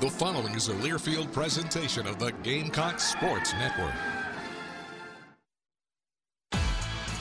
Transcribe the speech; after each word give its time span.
The 0.00 0.10
following 0.10 0.56
is 0.56 0.68
a 0.68 0.74
Learfield 0.74 1.32
presentation 1.32 2.08
of 2.08 2.18
the 2.18 2.32
Gamecock 2.42 2.98
Sports 2.98 3.52
Network. 3.52 3.94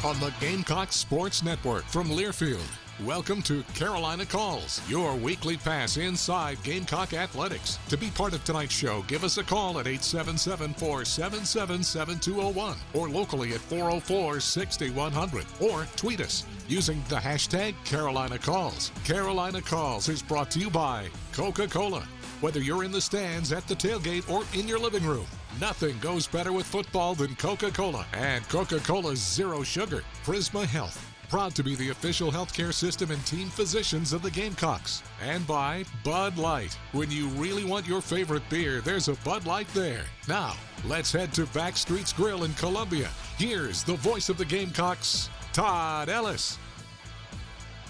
On 0.04 0.20
the 0.20 0.34
Gamecock 0.42 0.92
Sports 0.92 1.44
Network 1.44 1.84
from 1.84 2.10
Learfield, 2.10 2.66
welcome 3.06 3.44
to 3.44 3.62
Carolina 3.76 4.26
Calls, 4.26 4.82
your 4.90 5.16
weekly 5.16 5.56
pass 5.56 5.98
inside 5.98 6.62
Gamecock 6.64 7.14
athletics. 7.14 7.78
To 7.90 7.98
be 7.98 8.10
part 8.10 8.34
of 8.34 8.44
tonight's 8.44 8.74
show, 8.74 9.04
give 9.04 9.24
us 9.24 9.38
a 9.38 9.44
call 9.44 9.80
at 9.80 9.86
877 9.86 10.74
477 10.74 11.84
7201 11.84 12.76
or 12.96 13.08
locally 13.08 13.54
at 13.54 13.62
404 13.62 14.40
6100 14.40 15.46
or 15.62 15.86
tweet 15.96 16.22
us 16.22 16.44
using 16.68 17.04
the 17.08 17.18
hashtag 17.18 17.76
Carolina 17.86 18.40
Calls. 18.40 18.92
Carolina 19.06 19.62
Calls 19.62 20.10
is 20.10 20.24
brought 20.24 20.50
to 20.50 20.60
you 20.60 20.72
by 20.72 21.08
Coca 21.34 21.68
Cola. 21.68 22.04
Whether 22.44 22.60
you're 22.60 22.84
in 22.84 22.92
the 22.92 23.00
stands, 23.00 23.54
at 23.54 23.66
the 23.70 23.74
tailgate, 23.74 24.30
or 24.30 24.44
in 24.54 24.68
your 24.68 24.78
living 24.78 25.06
room, 25.06 25.26
nothing 25.62 25.98
goes 26.00 26.28
better 26.28 26.52
with 26.52 26.66
football 26.66 27.16
than 27.16 27.38
Coca 27.38 27.72
Cola. 27.72 28.06
And 28.12 28.46
Coca 28.50 28.80
Cola's 28.80 29.20
Zero 29.20 29.64
Sugar, 29.64 30.04
Prisma 30.26 30.66
Health. 30.66 31.10
Proud 31.30 31.56
to 31.56 31.64
be 31.64 31.76
the 31.76 31.92
official 31.92 32.34
healthcare 32.34 32.74
system 32.74 33.12
and 33.12 33.26
team 33.26 33.48
physicians 33.48 34.12
of 34.12 34.24
the 34.24 34.30
Gamecocks. 34.30 35.04
And 35.22 35.48
by 35.48 35.86
Bud 36.04 36.38
Light. 36.38 36.78
When 36.92 37.10
you 37.10 37.30
really 37.30 37.64
want 37.64 37.88
your 37.88 38.02
favorite 38.02 38.44
beer, 38.50 38.82
there's 38.82 39.08
a 39.08 39.16
Bud 39.24 39.46
Light 39.46 39.70
there. 39.70 40.04
Now, 40.28 40.58
let's 40.86 41.14
head 41.14 41.32
to 41.36 41.46
Backstreet's 41.46 42.12
Grill 42.12 42.44
in 42.44 42.54
Columbia. 42.56 43.10
Here's 43.38 43.84
the 43.84 43.96
voice 43.96 44.28
of 44.28 44.38
the 44.38 44.44
Gamecocks, 44.44 45.30
Todd 45.54 46.10
Ellis. 46.10 46.58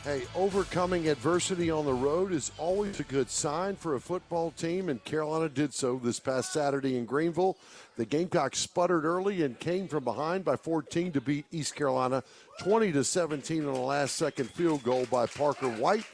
Hey, 0.04 0.24
overcoming 0.36 1.08
adversity 1.08 1.72
on 1.72 1.86
the 1.86 1.94
road 1.94 2.34
is 2.34 2.52
always 2.58 3.00
a 3.00 3.04
good 3.04 3.30
sign 3.30 3.78
for 3.78 3.96
a 3.96 4.02
football 4.02 4.52
team, 4.52 4.90
and 4.90 5.02
Carolina 5.06 5.48
did 5.48 5.74
so 5.74 5.96
this 5.96 6.20
past 6.20 6.52
Saturday 6.52 6.98
in 6.98 7.06
Greenville. 7.06 7.56
The 7.96 8.04
Gamecocks 8.04 8.60
sputtered 8.60 9.06
early 9.06 9.44
and 9.44 9.58
came 9.58 9.88
from 9.88 10.04
behind 10.04 10.44
by 10.44 10.58
14 10.58 11.14
to 11.14 11.22
beat 11.22 11.46
East 11.54 11.76
Carolina 11.76 12.22
20 12.60 12.92
to 12.92 13.04
17 13.06 13.66
on 13.66 13.74
a 13.74 13.82
last 13.82 14.18
second 14.18 14.50
field 14.50 14.84
goal 14.84 15.06
by 15.10 15.26
Parker 15.26 15.70
White 15.70 16.06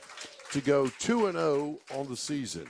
to 0.51 0.61
go 0.61 0.87
2 0.99 1.25
and 1.25 1.35
0 1.35 1.79
on 1.95 2.07
the 2.07 2.17
season. 2.17 2.67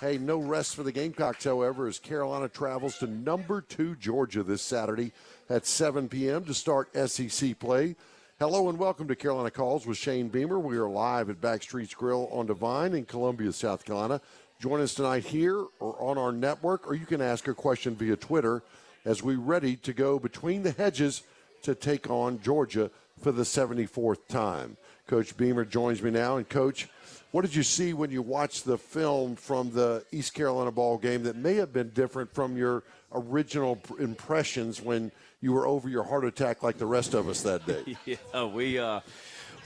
Hey, 0.00 0.18
no 0.18 0.38
rest 0.38 0.76
for 0.76 0.84
the 0.84 0.92
Gamecocks, 0.92 1.42
however, 1.42 1.88
as 1.88 1.98
Carolina 1.98 2.48
travels 2.48 2.96
to 2.98 3.08
number 3.08 3.60
two 3.60 3.96
Georgia 3.96 4.44
this 4.44 4.62
Saturday 4.62 5.10
at 5.48 5.66
7 5.66 6.08
p.m. 6.08 6.44
to 6.44 6.54
start 6.54 6.88
SEC 6.94 7.58
play. 7.58 7.96
Hello 8.40 8.70
and 8.70 8.78
welcome 8.78 9.06
to 9.06 9.14
Carolina 9.14 9.50
Calls 9.50 9.86
with 9.86 9.98
Shane 9.98 10.28
Beamer. 10.28 10.58
We 10.58 10.78
are 10.78 10.88
live 10.88 11.28
at 11.28 11.42
Backstreet's 11.42 11.92
Grill 11.92 12.26
on 12.32 12.46
Devine 12.46 12.94
in 12.94 13.04
Columbia, 13.04 13.52
South 13.52 13.84
Carolina. 13.84 14.18
Join 14.58 14.80
us 14.80 14.94
tonight 14.94 15.26
here 15.26 15.66
or 15.78 16.00
on 16.00 16.16
our 16.16 16.32
network, 16.32 16.88
or 16.88 16.94
you 16.94 17.04
can 17.04 17.20
ask 17.20 17.48
a 17.48 17.54
question 17.54 17.94
via 17.94 18.16
Twitter 18.16 18.62
as 19.04 19.22
we 19.22 19.36
ready 19.36 19.76
to 19.76 19.92
go 19.92 20.18
between 20.18 20.62
the 20.62 20.70
hedges 20.70 21.22
to 21.64 21.74
take 21.74 22.08
on 22.08 22.40
Georgia 22.40 22.90
for 23.20 23.30
the 23.30 23.42
74th 23.42 24.26
time. 24.28 24.78
Coach 25.06 25.36
Beamer 25.36 25.66
joins 25.66 26.00
me 26.00 26.10
now. 26.10 26.38
And, 26.38 26.48
Coach, 26.48 26.88
what 27.32 27.42
did 27.42 27.54
you 27.54 27.62
see 27.62 27.92
when 27.92 28.10
you 28.10 28.22
watched 28.22 28.64
the 28.64 28.78
film 28.78 29.36
from 29.36 29.70
the 29.70 30.02
East 30.12 30.32
Carolina 30.32 30.72
ball 30.72 30.96
game 30.96 31.24
that 31.24 31.36
may 31.36 31.56
have 31.56 31.74
been 31.74 31.90
different 31.90 32.32
from 32.32 32.56
your 32.56 32.84
original 33.12 33.78
impressions 33.98 34.80
when– 34.80 35.12
you 35.40 35.52
were 35.52 35.66
over 35.66 35.88
your 35.88 36.04
heart 36.04 36.24
attack 36.24 36.62
like 36.62 36.78
the 36.78 36.86
rest 36.86 37.14
of 37.14 37.28
us 37.28 37.42
that 37.42 37.66
day. 37.66 37.96
yeah, 38.34 38.44
we 38.44 38.78
uh, 38.78 39.00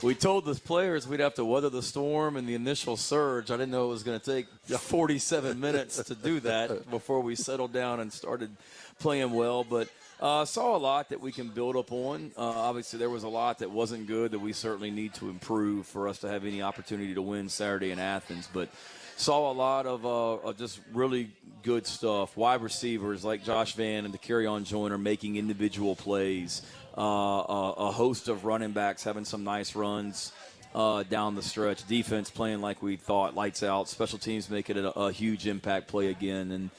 we 0.01 0.15
told 0.15 0.45
the 0.45 0.55
players 0.55 1.07
we'd 1.07 1.19
have 1.19 1.35
to 1.35 1.45
weather 1.45 1.69
the 1.69 1.81
storm 1.81 2.37
and 2.37 2.47
the 2.47 2.55
initial 2.55 2.97
surge. 2.97 3.51
I 3.51 3.57
didn't 3.57 3.71
know 3.71 3.85
it 3.85 3.89
was 3.89 4.03
going 4.03 4.19
to 4.19 4.25
take 4.25 4.47
47 4.67 5.59
minutes 5.59 6.03
to 6.03 6.15
do 6.15 6.39
that 6.41 6.89
before 6.89 7.21
we 7.21 7.35
settled 7.35 7.73
down 7.73 7.99
and 7.99 8.11
started 8.11 8.55
playing 8.99 9.31
well, 9.31 9.63
but. 9.63 9.89
Uh, 10.17 10.45
saw 10.45 10.77
a 10.77 10.79
lot 10.79 11.09
that 11.09 11.19
we 11.19 11.29
can 11.29 11.49
build 11.49 11.75
up 11.75 11.91
on. 11.91 12.31
Uh, 12.37 12.41
obviously, 12.41 12.97
there 12.97 13.09
was 13.09 13.23
a 13.23 13.27
lot 13.27 13.59
that 13.59 13.69
wasn't 13.69 14.07
good 14.07 14.31
that 14.31 14.39
we 14.39 14.53
certainly 14.53 14.89
need 14.89 15.13
to 15.13 15.29
improve 15.29 15.85
for 15.85 16.07
us 16.07 16.19
to 16.19 16.29
have 16.29 16.45
any 16.45 16.61
opportunity 16.61 17.13
to 17.13 17.21
win 17.21 17.49
Saturday 17.49 17.91
in 17.91 17.99
Athens. 17.99 18.47
But 18.51 18.69
saw 19.17 19.51
a 19.51 19.53
lot 19.53 19.85
of, 19.85 20.05
uh, 20.05 20.53
just 20.53 20.79
really 20.93 21.31
good 21.63 21.87
stuff. 21.87 22.37
Wide 22.37 22.61
receivers 22.61 23.25
like 23.25 23.43
Josh 23.43 23.73
Vann 23.73 24.05
and 24.05 24.13
Dakereon 24.13 24.65
Joyner 24.65 24.97
making 24.97 25.35
individual 25.35 25.95
plays. 25.95 26.61
Uh, 26.97 27.39
uh, 27.39 27.73
a 27.77 27.91
host 27.91 28.29
of 28.29 28.45
running 28.45 28.71
backs 28.71 29.03
having 29.03 29.25
some 29.25 29.43
nice 29.43 29.75
runs 29.75 30.31
uh, 30.73 31.03
down 31.03 31.35
the 31.35 31.41
stretch. 31.41 31.85
Defense 31.87 32.29
playing 32.29 32.61
like 32.61 32.81
we 32.81 32.95
thought, 32.95 33.35
lights 33.35 33.63
out. 33.63 33.89
Special 33.89 34.19
teams 34.19 34.49
making 34.49 34.77
it 34.77 34.85
a, 34.85 34.91
a 34.91 35.11
huge 35.11 35.47
impact 35.47 35.87
play 35.87 36.07
again. 36.07 36.51
And 36.51 36.69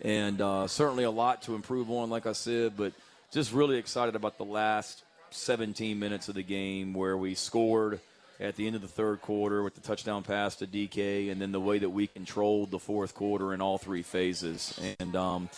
and 0.00 0.40
uh, 0.40 0.66
certainly 0.66 1.04
a 1.04 1.10
lot 1.10 1.42
to 1.42 1.54
improve 1.54 1.90
on, 1.90 2.10
like 2.10 2.26
I 2.26 2.32
said. 2.32 2.74
But 2.76 2.92
just 3.32 3.52
really 3.52 3.76
excited 3.76 4.14
about 4.14 4.38
the 4.38 4.44
last 4.44 5.02
17 5.30 5.98
minutes 5.98 6.28
of 6.28 6.34
the 6.34 6.42
game 6.42 6.94
where 6.94 7.16
we 7.16 7.34
scored 7.34 8.00
at 8.38 8.56
the 8.56 8.66
end 8.66 8.76
of 8.76 8.82
the 8.82 8.88
third 8.88 9.22
quarter 9.22 9.62
with 9.62 9.74
the 9.74 9.80
touchdown 9.80 10.22
pass 10.22 10.56
to 10.56 10.66
DK, 10.66 11.30
and 11.30 11.40
then 11.40 11.52
the 11.52 11.60
way 11.60 11.78
that 11.78 11.90
we 11.90 12.06
controlled 12.06 12.70
the 12.70 12.78
fourth 12.78 13.14
quarter 13.14 13.54
in 13.54 13.60
all 13.60 13.78
three 13.78 14.02
phases. 14.02 14.78
And 15.00 15.16
um, 15.16 15.48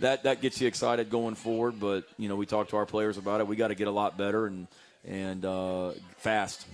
that 0.00 0.24
that 0.24 0.40
gets 0.40 0.60
you 0.60 0.68
excited 0.68 1.10
going 1.10 1.34
forward. 1.34 1.80
But 1.80 2.04
you 2.18 2.28
know, 2.28 2.36
we 2.36 2.46
talked 2.46 2.70
to 2.70 2.76
our 2.76 2.86
players 2.86 3.18
about 3.18 3.40
it. 3.40 3.46
We 3.46 3.56
got 3.56 3.68
to 3.68 3.74
get 3.74 3.88
a 3.88 3.92
lot 3.92 4.18
better 4.18 4.46
and 4.46 4.66
and 5.04 5.44
uh, 5.44 5.92
fast. 6.18 6.66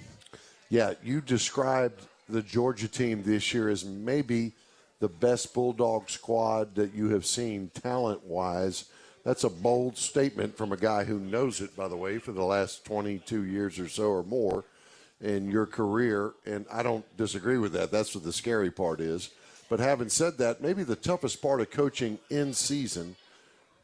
Yeah, 0.68 0.94
you 1.02 1.20
described 1.20 2.00
the 2.28 2.42
Georgia 2.42 2.88
team 2.88 3.22
this 3.22 3.52
year 3.52 3.68
as 3.68 3.84
maybe 3.84 4.52
the 5.00 5.08
best 5.08 5.52
Bulldog 5.52 6.08
squad 6.08 6.76
that 6.76 6.94
you 6.94 7.10
have 7.10 7.26
seen 7.26 7.70
talent 7.82 8.24
wise. 8.24 8.86
That's 9.24 9.44
a 9.44 9.50
bold 9.50 9.96
statement 9.96 10.56
from 10.56 10.72
a 10.72 10.76
guy 10.76 11.04
who 11.04 11.18
knows 11.18 11.60
it, 11.60 11.76
by 11.76 11.88
the 11.88 11.96
way, 11.96 12.18
for 12.18 12.32
the 12.32 12.42
last 12.42 12.84
22 12.84 13.44
years 13.44 13.78
or 13.78 13.88
so 13.88 14.04
or 14.04 14.24
more 14.24 14.64
in 15.22 15.50
your 15.50 15.66
career. 15.66 16.32
And 16.44 16.66
I 16.70 16.82
don't 16.82 17.04
disagree 17.16 17.58
with 17.58 17.72
that. 17.72 17.90
That's 17.90 18.14
what 18.14 18.24
the 18.24 18.32
scary 18.32 18.70
part 18.70 19.00
is. 19.00 19.30
But 19.68 19.80
having 19.80 20.10
said 20.10 20.36
that, 20.38 20.60
maybe 20.60 20.82
the 20.82 20.96
toughest 20.96 21.40
part 21.40 21.60
of 21.60 21.70
coaching 21.70 22.18
in 22.28 22.52
season 22.52 23.16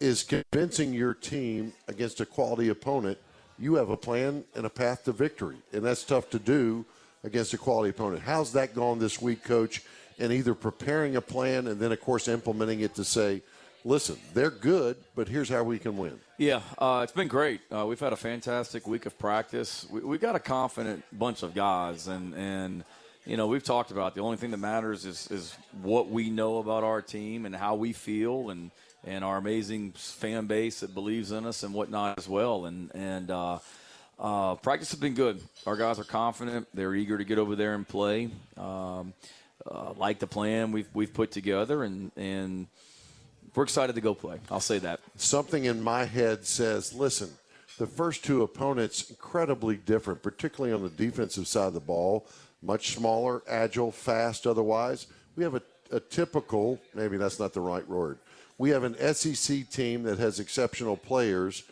is 0.00 0.22
convincing 0.22 0.92
your 0.92 1.14
team 1.14 1.72
against 1.88 2.20
a 2.20 2.26
quality 2.26 2.68
opponent 2.68 3.18
you 3.58 3.74
have 3.74 3.90
a 3.90 3.96
plan 3.96 4.44
and 4.54 4.64
a 4.64 4.70
path 4.70 5.04
to 5.04 5.12
victory. 5.12 5.56
And 5.72 5.82
that's 5.84 6.04
tough 6.04 6.30
to 6.30 6.38
do 6.38 6.84
against 7.24 7.52
a 7.54 7.58
quality 7.58 7.90
opponent. 7.90 8.22
How's 8.22 8.52
that 8.52 8.74
gone 8.74 8.98
this 8.98 9.20
week, 9.20 9.42
coach? 9.44 9.82
And 10.18 10.32
either 10.32 10.54
preparing 10.54 11.16
a 11.16 11.20
plan 11.20 11.66
and 11.66 11.80
then, 11.80 11.92
of 11.92 12.00
course, 12.00 12.28
implementing 12.28 12.80
it 12.80 12.94
to 12.96 13.04
say, 13.04 13.42
listen, 13.88 14.18
they're 14.34 14.50
good, 14.50 14.96
but 15.16 15.28
here's 15.28 15.48
how 15.48 15.62
we 15.62 15.78
can 15.78 15.96
win. 15.96 16.20
Yeah, 16.36 16.60
uh, 16.76 17.00
it's 17.02 17.12
been 17.12 17.26
great. 17.26 17.60
Uh, 17.74 17.86
we've 17.86 17.98
had 17.98 18.12
a 18.12 18.16
fantastic 18.16 18.86
week 18.86 19.06
of 19.06 19.18
practice. 19.18 19.86
We, 19.90 20.00
we 20.00 20.18
got 20.18 20.36
a 20.36 20.40
confident 20.40 21.02
bunch 21.10 21.42
of 21.42 21.54
guys, 21.54 22.06
and 22.06 22.34
and 22.34 22.84
you 23.24 23.36
know 23.36 23.46
we've 23.46 23.64
talked 23.64 23.90
about 23.90 24.14
the 24.14 24.20
only 24.20 24.36
thing 24.36 24.50
that 24.52 24.58
matters 24.58 25.04
is 25.04 25.28
is 25.30 25.56
what 25.82 26.10
we 26.10 26.30
know 26.30 26.58
about 26.58 26.84
our 26.84 27.02
team 27.02 27.46
and 27.46 27.56
how 27.56 27.74
we 27.74 27.92
feel, 27.92 28.50
and 28.50 28.70
and 29.04 29.24
our 29.24 29.38
amazing 29.38 29.92
fan 29.92 30.46
base 30.46 30.80
that 30.80 30.94
believes 30.94 31.32
in 31.32 31.46
us 31.46 31.62
and 31.62 31.72
whatnot 31.72 32.18
as 32.18 32.28
well. 32.28 32.66
And 32.66 32.94
and 32.94 33.30
uh, 33.30 33.58
uh, 34.20 34.54
practice 34.56 34.90
has 34.90 35.00
been 35.00 35.14
good. 35.14 35.40
Our 35.66 35.76
guys 35.76 35.98
are 35.98 36.04
confident. 36.04 36.68
They're 36.74 36.94
eager 36.94 37.16
to 37.16 37.24
get 37.24 37.38
over 37.38 37.56
there 37.56 37.74
and 37.74 37.88
play. 37.88 38.28
Um, 38.56 39.14
uh, 39.66 39.92
like 39.96 40.18
the 40.18 40.26
plan 40.26 40.72
we've 40.72 40.88
we've 40.92 41.12
put 41.12 41.30
together, 41.30 41.82
and 41.82 42.12
and 42.16 42.66
we're 43.54 43.64
excited 43.64 43.94
to 43.94 44.00
go 44.00 44.14
play. 44.14 44.38
I'll 44.50 44.60
say 44.60 44.78
that. 44.80 45.00
Something 45.16 45.64
in 45.64 45.82
my 45.82 46.04
head 46.04 46.44
says, 46.44 46.94
listen. 46.94 47.30
The 47.78 47.86
first 47.86 48.24
two 48.24 48.42
opponents 48.42 49.08
incredibly 49.08 49.76
different, 49.76 50.22
particularly 50.22 50.74
on 50.74 50.82
the 50.82 50.88
defensive 50.88 51.46
side 51.46 51.68
of 51.68 51.74
the 51.74 51.80
ball. 51.80 52.26
Much 52.60 52.94
smaller, 52.96 53.42
agile, 53.48 53.92
fast. 53.92 54.48
Otherwise, 54.48 55.06
we 55.36 55.44
have 55.44 55.54
a, 55.54 55.62
a 55.92 56.00
typical. 56.00 56.80
Maybe 56.92 57.16
that's 57.16 57.38
not 57.38 57.52
the 57.52 57.60
right 57.60 57.86
word 57.86 58.18
we 58.58 58.70
have 58.70 58.82
an 58.82 58.96
SEC 59.14 59.70
team 59.70 60.02
that 60.02 60.18
has 60.18 60.40
exceptional 60.40 60.96
players, 60.96 61.62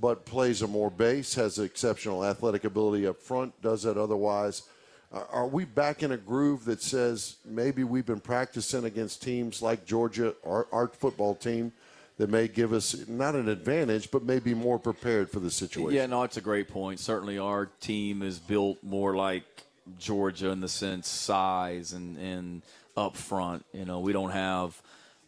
but 0.00 0.26
plays 0.26 0.60
a 0.60 0.66
more 0.66 0.90
base, 0.90 1.34
has 1.34 1.58
exceptional 1.58 2.24
athletic 2.24 2.64
ability 2.64 3.06
up 3.06 3.20
front, 3.20 3.60
does 3.62 3.82
that 3.82 3.96
otherwise. 3.96 4.62
Are 5.30 5.46
we 5.46 5.64
back 5.64 6.02
in 6.02 6.12
a 6.12 6.16
groove 6.16 6.64
that 6.64 6.82
says 6.82 7.36
maybe 7.44 7.84
we've 7.84 8.06
been 8.06 8.20
practicing 8.20 8.84
against 8.84 9.22
teams 9.22 9.62
like 9.62 9.84
Georgia, 9.86 10.34
our, 10.44 10.66
our 10.72 10.88
football 10.88 11.34
team, 11.34 11.72
that 12.16 12.30
may 12.30 12.48
give 12.48 12.72
us 12.72 13.06
not 13.08 13.34
an 13.34 13.48
advantage, 13.48 14.10
but 14.10 14.24
maybe 14.24 14.54
more 14.54 14.78
prepared 14.78 15.30
for 15.30 15.40
the 15.40 15.50
situation? 15.50 15.94
Yeah, 15.94 16.06
no, 16.06 16.22
it's 16.24 16.36
a 16.36 16.40
great 16.40 16.68
point. 16.68 17.00
Certainly, 17.00 17.38
our 17.38 17.66
team 17.80 18.22
is 18.22 18.38
built 18.38 18.78
more 18.82 19.16
like 19.16 19.44
Georgia 19.98 20.50
in 20.50 20.60
the 20.60 20.68
sense 20.68 21.08
size 21.08 21.92
and, 21.92 22.16
and 22.18 22.62
up 22.96 23.16
front. 23.16 23.64
You 23.72 23.84
know, 23.84 24.00
we 24.00 24.12
don't 24.12 24.30
have– 24.30 24.80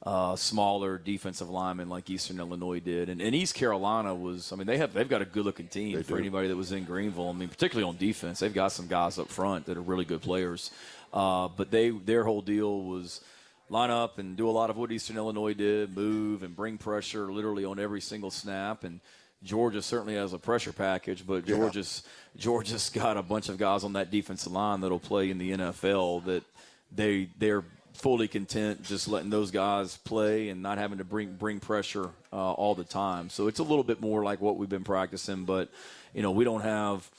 uh, 0.06 0.36
smaller 0.36 0.98
defensive 0.98 1.50
linemen 1.50 1.88
like 1.88 2.08
Eastern 2.08 2.38
Illinois 2.38 2.78
did, 2.78 3.08
and, 3.08 3.20
and, 3.20 3.34
East 3.34 3.56
Carolina 3.56 4.14
was. 4.14 4.52
I 4.52 4.56
mean, 4.56 4.68
they 4.68 4.78
have 4.78 4.94
they've 4.94 5.08
got 5.08 5.20
a 5.20 5.24
good 5.24 5.44
looking 5.44 5.66
team 5.66 5.96
they 5.96 6.04
for 6.04 6.14
do. 6.14 6.18
anybody 6.18 6.46
that 6.46 6.56
was 6.56 6.70
in 6.70 6.84
Greenville. 6.84 7.28
I 7.28 7.32
mean, 7.32 7.48
particularly 7.48 7.88
on 7.88 7.96
defense, 7.96 8.38
they've 8.38 8.54
got 8.54 8.70
some 8.70 8.86
guys 8.86 9.18
up 9.18 9.28
front 9.28 9.66
that 9.66 9.76
are 9.76 9.82
really 9.82 10.04
good 10.04 10.22
players. 10.22 10.70
Uh, 11.12 11.48
but 11.48 11.72
they 11.72 11.90
their 11.90 12.22
whole 12.22 12.40
deal 12.40 12.82
was 12.82 13.20
line 13.68 13.90
up 13.90 14.18
and 14.20 14.36
do 14.36 14.48
a 14.48 14.52
lot 14.52 14.70
of 14.70 14.76
what 14.76 14.92
Eastern 14.92 15.16
Illinois 15.16 15.54
did, 15.54 15.96
move 15.96 16.44
and 16.44 16.54
bring 16.54 16.78
pressure 16.78 17.32
literally 17.32 17.64
on 17.64 17.78
every 17.80 18.00
single 18.00 18.30
snap 18.30 18.84
and. 18.84 19.00
Georgia 19.44 19.82
certainly 19.82 20.14
has 20.14 20.32
a 20.32 20.38
pressure 20.38 20.72
package, 20.72 21.24
but 21.24 21.44
Georgia's 21.44 22.02
yeah. 22.34 22.40
Georgia's 22.42 22.88
got 22.88 23.18
a 23.18 23.22
bunch 23.22 23.50
of 23.50 23.58
guys 23.58 23.84
on 23.84 23.92
that 23.92 24.10
defensive 24.10 24.50
line 24.50 24.80
that'll 24.80 24.98
play 24.98 25.30
in 25.30 25.36
the 25.36 25.52
NFL 25.52 26.24
that 26.24 26.42
they 26.90 27.28
they're 27.38 27.62
fully 27.96 28.28
content 28.28 28.82
just 28.84 29.08
letting 29.08 29.30
those 29.30 29.50
guys 29.50 29.96
play 29.98 30.48
and 30.48 30.62
not 30.62 30.78
having 30.78 30.98
to 30.98 31.04
bring 31.04 31.34
bring 31.34 31.60
pressure 31.60 32.10
uh, 32.32 32.52
all 32.52 32.74
the 32.74 32.84
time. 32.84 33.30
So 33.30 33.48
it's 33.48 33.58
a 33.58 33.64
little 33.64 33.84
bit 33.84 34.00
more 34.00 34.22
like 34.22 34.40
what 34.40 34.56
we've 34.56 34.68
been 34.68 34.84
practicing, 34.84 35.44
but 35.44 35.70
you 36.14 36.22
know 36.22 36.30
we 36.30 36.44
don't 36.44 36.62
have 36.62 37.10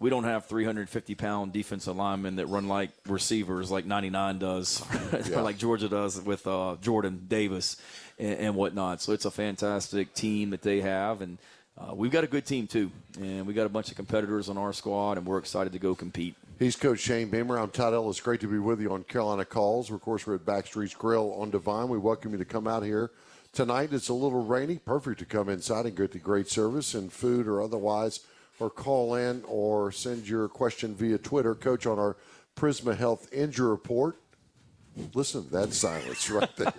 we 0.00 0.10
don't 0.10 0.24
have 0.24 0.46
350 0.46 1.14
pound 1.14 1.52
defensive 1.52 1.96
linemen 1.96 2.36
that 2.36 2.46
run 2.46 2.68
like 2.68 2.90
receivers 3.06 3.70
like 3.70 3.86
99 3.86 4.38
does, 4.38 4.84
yeah. 5.30 5.40
like 5.40 5.56
Georgia 5.56 5.88
does 5.88 6.20
with 6.20 6.46
uh, 6.46 6.76
Jordan 6.80 7.24
Davis 7.28 7.76
and, 8.18 8.38
and, 8.38 8.54
whatnot. 8.54 9.00
So 9.00 9.12
it's 9.12 9.24
a 9.24 9.30
fantastic 9.30 10.12
team 10.12 10.50
that 10.50 10.62
they 10.62 10.80
have, 10.80 11.20
and 11.20 11.38
uh, 11.78 11.94
we've 11.94 12.10
got 12.10 12.24
a 12.24 12.26
good 12.26 12.44
team 12.44 12.66
too, 12.66 12.90
and 13.20 13.46
we 13.46 13.54
got 13.54 13.66
a 13.66 13.70
bunch 13.70 13.90
of 13.90 13.96
competitors 13.96 14.48
on 14.48 14.58
our 14.58 14.72
squad, 14.72 15.16
and 15.16 15.26
we're 15.26 15.38
excited 15.38 15.72
to 15.72 15.78
go 15.78 15.94
compete. 15.94 16.34
He's 16.56 16.76
Coach 16.76 17.00
Shane 17.00 17.30
Beamer. 17.30 17.58
I'm 17.58 17.70
Todd 17.70 17.94
Ellis. 17.94 18.20
Great 18.20 18.40
to 18.42 18.46
be 18.46 18.60
with 18.60 18.80
you 18.80 18.92
on 18.92 19.02
Carolina 19.02 19.44
Calls. 19.44 19.90
Of 19.90 20.00
course, 20.00 20.24
we're 20.24 20.36
at 20.36 20.44
Backstreet's 20.44 20.94
Grill 20.94 21.34
on 21.34 21.50
Devine. 21.50 21.88
We 21.88 21.98
welcome 21.98 22.30
you 22.30 22.38
to 22.38 22.44
come 22.44 22.68
out 22.68 22.84
here 22.84 23.10
tonight. 23.52 23.92
It's 23.92 24.08
a 24.08 24.14
little 24.14 24.44
rainy. 24.44 24.78
Perfect 24.78 25.18
to 25.18 25.24
come 25.24 25.48
inside 25.48 25.86
and 25.86 25.96
get 25.96 26.12
the 26.12 26.20
great 26.20 26.48
service 26.48 26.94
and 26.94 27.12
food 27.12 27.48
or 27.48 27.60
otherwise, 27.60 28.20
or 28.60 28.70
call 28.70 29.16
in 29.16 29.42
or 29.48 29.90
send 29.90 30.28
your 30.28 30.46
question 30.46 30.94
via 30.94 31.18
Twitter. 31.18 31.56
Coach, 31.56 31.86
on 31.86 31.98
our 31.98 32.16
Prisma 32.54 32.96
Health 32.96 33.28
Injury 33.32 33.70
Report. 33.70 34.16
Listen 35.12 35.44
to 35.46 35.50
that 35.50 35.72
silence 35.72 36.30
right 36.30 36.54
there. 36.56 36.72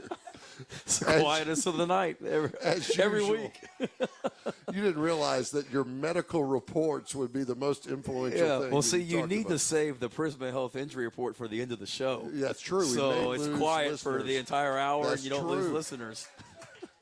It's 0.86 1.00
the 1.00 1.06
quietest 1.06 1.68
of 1.68 1.78
the 1.78 1.86
night 1.86 2.18
every, 2.26 2.52
every 3.00 3.26
week. 3.26 3.60
you 3.80 4.82
didn't 4.82 5.00
realize 5.00 5.52
that 5.52 5.72
your 5.72 5.84
medical 5.84 6.44
reports 6.44 7.16
would 7.16 7.34
be 7.34 7.44
the 7.44 7.56
most 7.56 7.88
influential 7.88 8.40
yeah, 8.40 8.60
thing. 8.60 8.72
Well, 8.72 8.82
see, 8.82 9.02
you 9.02 9.26
need 9.28 9.42
about. 9.42 9.50
to 9.52 9.60
save 9.60 10.00
the 10.00 10.10
Prisma 10.10 10.52
Health 10.52 10.76
Injury 10.76 11.06
Report 11.06 11.36
for 11.36 11.48
the 11.48 11.62
end 11.62 11.72
of 11.72 11.80
the 11.80 11.86
show. 11.86 12.30
Yeah, 12.34 12.48
that's 12.48 12.62
true. 12.62 12.86
So 12.86 13.32
it's 13.34 13.48
quiet 13.48 13.92
listeners. 13.92 14.02
for 14.02 14.24
the 14.24 14.38
entire 14.38 14.78
hour, 14.78 15.04
that's 15.06 15.16
and 15.16 15.24
you 15.24 15.30
don't 15.30 15.42
true. 15.44 15.56
lose 15.56 15.72
listeners. 15.72 16.28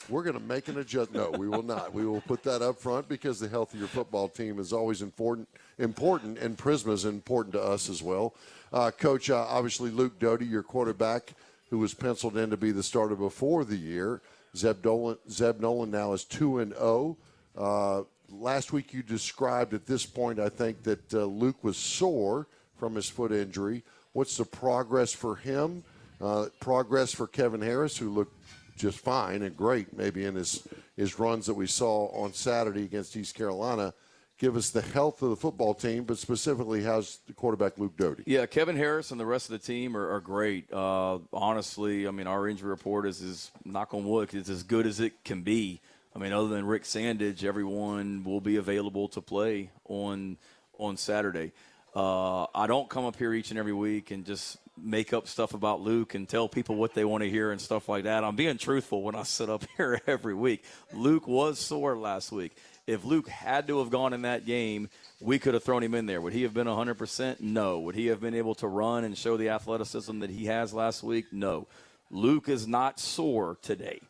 We're 0.09 0.23
going 0.23 0.37
to 0.37 0.43
make 0.43 0.67
an 0.67 0.77
adjustment. 0.79 1.31
No, 1.31 1.37
we 1.37 1.47
will 1.47 1.63
not. 1.63 1.93
We 1.93 2.05
will 2.05 2.21
put 2.21 2.43
that 2.43 2.61
up 2.61 2.79
front 2.79 3.07
because 3.07 3.39
the 3.39 3.47
health 3.47 3.73
of 3.73 3.79
your 3.79 3.87
football 3.87 4.27
team 4.27 4.59
is 4.59 4.73
always 4.73 5.01
important, 5.01 5.47
important, 5.77 6.37
and 6.39 6.57
Prisma 6.57 6.91
is 6.91 7.05
important 7.05 7.53
to 7.53 7.61
us 7.61 7.89
as 7.89 8.03
well. 8.03 8.35
Uh, 8.73 8.91
Coach, 8.91 9.29
uh, 9.29 9.45
obviously 9.47 9.91
Luke 9.91 10.19
Doty, 10.19 10.45
your 10.45 10.63
quarterback 10.63 11.33
who 11.73 11.79
was 11.79 11.95
penciled 11.95 12.37
in 12.37 12.51
to 12.51 12.55
be 12.55 12.69
the 12.69 12.83
starter 12.83 13.15
before 13.15 13.65
the 13.65 13.75
year. 13.75 14.21
Zeb 14.55 14.85
Noland, 14.85 15.17
Zeb 15.27 15.59
Noland 15.59 15.91
now 15.91 16.13
is 16.13 16.23
2 16.23 16.59
and 16.59 16.71
0. 16.73 17.17
Uh, 17.57 18.03
last 18.29 18.71
week 18.71 18.93
you 18.93 19.01
described 19.01 19.73
at 19.73 19.87
this 19.87 20.05
point, 20.05 20.39
I 20.39 20.49
think, 20.49 20.83
that 20.83 21.11
uh, 21.11 21.25
Luke 21.25 21.63
was 21.63 21.75
sore 21.75 22.45
from 22.77 22.93
his 22.93 23.09
foot 23.09 23.31
injury. 23.31 23.81
What's 24.11 24.37
the 24.37 24.45
progress 24.45 25.13
for 25.13 25.35
him? 25.35 25.83
Uh, 26.21 26.45
progress 26.59 27.11
for 27.11 27.25
Kevin 27.25 27.63
Harris, 27.63 27.97
who 27.97 28.11
looked 28.11 28.37
just 28.77 28.99
fine 28.99 29.41
and 29.41 29.57
great, 29.57 29.97
maybe 29.97 30.25
in 30.25 30.35
his, 30.35 30.67
his 30.95 31.17
runs 31.17 31.47
that 31.47 31.55
we 31.55 31.65
saw 31.65 32.05
on 32.09 32.33
Saturday 32.33 32.83
against 32.83 33.17
East 33.17 33.33
Carolina 33.33 33.95
give 34.37 34.55
us 34.55 34.69
the 34.71 34.81
health 34.81 35.21
of 35.21 35.29
the 35.29 35.35
football 35.35 35.73
team, 35.73 36.03
but 36.03 36.17
specifically 36.17 36.83
how's 36.83 37.19
the 37.27 37.33
quarterback 37.33 37.77
Luke 37.77 37.95
Doty? 37.97 38.23
Yeah, 38.25 38.45
Kevin 38.45 38.75
Harris 38.75 39.11
and 39.11 39.19
the 39.19 39.25
rest 39.25 39.49
of 39.49 39.59
the 39.59 39.65
team 39.65 39.95
are, 39.95 40.15
are 40.15 40.19
great. 40.19 40.71
Uh, 40.71 41.19
honestly, 41.31 42.07
I 42.07 42.11
mean, 42.11 42.27
our 42.27 42.47
injury 42.47 42.69
report 42.69 43.05
is, 43.05 43.21
is 43.21 43.51
knock 43.63 43.93
on 43.93 44.05
wood, 44.05 44.33
it's 44.33 44.49
as 44.49 44.63
good 44.63 44.85
as 44.85 44.99
it 44.99 45.23
can 45.23 45.41
be. 45.41 45.81
I 46.15 46.19
mean, 46.19 46.31
other 46.31 46.47
than 46.47 46.65
Rick 46.65 46.83
Sandidge, 46.83 47.43
everyone 47.43 48.23
will 48.23 48.41
be 48.41 48.57
available 48.57 49.07
to 49.09 49.21
play 49.21 49.71
on 49.85 50.37
on 50.77 50.97
Saturday. 50.97 51.53
Uh, 51.95 52.45
I 52.55 52.67
don't 52.67 52.89
come 52.89 53.05
up 53.05 53.15
here 53.15 53.33
each 53.33 53.51
and 53.51 53.59
every 53.59 53.73
week 53.73 54.11
and 54.11 54.25
just 54.25 54.57
make 54.75 55.13
up 55.13 55.27
stuff 55.27 55.53
about 55.53 55.81
Luke 55.81 56.15
and 56.15 56.27
tell 56.27 56.49
people 56.49 56.75
what 56.75 56.95
they 56.95 57.05
want 57.05 57.23
to 57.23 57.29
hear 57.29 57.51
and 57.51 57.61
stuff 57.61 57.87
like 57.87 58.05
that. 58.05 58.23
I'm 58.23 58.35
being 58.35 58.57
truthful 58.57 59.03
when 59.03 59.15
I 59.15 59.23
sit 59.23 59.49
up 59.49 59.63
here 59.77 60.01
every 60.07 60.33
week. 60.33 60.63
Luke 60.91 61.27
was 61.27 61.59
sore 61.59 61.95
last 61.95 62.31
week 62.31 62.55
if 62.85 63.05
Luke 63.05 63.29
had 63.29 63.67
to 63.67 63.79
have 63.79 63.89
gone 63.89 64.13
in 64.13 64.23
that 64.23 64.45
game, 64.45 64.89
we 65.21 65.39
could 65.39 65.53
have 65.53 65.63
thrown 65.63 65.83
him 65.83 65.93
in 65.93 66.05
there. 66.05 66.19
Would 66.19 66.33
he 66.33 66.43
have 66.43 66.53
been 66.53 66.67
100%? 66.67 67.39
No. 67.39 67.79
Would 67.79 67.95
he 67.95 68.07
have 68.07 68.19
been 68.19 68.35
able 68.35 68.55
to 68.55 68.67
run 68.67 69.03
and 69.03 69.17
show 69.17 69.37
the 69.37 69.49
athleticism 69.49 70.19
that 70.19 70.29
he 70.29 70.45
has 70.45 70.73
last 70.73 71.03
week? 71.03 71.31
No. 71.31 71.67
Luke 72.11 72.49
is 72.49 72.67
not 72.67 72.99
sore 72.99 73.57
today. 73.61 74.01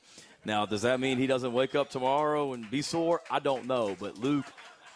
Now, 0.46 0.66
does 0.66 0.82
that 0.82 1.00
mean 1.00 1.20
he 1.20 1.28
doesn't 1.28 1.54
wake 1.54 1.76
up 1.76 1.90
tomorrow 1.90 2.54
and 2.54 2.70
be 2.70 2.82
sore? 2.82 3.22
I 3.30 3.40
don't 3.40 3.66
know. 3.66 3.96
But 3.98 4.18
Luke, 4.18 4.46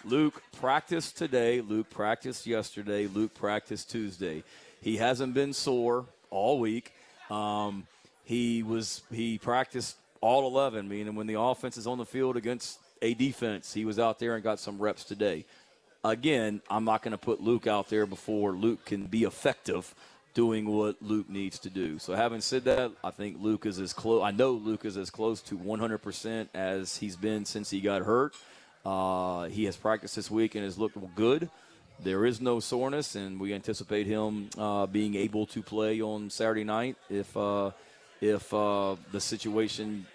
Luke 0.04 0.42
practiced 0.60 1.18
today. 1.18 1.62
Luke 1.62 1.90
practiced 1.90 2.48
yesterday. 2.48 3.08
Luke 3.08 3.34
practiced 3.34 3.92
Tuesday. 3.92 4.44
He 4.82 4.98
hasn't 4.98 5.34
been 5.34 5.54
sore 5.54 6.06
all 6.32 6.60
week. 6.60 6.94
Um, 7.30 7.88
he 8.24 8.64
was 8.64 9.04
he 9.12 9.38
practiced 9.38 9.96
all 10.20 10.48
11, 10.48 10.90
meaning 10.90 11.16
when 11.16 11.28
the 11.28 11.40
offense 11.40 11.78
is 11.78 11.88
on 11.88 11.98
the 11.98 12.06
field 12.06 12.36
against 12.36 12.80
a 13.02 13.14
defense, 13.14 13.74
he 13.74 13.86
was 13.86 14.00
out 14.00 14.20
there 14.20 14.36
and 14.36 14.44
got 14.44 14.60
some 14.60 14.80
reps 14.80 15.04
today. 15.04 15.46
Again, 16.04 16.62
I'm 16.70 16.86
not 16.86 17.02
going 17.02 17.12
to 17.12 17.18
put 17.18 17.42
Luke 17.42 17.68
out 17.68 17.90
there 17.90 18.06
before 18.06 18.54
Luke 18.54 18.86
can 18.86 19.06
be 19.06 19.24
effective 19.24 19.94
doing 20.34 20.68
what 20.68 21.02
Luke 21.02 21.28
needs 21.30 21.58
to 21.60 21.70
do. 21.70 21.98
So, 21.98 22.14
having 22.14 22.42
said 22.42 22.64
that, 22.66 22.92
I 23.04 23.10
think 23.10 23.38
Luke 23.42 23.66
is 23.66 23.80
as 23.80 23.92
close. 23.92 24.22
I 24.24 24.30
know 24.30 24.52
Luke 24.52 24.86
is 24.86 24.96
as 24.96 25.10
close 25.10 25.42
to 25.42 25.58
100% 25.58 26.50
as 26.54 26.98
he's 26.98 27.16
been 27.16 27.44
since 27.44 27.72
he 27.72 27.82
got 27.82 28.04
hurt. 28.04 28.36
Uh, 28.86 29.46
he 29.46 29.66
has 29.66 29.76
practiced 29.76 30.16
this 30.16 30.30
week 30.30 30.54
and 30.54 30.64
has 30.64 30.78
looked 30.78 30.98
good. 31.16 31.50
There 32.04 32.26
is 32.26 32.40
no 32.40 32.60
soreness, 32.60 33.16
and 33.16 33.40
we 33.40 33.54
anticipate 33.54 34.06
him 34.06 34.50
uh, 34.58 34.86
being 34.86 35.16
able 35.16 35.48
to 35.48 35.64
play 35.64 36.00
on 36.02 36.30
Saturday 36.30 36.64
night 36.64 36.96
if 37.10 37.36
uh, 37.36 37.72
if 38.22 38.54
uh, 38.54 38.96
the 39.12 39.20
situation 39.20 40.06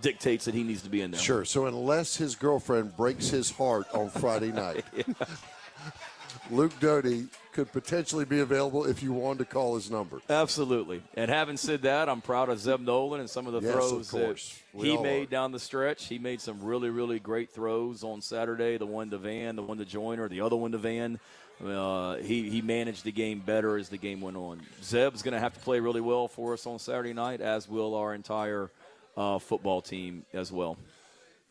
dictates 0.00 0.44
that 0.46 0.54
he 0.54 0.62
needs 0.62 0.82
to 0.82 0.90
be 0.90 1.00
in 1.00 1.10
there. 1.10 1.20
Sure. 1.20 1.44
So 1.44 1.66
unless 1.66 2.16
his 2.16 2.34
girlfriend 2.36 2.96
breaks 2.96 3.28
his 3.28 3.50
heart 3.50 3.86
on 3.92 4.10
Friday 4.10 4.52
night, 4.52 4.84
Luke 6.50 6.72
Doty 6.80 7.26
could 7.52 7.70
potentially 7.72 8.24
be 8.24 8.40
available 8.40 8.84
if 8.86 9.02
you 9.02 9.12
wanted 9.12 9.40
to 9.40 9.44
call 9.44 9.74
his 9.74 9.90
number. 9.90 10.20
Absolutely. 10.28 11.02
And 11.14 11.30
having 11.30 11.56
said 11.56 11.82
that, 11.82 12.08
I'm 12.08 12.20
proud 12.20 12.48
of 12.48 12.58
Zeb 12.58 12.80
Noland 12.80 13.20
and 13.20 13.30
some 13.30 13.46
of 13.46 13.52
the 13.52 13.60
Yes, 13.60 13.72
throws 13.72 14.14
of 14.14 14.20
that 14.20 14.84
he 14.84 14.96
made 14.96 15.28
are. 15.28 15.30
down 15.30 15.52
the 15.52 15.58
stretch. 15.58 16.06
He 16.06 16.18
made 16.18 16.40
some 16.40 16.62
really, 16.62 16.90
really 16.90 17.18
great 17.18 17.50
throws 17.50 18.02
on 18.04 18.20
Saturday. 18.22 18.78
The 18.78 18.86
one 18.86 19.10
to 19.10 19.18
Vann, 19.18 19.56
the 19.56 19.62
one 19.62 19.78
to 19.78 19.84
Joyner, 19.84 20.28
the 20.28 20.40
other 20.40 20.56
one 20.56 20.72
to 20.72 20.78
Vann. 20.78 21.18
Uh, 21.64 22.16
he, 22.16 22.48
he 22.48 22.62
managed 22.62 23.04
the 23.04 23.12
game 23.12 23.40
better 23.40 23.76
as 23.76 23.88
the 23.90 23.98
game 23.98 24.20
went 24.20 24.36
on. 24.36 24.60
Zeb's 24.82 25.22
going 25.22 25.34
to 25.34 25.40
have 25.40 25.52
to 25.54 25.60
play 25.60 25.78
really 25.78 26.00
well 26.00 26.26
for 26.26 26.54
us 26.54 26.66
on 26.66 26.78
Saturday 26.78 27.12
night, 27.12 27.40
as 27.40 27.68
will 27.68 27.94
our 27.94 28.14
entire 28.14 28.70
uh, 29.16 29.38
football 29.38 29.80
team 29.80 30.24
as 30.32 30.52
well. 30.52 30.76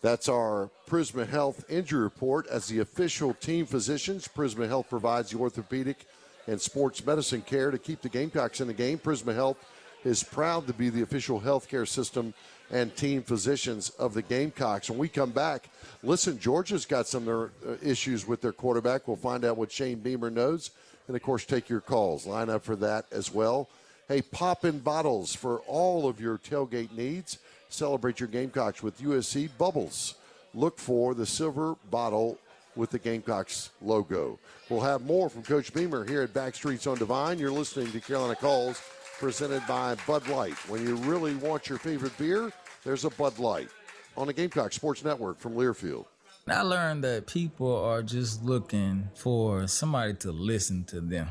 That's 0.01 0.29
our 0.29 0.69
Prisma 0.87 1.27
Health 1.27 1.65
injury 1.69 2.01
report. 2.01 2.47
As 2.47 2.67
the 2.67 2.79
official 2.79 3.33
team 3.33 3.65
physicians, 3.65 4.27
Prisma 4.27 4.67
Health 4.67 4.89
provides 4.89 5.31
the 5.31 5.37
orthopedic 5.37 6.05
and 6.47 6.59
sports 6.59 7.05
medicine 7.05 7.41
care 7.41 7.69
to 7.69 7.77
keep 7.77 8.01
the 8.01 8.09
Gamecocks 8.09 8.61
in 8.61 8.67
the 8.67 8.73
game. 8.73 8.97
Prisma 8.97 9.35
Health 9.35 9.57
is 10.05 10.23
proud 10.23 10.67
to 10.67 10.73
be 10.73 10.89
the 10.89 11.01
official 11.01 11.41
healthcare 11.41 11.87
system 11.87 12.33
and 12.71 12.95
team 12.95 13.23
physicians 13.23 13.89
of 13.91 14.13
the 14.13 14.21
Gamecocks. 14.21 14.89
When 14.89 14.99
we 14.99 15.09
come 15.09 15.31
back, 15.31 15.69
listen, 16.01 16.39
Georgia's 16.39 16.85
got 16.85 17.07
some 17.07 17.27
uh, 17.27 17.71
issues 17.81 18.25
with 18.25 18.41
their 18.41 18.53
quarterback. 18.53 19.07
We'll 19.07 19.17
find 19.17 19.43
out 19.43 19.57
what 19.57 19.71
Shane 19.71 19.99
Beamer 19.99 20.29
knows. 20.29 20.71
And 21.07 21.15
of 21.15 21.23
course, 21.23 21.45
take 21.45 21.67
your 21.67 21.81
calls. 21.81 22.25
Line 22.25 22.49
up 22.49 22.63
for 22.63 22.75
that 22.77 23.05
as 23.11 23.33
well. 23.33 23.67
Hey, 24.07 24.21
pop 24.21 24.63
in 24.63 24.79
bottles 24.79 25.35
for 25.35 25.59
all 25.61 26.07
of 26.07 26.21
your 26.21 26.37
tailgate 26.37 26.95
needs. 26.95 27.39
Celebrate 27.69 28.19
your 28.19 28.29
Gamecocks 28.29 28.83
with 28.83 28.99
USC 29.01 29.49
Bubbles. 29.57 30.15
Look 30.53 30.79
for 30.79 31.13
the 31.13 31.25
silver 31.25 31.75
bottle 31.91 32.37
with 32.75 32.89
the 32.89 32.99
Gamecocks 32.99 33.69
logo. 33.81 34.39
We'll 34.69 34.81
have 34.81 35.01
more 35.01 35.29
from 35.29 35.43
Coach 35.43 35.73
Beamer 35.73 36.05
here 36.05 36.23
at 36.23 36.33
Backstreets 36.33 36.89
on 36.89 36.97
Devine. 36.97 37.37
You're 37.39 37.51
listening 37.51 37.91
to 37.91 37.99
Carolina 37.99 38.35
Calls 38.35 38.81
presented 39.19 39.61
by 39.67 39.95
Bud 40.07 40.27
Light. 40.29 40.55
When 40.69 40.85
you 40.85 40.95
really 40.95 41.35
want 41.35 41.69
your 41.69 41.77
favorite 41.77 42.17
beer, 42.17 42.51
there's 42.83 43.05
a 43.05 43.09
Bud 43.11 43.37
Light 43.37 43.69
on 44.17 44.27
the 44.27 44.33
Gamecock 44.33 44.73
Sports 44.73 45.03
Network 45.03 45.39
from 45.39 45.55
Learfield. 45.55 46.05
I 46.47 46.61
learned 46.61 47.03
that 47.03 47.27
people 47.27 47.75
are 47.75 48.01
just 48.01 48.43
looking 48.43 49.09
for 49.13 49.67
somebody 49.67 50.15
to 50.15 50.31
listen 50.31 50.83
to 50.85 50.99
them. 51.01 51.29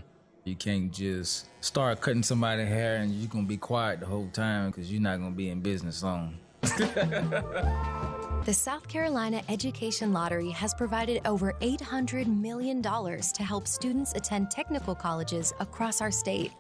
You 0.49 0.57
can't 0.57 0.91
just 0.91 1.47
start 1.61 2.01
cutting 2.01 2.23
somebody's 2.23 2.69
hair 2.69 2.97
and 2.97 3.13
you're 3.13 3.29
gonna 3.29 3.45
be 3.45 3.59
quiet 3.59 4.01
the 4.01 4.07
whole 4.07 4.29
time 4.33 4.71
because 4.71 4.91
you're 4.91 5.03
not 5.03 5.19
gonna 5.19 5.31
be 5.31 5.51
in 5.51 5.61
business 5.61 6.03
long. 6.03 6.39
The 8.45 8.55
South 8.55 8.89
Carolina 8.89 9.43
Education 9.51 10.13
Lottery 10.15 10.49
has 10.51 10.73
provided 10.73 11.21
over 11.27 11.53
$800 11.61 12.27
million 12.27 12.81
to 12.81 13.43
help 13.43 13.67
students 13.67 14.15
attend 14.15 14.51
technical 14.51 14.95
colleges 14.95 15.53
across 15.61 16.01
our 16.01 16.11
state, 16.11 16.53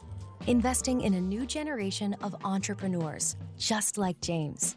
investing 0.48 1.00
in 1.00 1.14
a 1.14 1.20
new 1.20 1.46
generation 1.46 2.14
of 2.22 2.34
entrepreneurs 2.44 3.36
just 3.56 3.96
like 3.96 4.20
James. 4.20 4.76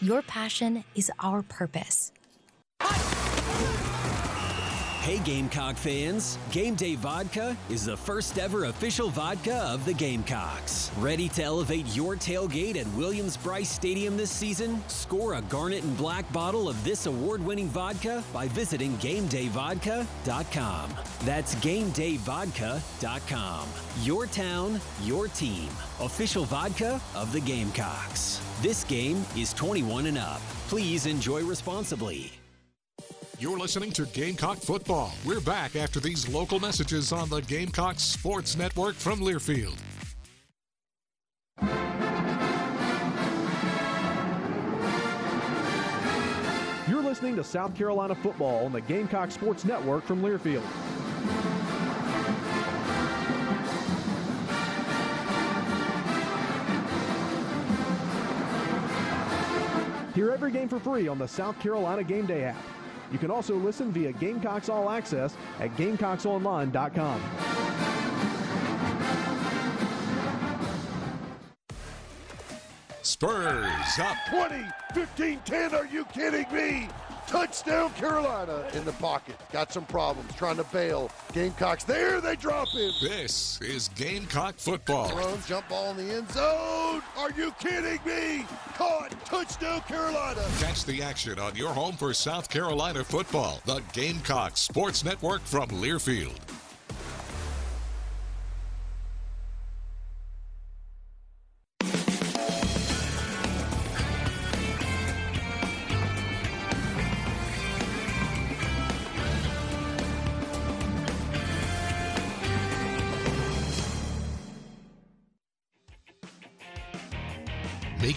Your 0.00 0.22
passion 0.22 0.84
is 0.94 1.10
our 1.20 1.42
purpose. 1.42 2.12
Hey, 5.06 5.20
Gamecock 5.20 5.76
fans! 5.76 6.36
Game 6.50 6.74
Day 6.74 6.96
Vodka 6.96 7.56
is 7.70 7.84
the 7.84 7.96
first 7.96 8.40
ever 8.40 8.64
official 8.64 9.08
vodka 9.08 9.58
of 9.58 9.84
the 9.84 9.94
Gamecocks. 9.94 10.90
Ready 10.98 11.28
to 11.28 11.44
elevate 11.44 11.86
your 11.94 12.16
tailgate 12.16 12.76
at 12.76 12.88
Williams 12.88 13.36
Brice 13.36 13.70
Stadium 13.70 14.16
this 14.16 14.32
season? 14.32 14.82
Score 14.88 15.34
a 15.34 15.42
garnet 15.42 15.84
and 15.84 15.96
black 15.96 16.32
bottle 16.32 16.68
of 16.68 16.82
this 16.82 17.06
award 17.06 17.40
winning 17.40 17.68
vodka 17.68 18.24
by 18.32 18.48
visiting 18.48 18.96
GameDayVodka.com. 18.96 20.94
That's 21.20 21.54
GameDayVodka.com. 21.54 23.68
Your 24.02 24.26
town, 24.26 24.80
your 25.02 25.28
team. 25.28 25.68
Official 26.00 26.46
vodka 26.46 27.00
of 27.14 27.32
the 27.32 27.42
Gamecocks. 27.42 28.40
This 28.60 28.82
game 28.82 29.24
is 29.36 29.54
21 29.54 30.06
and 30.06 30.18
up. 30.18 30.40
Please 30.66 31.06
enjoy 31.06 31.44
responsibly. 31.44 32.32
You're 33.38 33.58
listening 33.58 33.92
to 33.92 34.06
Gamecock 34.06 34.56
Football. 34.56 35.12
We're 35.26 35.42
back 35.42 35.76
after 35.76 36.00
these 36.00 36.26
local 36.26 36.58
messages 36.58 37.12
on 37.12 37.28
the 37.28 37.42
Gamecock 37.42 38.00
Sports 38.00 38.56
Network 38.56 38.94
from 38.94 39.20
Learfield. 39.20 39.76
You're 46.88 47.02
listening 47.02 47.36
to 47.36 47.44
South 47.44 47.74
Carolina 47.74 48.14
football 48.14 48.64
on 48.64 48.72
the 48.72 48.80
Gamecock 48.80 49.30
Sports 49.30 49.66
Network 49.66 50.04
from 50.04 50.22
Learfield. 50.22 50.64
Hear 60.14 60.30
every 60.30 60.50
game 60.50 60.70
for 60.70 60.80
free 60.80 61.06
on 61.06 61.18
the 61.18 61.28
South 61.28 61.60
Carolina 61.60 62.02
Game 62.02 62.24
Day 62.24 62.44
app. 62.44 62.56
You 63.12 63.18
can 63.18 63.30
also 63.30 63.54
listen 63.56 63.92
via 63.92 64.12
Gamecocks 64.12 64.68
All 64.68 64.90
Access 64.90 65.36
at 65.60 65.74
GamecocksOnline.com. 65.76 67.22
Spurs 73.02 73.98
up 74.00 74.16
20, 74.30 74.64
15, 74.92 75.40
10. 75.44 75.74
Are 75.74 75.86
you 75.86 76.04
kidding 76.06 76.52
me? 76.52 76.88
Touchdown, 77.26 77.90
Carolina 77.94 78.64
in 78.74 78.84
the 78.84 78.92
pocket. 78.92 79.36
Got 79.52 79.72
some 79.72 79.84
problems 79.86 80.32
trying 80.34 80.56
to 80.56 80.64
bail. 80.64 81.10
Gamecocks 81.32 81.84
there. 81.84 82.20
They 82.20 82.36
drop 82.36 82.68
in. 82.74 82.92
This 83.02 83.60
is 83.60 83.88
Gamecock 83.96 84.56
Football. 84.56 85.08
Thrown 85.08 85.38
jump 85.46 85.68
ball 85.68 85.90
in 85.90 85.96
the 85.96 86.14
end 86.14 86.30
zone. 86.30 87.02
Are 87.16 87.30
you 87.36 87.52
kidding 87.58 87.98
me? 88.06 88.46
Caught. 88.74 89.12
Touchdown, 89.24 89.80
Carolina. 89.82 90.44
Catch 90.60 90.84
the 90.84 91.02
action 91.02 91.38
on 91.38 91.56
your 91.56 91.72
home 91.72 91.96
for 91.96 92.14
South 92.14 92.48
Carolina 92.48 93.02
football. 93.02 93.60
The 93.64 93.82
Gamecock 93.92 94.56
Sports 94.56 95.04
Network 95.04 95.42
from 95.42 95.68
Learfield. 95.70 96.45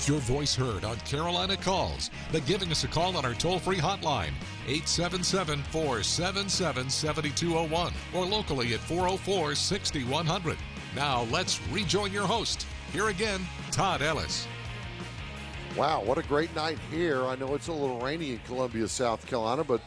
Your 0.10 0.22
voice 0.22 0.56
heard 0.56 0.86
on 0.86 0.98
Carolina 1.02 1.56
Calls 1.56 2.10
by 2.34 2.40
giving 2.40 2.72
us 2.72 2.84
a 2.84 2.88
call 2.88 3.16
on 3.16 3.26
our 3.26 3.36
toll 3.36 3.60
free 3.60 3.78
hotline, 3.78 4.34
877 4.66 5.62
477 5.66 6.90
7201, 6.90 7.94
or 8.16 8.26
locally 8.26 8.74
at 8.74 8.80
404 8.80 9.54
6100. 9.54 10.58
Now 10.96 11.28
let's 11.30 11.62
rejoin 11.68 12.12
your 12.12 12.26
host. 12.26 12.66
Here 12.92 13.10
again, 13.10 13.40
Todd 13.70 14.02
Ellis. 14.02 14.48
Wow, 15.78 16.02
what 16.02 16.18
a 16.18 16.24
great 16.24 16.56
night 16.56 16.80
here. 16.90 17.24
I 17.26 17.36
know 17.36 17.54
it's 17.54 17.68
a 17.68 17.72
little 17.72 18.00
rainy 18.00 18.32
in 18.32 18.40
Columbia, 18.48 18.88
South 18.88 19.28
Carolina, 19.28 19.64
but 19.64 19.80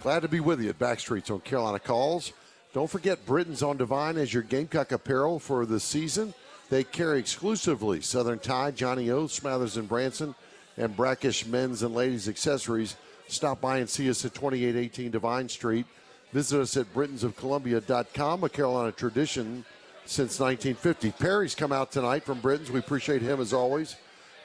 glad 0.00 0.22
to 0.22 0.28
be 0.28 0.40
with 0.40 0.60
you 0.60 0.70
at 0.70 0.78
Backstreets 0.80 1.30
on 1.30 1.38
Carolina 1.38 1.78
Calls. 1.78 2.32
Don't 2.72 2.90
forget 2.90 3.24
Britton's 3.26 3.62
on 3.62 3.76
Devine 3.76 4.16
as 4.16 4.34
your 4.34 4.42
Gamecock 4.42 4.90
apparel 4.90 5.38
for 5.38 5.64
the 5.66 5.78
season. 5.78 6.34
They 6.72 6.84
carry 6.84 7.18
exclusively 7.18 8.00
Southern 8.00 8.38
Tide, 8.38 8.76
Johnnie-O, 8.76 9.24
Smathers 9.24 9.76
and 9.76 9.86
Branson, 9.86 10.34
and 10.78 10.96
Brackish 10.96 11.44
men's 11.44 11.82
and 11.82 11.94
ladies 11.94 12.30
accessories. 12.30 12.96
Stop 13.28 13.60
by 13.60 13.76
and 13.76 13.90
see 13.90 14.08
us 14.08 14.24
at 14.24 14.32
2818 14.32 15.10
Devine 15.10 15.50
Street. 15.50 15.84
Visit 16.32 16.62
us 16.62 16.78
at 16.78 16.86
BrittonsofColumbia.com, 16.94 18.44
a 18.44 18.48
Carolina 18.48 18.90
tradition 18.90 19.66
since 20.06 20.40
1950. 20.40 21.10
Perry's 21.10 21.54
come 21.54 21.72
out 21.72 21.92
tonight 21.92 22.24
from 22.24 22.40
Brittons. 22.40 22.70
We 22.70 22.78
appreciate 22.78 23.20
him 23.20 23.38
as 23.38 23.52
always. 23.52 23.96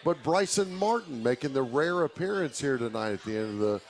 But 0.04 0.22
Bryson 0.22 0.76
Martin 0.76 1.24
making 1.24 1.54
the 1.54 1.64
rare 1.64 2.04
appearance 2.04 2.60
here 2.60 2.78
tonight 2.78 3.14
at 3.14 3.24
the 3.24 3.38
end 3.38 3.54
of 3.54 3.60
the 3.60 3.82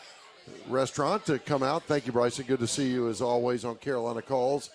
restaurant 0.70 1.25
to 1.25 1.39
come 1.39 1.63
out. 1.63 1.86
Thank 1.86 2.06
you, 2.06 2.12
Bryson. 2.12 2.46
Good 2.46 2.60
to 2.60 2.67
see 2.67 2.88
you 2.88 3.10
as 3.10 3.20
always 3.20 3.65
on 3.65 3.77
Carolina 3.77 4.22
Calls. 4.22 4.70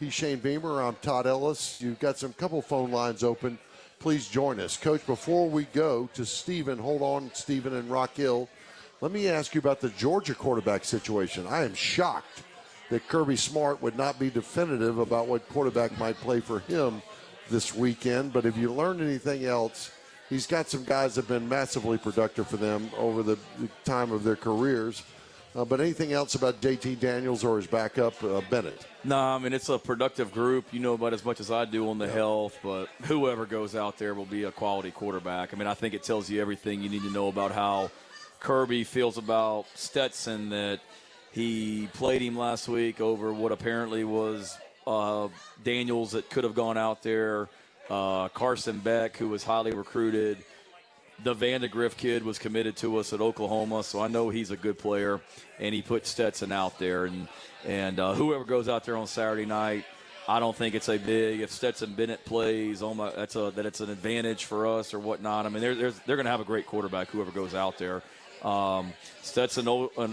He's 0.00 0.14
Shane 0.14 0.38
Beamer. 0.38 0.80
I'm 0.80 0.94
Todd 1.02 1.26
Ellis. 1.26 1.80
You've 1.80 1.98
got 1.98 2.18
some 2.18 2.32
couple 2.32 2.62
phone 2.62 2.92
lines 2.92 3.24
open. 3.24 3.58
Please 3.98 4.28
join 4.28 4.60
us. 4.60 4.76
Coach, 4.76 5.04
before 5.06 5.50
we 5.50 5.64
go 5.64 6.08
to 6.14 6.24
Stephen, 6.24 6.78
hold 6.78 7.02
on, 7.02 7.32
Stephen 7.34 7.74
and 7.74 7.90
Rock 7.90 8.14
Hill. 8.14 8.48
Let 9.00 9.10
me 9.10 9.26
ask 9.26 9.56
you 9.56 9.58
about 9.58 9.80
the 9.80 9.88
Georgia 9.88 10.36
quarterback 10.36 10.84
situation. 10.84 11.48
I 11.48 11.64
am 11.64 11.74
shocked 11.74 12.44
that 12.90 13.08
Kirby 13.08 13.34
Smart 13.34 13.82
would 13.82 13.96
not 13.96 14.20
be 14.20 14.30
definitive 14.30 14.98
about 14.98 15.26
what 15.26 15.48
quarterback 15.48 15.98
might 15.98 16.16
play 16.18 16.38
for 16.38 16.60
him 16.60 17.02
this 17.50 17.74
weekend. 17.74 18.32
But 18.32 18.46
if 18.46 18.56
you 18.56 18.72
learned 18.72 19.00
anything 19.00 19.46
else, 19.46 19.90
he's 20.30 20.46
got 20.46 20.68
some 20.68 20.84
guys 20.84 21.16
that 21.16 21.22
have 21.22 21.28
been 21.28 21.48
massively 21.48 21.98
productive 21.98 22.46
for 22.46 22.56
them 22.56 22.88
over 22.96 23.24
the 23.24 23.36
time 23.84 24.12
of 24.12 24.22
their 24.22 24.36
careers. 24.36 25.02
Uh, 25.56 25.64
but 25.64 25.80
anything 25.80 26.12
else 26.12 26.34
about 26.34 26.60
JT 26.60 27.00
Daniels 27.00 27.42
or 27.42 27.56
his 27.56 27.66
backup, 27.66 28.22
uh, 28.22 28.40
Bennett? 28.50 28.86
No, 29.02 29.18
I 29.18 29.38
mean, 29.38 29.52
it's 29.52 29.68
a 29.68 29.78
productive 29.78 30.32
group. 30.32 30.66
You 30.72 30.80
know 30.80 30.94
about 30.94 31.14
as 31.14 31.24
much 31.24 31.40
as 31.40 31.50
I 31.50 31.64
do 31.64 31.88
on 31.88 31.98
the 31.98 32.08
health, 32.08 32.58
but 32.62 32.88
whoever 33.04 33.46
goes 33.46 33.74
out 33.74 33.98
there 33.98 34.14
will 34.14 34.26
be 34.26 34.44
a 34.44 34.52
quality 34.52 34.90
quarterback. 34.90 35.54
I 35.54 35.56
mean, 35.56 35.66
I 35.66 35.74
think 35.74 35.94
it 35.94 36.02
tells 36.02 36.28
you 36.28 36.40
everything 36.40 36.82
you 36.82 36.88
need 36.88 37.02
to 37.02 37.10
know 37.10 37.28
about 37.28 37.52
how 37.52 37.90
Kirby 38.40 38.84
feels 38.84 39.18
about 39.18 39.66
Stetson 39.74 40.50
that 40.50 40.80
he 41.32 41.88
played 41.94 42.22
him 42.22 42.36
last 42.36 42.68
week 42.68 43.00
over 43.00 43.32
what 43.32 43.52
apparently 43.52 44.04
was 44.04 44.56
uh, 44.86 45.28
Daniels 45.64 46.12
that 46.12 46.30
could 46.30 46.44
have 46.44 46.54
gone 46.54 46.78
out 46.78 47.02
there, 47.02 47.48
uh, 47.90 48.28
Carson 48.28 48.78
Beck, 48.78 49.16
who 49.16 49.28
was 49.28 49.44
highly 49.44 49.72
recruited. 49.72 50.38
The 51.24 51.34
Vandagriff 51.34 51.96
kid 51.96 52.22
was 52.22 52.38
committed 52.38 52.76
to 52.76 52.98
us 52.98 53.12
at 53.12 53.20
Oklahoma, 53.20 53.82
so 53.82 54.00
I 54.00 54.08
know 54.08 54.28
he's 54.28 54.50
a 54.52 54.56
good 54.56 54.78
player, 54.78 55.20
and 55.58 55.74
he 55.74 55.82
put 55.82 56.06
Stetson 56.06 56.52
out 56.52 56.78
there. 56.78 57.06
And 57.06 57.28
and 57.66 57.98
uh, 57.98 58.14
whoever 58.14 58.44
goes 58.44 58.68
out 58.68 58.84
there 58.84 58.96
on 58.96 59.08
Saturday 59.08 59.44
night, 59.44 59.84
I 60.28 60.38
don't 60.38 60.54
think 60.54 60.74
it's 60.74 60.88
a 60.88 60.96
big. 60.96 61.40
If 61.40 61.50
Stetson 61.50 61.94
Bennett 61.94 62.24
plays, 62.24 62.82
oh 62.82 62.94
my, 62.94 63.10
that's 63.10 63.34
a 63.34 63.50
that 63.56 63.66
it's 63.66 63.80
an 63.80 63.90
advantage 63.90 64.44
for 64.44 64.66
us 64.66 64.94
or 64.94 65.00
whatnot. 65.00 65.44
I 65.44 65.48
mean, 65.48 65.60
they're 65.60 65.74
they're, 65.74 65.90
they're 66.06 66.16
going 66.16 66.26
to 66.26 66.30
have 66.30 66.40
a 66.40 66.44
great 66.44 66.66
quarterback. 66.66 67.08
Whoever 67.08 67.32
goes 67.32 67.54
out 67.54 67.78
there, 67.78 68.02
um, 68.44 68.92
Stetson 69.22 69.66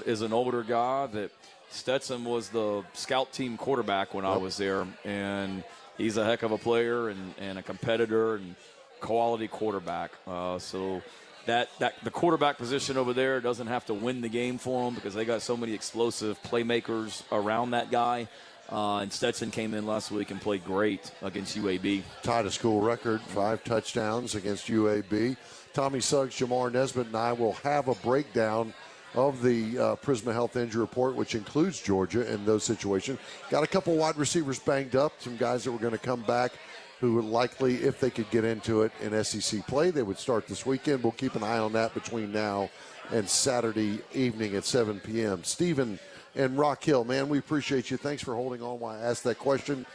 is 0.06 0.22
an 0.22 0.34
older 0.34 0.64
guy 0.64 1.06
that 1.08 1.32
Stetson 1.70 2.24
was 2.24 2.50
the 2.50 2.84
scout 2.94 3.32
team 3.34 3.58
quarterback 3.58 4.14
when 4.14 4.26
I 4.26 4.38
was 4.38 4.58
there, 4.58 4.88
and 5.04 5.64
he's 5.98 6.18
a 6.18 6.26
heck 6.26 6.44
of 6.44 6.52
a 6.52 6.58
player 6.58 7.10
and, 7.10 7.34
and 7.38 7.60
a 7.60 7.62
competitor 7.62 8.36
and 8.36 8.56
quality 9.00 9.48
quarterback. 9.48 10.12
Uh, 10.28 10.60
so 10.60 11.02
that, 11.46 11.70
that 11.80 11.94
the 12.04 12.12
quarterback 12.12 12.58
position 12.58 12.98
over 12.98 13.14
there 13.14 13.40
doesn't 13.40 13.68
have 13.68 13.86
to 13.86 13.94
win 13.94 14.22
the 14.22 14.30
game 14.30 14.58
for 14.58 14.86
them 14.86 14.96
because 14.96 15.14
they 15.14 15.26
got 15.26 15.42
so 15.42 15.56
many 15.56 15.74
explosive 15.74 16.42
playmakers 16.44 17.24
around 17.32 17.72
that 17.72 17.92
guy. 17.92 18.28
Uh, 18.72 18.98
and 18.98 19.14
Stetson 19.14 19.52
came 19.52 19.76
in 19.76 19.86
last 19.86 20.12
week 20.12 20.32
and 20.32 20.42
played 20.42 20.66
great 20.66 21.12
against 21.22 21.56
UAB. 21.56 22.02
Tied 22.24 22.46
a 22.48 22.52
school 22.52 22.82
record, 22.82 23.22
five 23.22 23.64
touchdowns 23.64 24.34
against 24.34 24.68
UAB. 24.68 25.38
Tommy 25.74 26.00
Suggs, 26.00 26.36
Jamar 26.36 26.72
Nesbit, 26.72 27.08
and 27.08 27.16
I 27.16 27.34
will 27.34 27.54
have 27.54 27.90
a 27.90 27.96
breakdown 27.96 28.74
of 29.14 29.42
the 29.42 29.78
uh, 29.78 29.96
Prisma 29.98 30.34
Health 30.34 30.56
Injury 30.56 30.82
Report, 30.82 31.16
which 31.16 31.36
includes 31.36 31.80
Georgia 31.82 32.32
in 32.32 32.44
those 32.46 32.64
situations. 32.64 33.20
Got 33.50 33.64
a 33.64 33.68
couple 33.68 33.96
wide 33.96 34.18
receivers 34.18 34.60
banged 34.60 34.96
up, 34.96 35.14
some 35.20 35.38
guys 35.38 35.64
that 35.64 35.72
were 35.72 35.80
going 35.80 35.94
to 35.94 36.00
come 36.00 36.22
back 36.24 36.54
who 37.00 37.16
would 37.16 37.26
likely, 37.26 37.76
if 37.76 38.00
they 38.00 38.10
could 38.10 38.30
get 38.32 38.44
into 38.44 38.82
it 38.84 38.92
in 39.02 39.24
SEC 39.24 39.66
play, 39.68 39.92
they 39.92 40.04
would 40.04 40.18
start 40.18 40.48
this 40.48 40.66
weekend. 40.66 41.04
We'll 41.04 41.12
keep 41.12 41.36
an 41.36 41.44
eye 41.44 41.60
on 41.60 41.74
that 41.74 41.94
between 41.94 42.32
now 42.32 42.70
and 43.12 43.28
Saturday 43.28 44.00
evening 44.14 44.56
at 44.56 44.66
7 44.66 45.00
p.m. 45.02 45.44
Stephen 45.44 46.00
and 46.36 46.58
Rock 46.58 46.84
Hill, 46.84 47.06
man, 47.06 47.30
we 47.30 47.38
appreciate 47.38 47.90
you. 47.90 47.98
Thanks 47.98 48.22
for 48.22 48.36
holding 48.36 48.62
on 48.62 48.80
while 48.80 48.96
I 48.96 49.02
asked 49.02 49.24
that 49.24 49.40
question. 49.40 49.86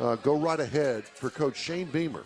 Uh, 0.00 0.16
go 0.16 0.36
right 0.36 0.58
ahead 0.58 1.04
for 1.04 1.30
Coach 1.30 1.56
Shane 1.56 1.86
Beamer. 1.86 2.24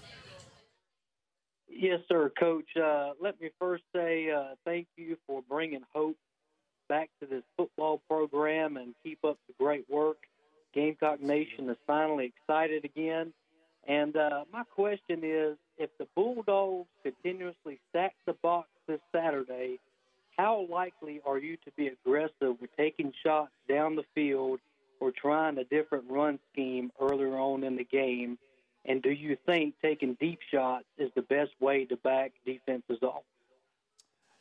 Yes, 1.68 2.00
sir, 2.08 2.32
Coach. 2.38 2.68
Uh, 2.76 3.10
let 3.20 3.40
me 3.40 3.50
first 3.60 3.84
say 3.94 4.30
uh, 4.30 4.54
thank 4.64 4.88
you 4.96 5.16
for 5.26 5.42
bringing 5.48 5.82
hope 5.94 6.16
back 6.88 7.10
to 7.20 7.26
this 7.26 7.42
football 7.56 8.02
program 8.08 8.78
and 8.78 8.94
keep 9.04 9.18
up 9.24 9.38
the 9.46 9.54
great 9.62 9.84
work. 9.88 10.16
Gamecock 10.74 11.20
Nation 11.20 11.68
is 11.68 11.76
finally 11.86 12.32
excited 12.34 12.84
again. 12.84 13.32
And 13.88 14.14
uh, 14.16 14.44
my 14.52 14.64
question 14.64 15.20
is 15.24 15.56
if 15.78 15.88
the 15.98 16.06
Bulldogs 16.14 16.88
continuously 17.02 17.80
stack 17.88 18.14
the 18.26 18.34
box 18.34 18.68
this 18.86 19.00
Saturday, 19.10 19.80
how 20.36 20.66
likely 20.70 21.22
are 21.26 21.38
you 21.38 21.56
to 21.64 21.70
be 21.76 21.88
aggressive 21.88 22.60
with 22.60 22.70
taking 22.76 23.12
shots 23.24 23.50
down 23.68 23.96
the 23.96 24.04
field 24.14 24.60
or 25.00 25.10
trying 25.10 25.56
a 25.56 25.64
different 25.64 26.04
run 26.08 26.38
scheme 26.52 26.92
earlier 27.00 27.36
on 27.38 27.64
in 27.64 27.76
the 27.76 27.84
game? 27.84 28.38
And 28.84 29.02
do 29.02 29.10
you 29.10 29.36
think 29.46 29.74
taking 29.80 30.16
deep 30.20 30.40
shots 30.50 30.84
is 30.98 31.10
the 31.14 31.22
best 31.22 31.50
way 31.58 31.86
to 31.86 31.96
back 31.96 32.32
defenses 32.44 32.98
off? 33.02 33.22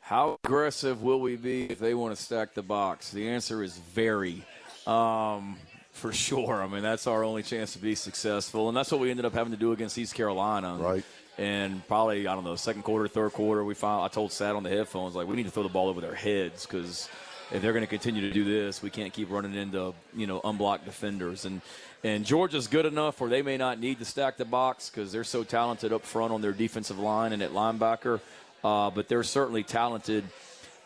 How 0.00 0.38
aggressive 0.44 1.02
will 1.02 1.20
we 1.20 1.36
be 1.36 1.64
if 1.64 1.78
they 1.78 1.94
want 1.94 2.16
to 2.16 2.22
stack 2.22 2.54
the 2.54 2.62
box? 2.62 3.10
The 3.10 3.28
answer 3.28 3.62
is 3.62 3.76
very. 3.76 4.44
Um, 4.86 5.58
for 5.98 6.12
sure. 6.12 6.62
I 6.62 6.66
mean, 6.66 6.82
that's 6.82 7.06
our 7.06 7.24
only 7.24 7.42
chance 7.42 7.72
to 7.74 7.78
be 7.78 7.94
successful, 7.94 8.68
and 8.68 8.76
that's 8.76 8.90
what 8.90 9.00
we 9.00 9.10
ended 9.10 9.26
up 9.26 9.34
having 9.34 9.52
to 9.52 9.58
do 9.58 9.72
against 9.72 9.98
East 9.98 10.14
Carolina. 10.14 10.76
Right. 10.78 11.04
And 11.36 11.86
probably 11.86 12.26
I 12.26 12.34
don't 12.34 12.44
know, 12.44 12.56
second 12.56 12.82
quarter, 12.82 13.06
third 13.06 13.32
quarter, 13.32 13.64
we 13.64 13.74
found. 13.74 14.04
I 14.04 14.08
told 14.08 14.32
Sat 14.32 14.56
on 14.56 14.62
the 14.62 14.70
headphones 14.70 15.14
like 15.14 15.28
we 15.28 15.36
need 15.36 15.44
to 15.44 15.50
throw 15.50 15.62
the 15.62 15.68
ball 15.68 15.88
over 15.88 16.00
their 16.00 16.14
heads 16.14 16.66
because 16.66 17.08
if 17.52 17.62
they're 17.62 17.72
going 17.72 17.84
to 17.84 17.88
continue 17.88 18.22
to 18.22 18.30
do 18.30 18.44
this, 18.44 18.82
we 18.82 18.90
can't 18.90 19.12
keep 19.12 19.30
running 19.30 19.54
into 19.54 19.94
you 20.14 20.26
know 20.26 20.40
unblocked 20.42 20.84
defenders. 20.84 21.44
And 21.44 21.60
and 22.02 22.24
Georgia's 22.24 22.66
good 22.66 22.86
enough 22.86 23.20
where 23.20 23.30
they 23.30 23.42
may 23.42 23.56
not 23.56 23.78
need 23.78 23.98
to 24.00 24.04
stack 24.04 24.36
the 24.36 24.44
box 24.44 24.90
because 24.90 25.12
they're 25.12 25.24
so 25.24 25.44
talented 25.44 25.92
up 25.92 26.04
front 26.04 26.32
on 26.32 26.40
their 26.40 26.52
defensive 26.52 26.98
line 26.98 27.32
and 27.32 27.42
at 27.42 27.52
linebacker. 27.52 28.20
Uh, 28.64 28.90
but 28.90 29.08
they're 29.08 29.22
certainly 29.22 29.62
talented 29.62 30.24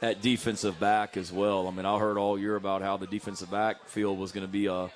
at 0.02 0.20
defensive 0.20 0.78
back 0.80 1.16
as 1.16 1.32
well. 1.32 1.68
I 1.68 1.70
mean, 1.70 1.86
I 1.86 1.98
heard 1.98 2.18
all 2.18 2.38
year 2.38 2.56
about 2.56 2.82
how 2.82 2.96
the 2.96 3.06
defensive 3.06 3.50
backfield 3.50 4.18
was 4.18 4.32
going 4.32 4.44
to 4.44 4.52
be 4.52 4.66
a 4.66 4.90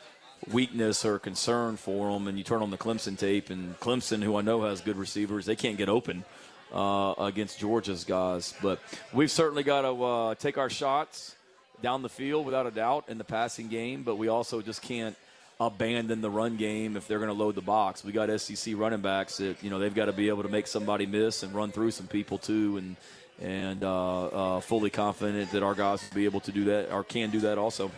weakness 0.53 1.05
or 1.05 1.21
concern 1.21 1.77
for 1.77 2.13
them, 2.13 2.27
and 2.27 2.37
you 2.37 2.45
turn 2.45 2.61
on 2.61 2.71
the 2.71 2.77
Clemson 2.77 3.17
tape, 3.17 3.49
and 3.49 3.79
Clemson, 3.79 4.23
who 4.23 4.37
I 4.37 4.43
know 4.43 4.65
has 4.65 4.81
good 4.81 4.97
receivers, 4.97 5.47
they 5.47 5.57
can't 5.57 5.79
get 5.79 5.89
open 5.89 6.25
uh, 6.73 7.15
against 7.19 7.61
Georgia's 7.61 8.05
guys. 8.05 8.53
But 8.61 8.81
we've 9.13 9.31
certainly 9.31 9.63
got 9.63 9.83
to 9.83 10.05
uh, 10.05 10.35
take 10.35 10.59
our 10.59 10.69
shots 10.69 11.37
down 11.83 12.03
the 12.03 12.09
field 12.09 12.45
without 12.45 12.67
a 12.67 12.71
doubt 12.73 13.05
in 13.09 13.17
the 13.17 13.25
passing 13.25 13.69
game, 13.69 14.03
but 14.03 14.17
we 14.17 14.27
also 14.29 14.61
just 14.61 14.83
can't 14.83 15.17
abandon 15.61 16.21
the 16.21 16.29
run 16.29 16.57
game 16.57 16.97
if 16.97 17.09
they're 17.09 17.19
going 17.19 17.31
to 17.31 17.35
load 17.35 17.55
the 17.55 17.63
box. 17.63 18.05
We 18.05 18.13
got 18.13 18.29
SEC 18.41 18.75
running 18.77 19.01
backs 19.01 19.39
that 19.39 19.63
you 19.63 19.71
know 19.71 19.79
they've 19.79 19.95
got 19.95 20.07
to 20.07 20.13
be 20.13 20.29
able 20.29 20.43
to 20.43 20.49
make 20.49 20.67
somebody 20.67 21.07
miss 21.07 21.45
and 21.45 21.55
run 21.55 21.71
through 21.71 21.93
some 21.93 22.09
people 22.09 22.39
too, 22.39 22.77
and 22.77 22.97
and 23.41 23.85
uh, 23.85 24.27
uh, 24.27 24.61
fully 24.61 24.91
confident 24.91 25.51
that 25.53 25.63
our 25.63 25.75
guys 25.75 26.03
will 26.09 26.15
be 26.15 26.25
able 26.25 26.41
to 26.41 26.53
do 26.53 26.65
that 26.65 26.91
or 26.91 27.05
can 27.05 27.31
do 27.31 27.41
that 27.41 27.59
also. 27.59 27.91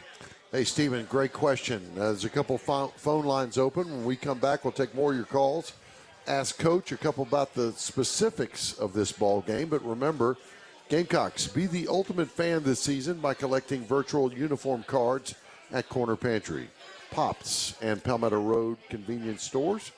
Hey, 0.51 0.65
Stephen, 0.65 1.07
great 1.11 1.33
question. 1.33 1.83
Uh, 1.95 2.07
there's 2.07 2.25
a 2.25 2.31
couple 2.31 2.57
phone 2.59 3.25
lines 3.25 3.59
open. 3.59 3.91
When 3.91 4.05
we 4.05 4.17
come 4.17 4.39
back, 4.39 4.65
we'll 4.65 4.73
take 4.73 4.95
more 4.95 5.11
of 5.11 5.17
your 5.17 5.27
calls. 5.27 5.75
Ask 6.27 6.59
Coach 6.59 6.93
a 6.93 6.97
couple 6.97 7.25
about 7.25 7.55
the 7.55 7.73
specifics 7.73 8.73
of 8.79 8.93
this 8.93 9.13
ball 9.13 9.43
game. 9.43 9.69
But 9.69 9.85
remember, 9.85 10.37
Gamecocks, 10.89 11.47
be 11.47 11.67
the 11.67 11.87
ultimate 11.89 12.31
fan 12.31 12.63
this 12.63 12.81
season 12.81 13.21
by 13.21 13.35
collecting 13.35 13.85
virtual 13.85 14.33
uniform 14.33 14.83
cards 14.87 15.35
at 15.71 15.87
Corner 15.91 16.17
Pantry, 16.17 16.69
Pops, 17.11 17.75
and 17.83 18.03
Palmetto 18.03 18.41
Road 18.41 18.79
convenience 18.89 19.43
stores. 19.43 19.93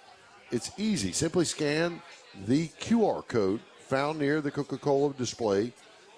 It's 0.50 0.72
easy. 0.76 1.12
Simply 1.12 1.44
scan 1.44 2.02
the 2.44 2.66
QR 2.80 3.24
code 3.28 3.60
found 3.90 4.20
near 4.20 4.40
the 4.40 4.52
Coca 4.52 4.78
Cola 4.78 5.12
display. 5.14 5.72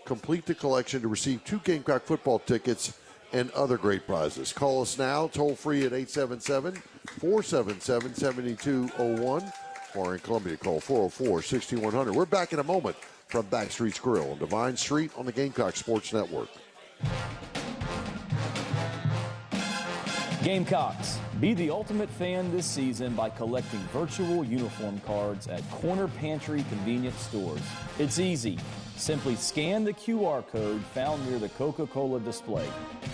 Complete 0.05 0.45
the 0.45 0.55
collection 0.55 1.01
to 1.01 1.09
receive 1.09 1.43
two 1.43 1.59
Gamecock 1.61 2.05
football 2.05 2.39
tickets 2.39 2.99
and 3.33 3.51
other 3.53 3.79
great 3.79 4.07
prizes. 4.07 4.53
Call 4.53 4.83
us 4.83 4.99
now, 4.99 5.29
toll 5.29 5.55
free 5.55 5.87
at 5.87 5.95
877 5.95 6.75
477 7.19 8.15
7201 8.15 9.53
or 9.95 10.15
in 10.15 10.21
Columbia, 10.21 10.59
call 10.59 10.81
404 10.81 11.41
6100. 11.41 12.15
We're 12.15 12.27
back 12.27 12.53
in 12.53 12.59
a 12.59 12.65
moment 12.65 12.97
from 13.29 13.47
Backstreet's 13.47 13.99
Grill 13.99 14.33
on 14.33 14.39
Devine 14.39 14.77
Street 14.77 15.11
on 15.17 15.25
the 15.25 15.33
Gamecock 15.33 15.75
Sports 15.75 16.13
Network. 16.13 16.51
Gamecocks 20.43 21.21
Be 21.41 21.55
the 21.55 21.71
ultimate 21.71 22.11
fan 22.11 22.51
this 22.51 22.67
season 22.67 23.15
by 23.15 23.31
collecting 23.31 23.79
virtual 23.93 24.43
uniform 24.43 25.01
cards 25.07 25.47
at 25.47 25.69
Corner 25.71 26.09
Pantry 26.09 26.65
convenience 26.69 27.17
stores. 27.21 27.61
It's 28.01 28.19
easy. 28.19 28.59
Simply 28.97 29.37
scan 29.37 29.85
the 29.85 29.93
QR 29.93 30.45
code 30.49 30.83
found 30.95 31.25
near 31.29 31.39
the 31.39 31.49
Coca 31.51 31.87
Cola 31.87 32.19
display. 32.19 32.67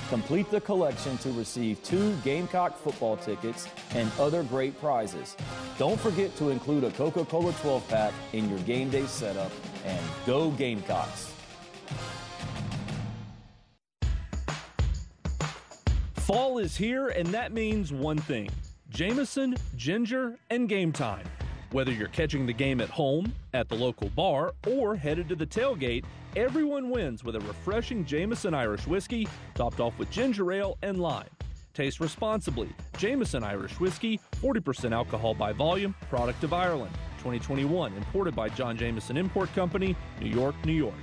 Complete 0.08 0.50
the 0.50 0.62
collection 0.62 1.18
to 1.18 1.30
receive 1.32 1.82
two 1.82 2.16
Gamecock 2.24 2.78
football 2.78 3.18
tickets 3.18 3.68
and 3.90 4.10
other 4.18 4.42
great 4.42 4.80
prizes. 4.80 5.36
Don't 5.78 6.00
forget 6.00 6.34
to 6.36 6.48
include 6.48 6.84
a 6.84 6.90
Coca 6.92 7.26
Cola 7.26 7.52
12 7.60 7.88
pack 7.88 8.14
in 8.32 8.48
your 8.48 8.60
game 8.60 8.88
day 8.88 9.04
setup 9.04 9.52
and 9.84 10.00
go 10.24 10.50
Gamecocks! 10.52 11.30
Fall 16.28 16.58
is 16.58 16.76
here, 16.76 17.08
and 17.08 17.26
that 17.28 17.52
means 17.52 17.90
one 17.90 18.18
thing 18.18 18.50
Jameson, 18.90 19.56
ginger, 19.76 20.38
and 20.50 20.68
game 20.68 20.92
time. 20.92 21.24
Whether 21.72 21.90
you're 21.90 22.08
catching 22.08 22.44
the 22.44 22.52
game 22.52 22.82
at 22.82 22.90
home, 22.90 23.32
at 23.54 23.70
the 23.70 23.74
local 23.74 24.10
bar, 24.10 24.52
or 24.66 24.94
headed 24.94 25.30
to 25.30 25.36
the 25.36 25.46
tailgate, 25.46 26.04
everyone 26.36 26.90
wins 26.90 27.24
with 27.24 27.36
a 27.36 27.40
refreshing 27.40 28.04
Jameson 28.04 28.52
Irish 28.52 28.86
whiskey 28.86 29.26
topped 29.54 29.80
off 29.80 29.98
with 29.98 30.10
ginger 30.10 30.52
ale 30.52 30.76
and 30.82 31.00
lime. 31.00 31.30
Taste 31.72 31.98
responsibly. 31.98 32.68
Jameson 32.98 33.42
Irish 33.42 33.80
Whiskey, 33.80 34.20
40% 34.42 34.92
alcohol 34.92 35.32
by 35.32 35.54
volume, 35.54 35.94
product 36.10 36.44
of 36.44 36.52
Ireland. 36.52 36.92
2021, 37.18 37.94
imported 37.94 38.36
by 38.36 38.50
John 38.50 38.76
Jameson 38.76 39.16
Import 39.16 39.50
Company, 39.54 39.96
New 40.20 40.28
York, 40.28 40.54
New 40.66 40.74
York. 40.74 40.94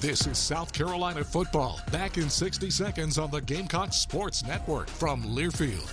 This 0.00 0.26
is 0.26 0.36
South 0.36 0.74
Carolina 0.74 1.24
football. 1.24 1.80
Back 1.90 2.18
in 2.18 2.28
60 2.28 2.68
seconds 2.68 3.18
on 3.18 3.30
the 3.30 3.40
Gamecock 3.40 3.94
Sports 3.94 4.44
Network 4.44 4.88
from 4.88 5.22
Learfield. 5.22 5.90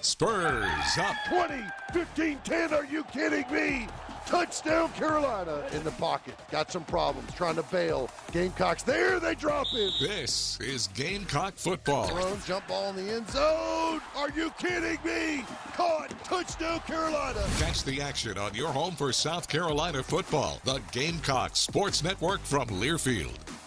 Spurs 0.00 0.98
up 0.98 1.16
20, 1.28 1.64
15, 1.92 2.38
10. 2.44 2.72
Are 2.72 2.84
you 2.84 3.02
kidding 3.04 3.44
me? 3.52 3.88
Touchdown 4.28 4.90
Carolina 4.92 5.64
in 5.72 5.82
the 5.84 5.90
pocket. 5.92 6.34
Got 6.50 6.70
some 6.70 6.84
problems 6.84 7.32
trying 7.32 7.54
to 7.54 7.62
bail. 7.64 8.10
Gamecocks 8.30 8.82
there, 8.82 9.18
they 9.18 9.34
drop 9.34 9.68
it. 9.72 9.94
This 9.98 10.60
is 10.60 10.88
Gamecock 10.88 11.54
football. 11.56 12.08
Thrown 12.08 12.38
jump 12.46 12.68
ball 12.68 12.90
in 12.90 12.96
the 12.96 13.10
end 13.10 13.30
zone. 13.30 14.02
Are 14.14 14.28
you 14.36 14.50
kidding 14.58 14.98
me? 15.02 15.46
Caught. 15.72 16.10
Touchdown 16.24 16.80
Carolina. 16.80 17.42
Catch 17.58 17.84
the 17.84 18.02
action 18.02 18.36
on 18.36 18.54
your 18.54 18.68
home 18.68 18.94
for 18.94 19.14
South 19.14 19.48
Carolina 19.48 20.02
football. 20.02 20.60
The 20.64 20.82
Gamecock 20.92 21.56
Sports 21.56 22.04
Network 22.04 22.40
from 22.40 22.68
Learfield. 22.68 23.57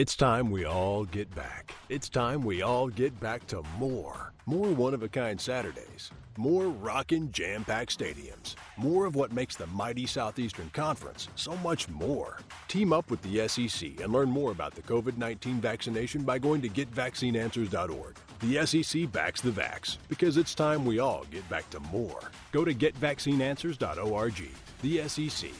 It's 0.00 0.16
time 0.16 0.50
we 0.50 0.64
all 0.64 1.04
get 1.04 1.34
back. 1.34 1.74
It's 1.90 2.08
time 2.08 2.42
we 2.42 2.62
all 2.62 2.88
get 2.88 3.20
back 3.20 3.46
to 3.48 3.62
more. 3.76 4.32
More 4.46 4.70
one 4.70 4.94
of 4.94 5.02
a 5.02 5.10
kind 5.10 5.38
Saturdays. 5.38 6.10
More 6.38 6.68
rockin' 6.68 7.30
jam 7.32 7.64
packed 7.64 7.98
stadiums. 7.98 8.54
More 8.78 9.04
of 9.04 9.14
what 9.14 9.30
makes 9.30 9.56
the 9.56 9.66
mighty 9.66 10.06
Southeastern 10.06 10.70
Conference 10.70 11.28
so 11.34 11.54
much 11.58 11.86
more. 11.90 12.38
Team 12.66 12.94
up 12.94 13.10
with 13.10 13.20
the 13.20 13.46
SEC 13.46 14.00
and 14.00 14.10
learn 14.10 14.30
more 14.30 14.52
about 14.52 14.74
the 14.74 14.80
COVID 14.80 15.18
19 15.18 15.60
vaccination 15.60 16.22
by 16.22 16.38
going 16.38 16.62
to 16.62 16.70
getvaccineanswers.org. 16.70 18.16
The 18.40 18.64
SEC 18.64 19.12
backs 19.12 19.42
the 19.42 19.50
vax 19.50 19.98
because 20.08 20.38
it's 20.38 20.54
time 20.54 20.86
we 20.86 20.98
all 20.98 21.26
get 21.30 21.46
back 21.50 21.68
to 21.68 21.80
more. 21.92 22.30
Go 22.52 22.64
to 22.64 22.72
getvaccineanswers.org. 22.72 24.48
The 24.80 25.08
SEC. 25.08 25.50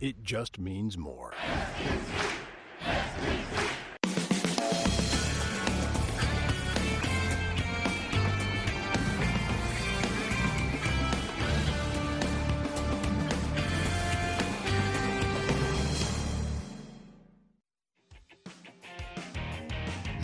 It 0.00 0.24
just 0.24 0.58
means 0.58 0.96
more. 0.96 1.34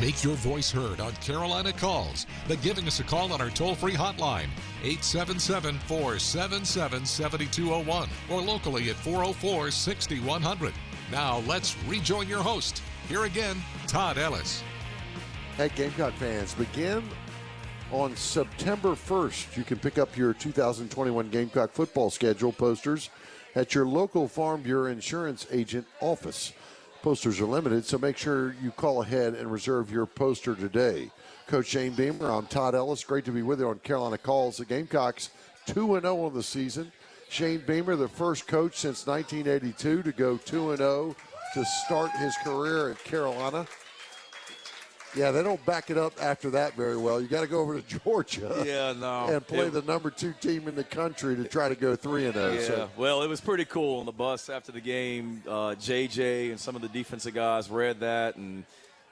Make 0.07 0.23
your 0.23 0.37
voice 0.37 0.71
heard 0.71 1.01
on 1.01 1.11
Carolina 1.15 1.73
Calls 1.73 2.27
by 2.49 2.55
giving 2.55 2.87
us 2.87 3.01
a 3.01 3.03
call 3.03 3.33
on 3.33 3.41
our 3.41 3.51
toll 3.51 3.75
free 3.75 3.95
hotline, 3.95 4.47
877 4.85 5.81
477 5.81 7.05
7201, 7.05 8.09
or 8.31 8.41
locally 8.41 8.89
at 8.89 8.95
404 8.95 9.73
6100. 9.73 10.73
Now 11.11 11.39
let's 11.49 11.77
rejoin 11.89 12.29
your 12.29 12.41
host. 12.41 12.83
Here 13.09 13.25
again, 13.25 13.57
Todd 13.89 14.17
Ellis. 14.17 14.63
Hey, 15.57 15.71
Gamecock 15.75 16.15
fans, 16.15 16.55
begin 16.55 17.03
on 17.91 18.15
September 18.15 18.91
1st. 18.91 19.57
You 19.57 19.65
can 19.65 19.81
pick 19.81 19.99
up 19.99 20.17
your 20.17 20.35
2021 20.35 21.31
Gamecock 21.31 21.73
football 21.73 22.11
schedule 22.11 22.53
posters 22.53 23.11
at 23.57 23.75
your 23.75 23.87
local 23.87 24.29
Farm 24.29 24.63
Bureau 24.63 24.89
insurance 24.89 25.49
agent 25.51 25.85
office. 26.01 26.53
Posters 27.07 27.41
are 27.41 27.47
limited, 27.47 27.85
so 27.85 27.99
make 27.99 28.17
sure 28.17 28.57
you 28.61 28.73
call 28.73 29.01
ahead 29.01 29.35
and 29.35 29.53
reserve 29.53 29.93
your 29.93 30.07
poster 30.07 30.57
today. 30.57 31.09
Coach 31.47 31.67
Shane 31.67 31.93
Beamer, 31.93 32.29
I'm 32.29 32.47
Todd 32.47 32.75
Ellis. 32.75 33.05
Great 33.05 33.25
to 33.27 33.31
be 33.31 33.43
with 33.43 33.61
you 33.61 33.69
on 33.69 33.79
Carolina 33.79 34.19
Calls. 34.19 34.57
The 34.57 34.65
Gamecocks 34.65 35.31
2 35.67 36.01
0 36.01 36.25
on 36.25 36.35
the 36.35 36.43
season. 36.43 36.91
Shane 37.29 37.63
Beamer, 37.65 37.95
the 37.95 38.09
first 38.09 38.49
coach 38.49 38.77
since 38.77 39.07
1982 39.07 40.03
to 40.03 40.11
go 40.11 40.37
2 40.37 40.77
0 40.77 41.15
to 41.55 41.65
start 41.85 42.11
his 42.11 42.35
career 42.39 42.91
at 42.91 43.05
Carolina. 43.05 43.69
Yeah, 45.17 45.31
they 45.31 45.43
don't 45.43 45.65
back 45.65 45.91
it 45.91 45.97
up 45.97 46.13
after 46.23 46.51
that 46.51 46.75
very 46.75 46.97
well. 46.97 47.21
You 47.21 47.27
got 47.27 47.41
to 47.41 47.47
go 47.47 47.61
over 47.61 47.81
to 47.81 47.99
Georgia. 48.05 48.63
Yeah, 48.67 48.93
no. 48.93 49.27
And 49.35 49.47
play 49.47 49.67
It- 49.67 49.73
the 49.73 49.83
number 49.83 50.11
two 50.11 50.35
team 50.41 50.69
in 50.69 50.75
the 50.77 50.85
country 50.85 51.35
to 51.37 51.45
try 51.45 51.69
to 51.69 51.75
go 51.75 51.97
3 51.97 52.27
and 52.27 52.35
0. 52.35 52.53
Yeah, 52.53 52.61
So 52.61 52.91
well, 52.97 53.23
it 53.23 53.29
was 53.29 53.41
pretty 53.41 53.65
cool 53.65 54.01
on 54.01 54.07
the 54.07 54.13
bus 54.13 54.49
after 54.51 54.73
the 54.73 54.81
game. 54.81 55.43
Uh, 55.47 55.75
JJ 55.75 56.51
and 56.51 56.61
some 56.61 56.77
of 56.77 56.83
the 56.83 56.89
defensive 56.89 57.33
guys 57.35 57.71
read 57.71 58.01
that 58.01 58.37
and 58.37 58.65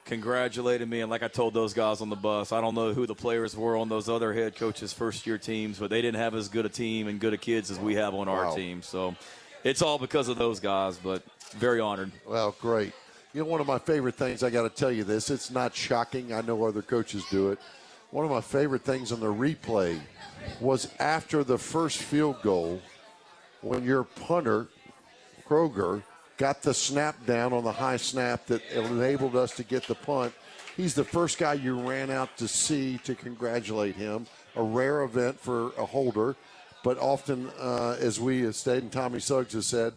congratulated 0.05 0.89
me. 0.89 1.01
And 1.01 1.11
like 1.11 1.23
I 1.23 1.29
told 1.29 1.55
those 1.55 1.73
guys 1.73 2.01
on 2.03 2.11
the 2.11 2.17
bus, 2.17 2.53
I 2.53 2.61
don't 2.61 2.75
know 2.75 2.93
who 2.93 3.07
the 3.07 3.15
players 3.15 3.57
were 3.57 3.77
on 3.77 3.89
those 3.89 4.09
other 4.09 4.33
head 4.35 4.57
coaches' 4.57 4.93
first 4.93 5.27
year 5.27 5.39
teams, 5.39 5.79
but 5.79 5.89
they 5.91 6.03
didn't 6.03 6.21
have 6.21 6.35
as 6.35 6.49
good 6.49 6.67
a 6.67 6.69
team 6.69 7.09
and 7.09 7.19
good 7.19 7.33
a 7.33 7.39
kids 7.39 7.71
as 7.71 7.79
we 7.79 7.95
have 7.95 8.15
on 8.15 8.29
our 8.29 8.47
Wow. 8.49 8.55
team. 8.55 8.83
So 8.83 9.15
it's 9.63 9.81
all 9.81 9.99
because 9.99 10.29
of 10.29 10.37
those 10.37 10.61
guys, 10.61 10.99
but 10.99 11.23
very 11.53 11.81
honored. 11.81 12.13
Well, 12.27 12.55
great. 12.61 12.93
You 13.35 13.41
know, 13.41 13.47
one 13.47 13.61
of 13.61 13.67
my 13.67 13.81
favorite 13.81 14.15
things, 14.15 14.45
I 14.45 14.51
got 14.51 14.63
to 14.63 14.71
tell 14.71 14.93
you 14.93 15.03
this, 15.03 15.29
it's 15.29 15.51
not 15.51 15.75
shocking. 15.75 16.33
I 16.33 16.41
know 16.41 16.65
other 16.65 16.83
coaches 16.83 17.25
do 17.33 17.51
it. 17.51 17.59
One 18.13 18.25
of 18.25 18.31
my 18.31 18.41
favorite 18.41 18.83
things 18.83 19.11
on 19.11 19.19
the 19.19 19.27
replay 19.27 19.99
was 20.61 20.89
after 21.01 21.43
the 21.43 21.59
first 21.59 21.99
field 21.99 22.41
goal 22.43 22.81
when 23.61 23.83
your 23.83 24.05
punter, 24.05 24.69
Kroeger, 25.49 26.05
got 26.37 26.63
the 26.63 26.73
snap 26.73 27.27
down 27.27 27.53
on 27.53 27.65
the 27.65 27.73
high 27.73 27.97
snap 27.97 28.47
that 28.47 28.63
enabled 28.71 29.35
us 29.35 29.51
to 29.57 29.65
get 29.65 29.85
the 29.89 29.97
punt. 29.97 30.33
He's 30.77 30.95
the 30.95 31.03
first 31.03 31.37
guy 31.37 31.55
you 31.55 31.81
ran 31.81 32.13
out 32.13 32.37
to 32.37 32.47
see 32.47 32.99
to 32.99 33.17
congratulate 33.17 33.97
him. 33.97 34.29
A 34.55 34.63
rare 34.63 35.03
event 35.03 35.41
for 35.41 35.73
a 35.77 35.85
holder, 35.85 36.37
but 36.85 36.99
often, 36.99 37.51
uh, 37.59 37.97
as 37.99 38.21
we 38.21 38.43
have 38.43 38.55
stated, 38.55 38.85
and 38.85 38.93
Tommy 38.93 39.19
Suggs 39.19 39.55
has 39.55 39.67
said, 39.67 39.93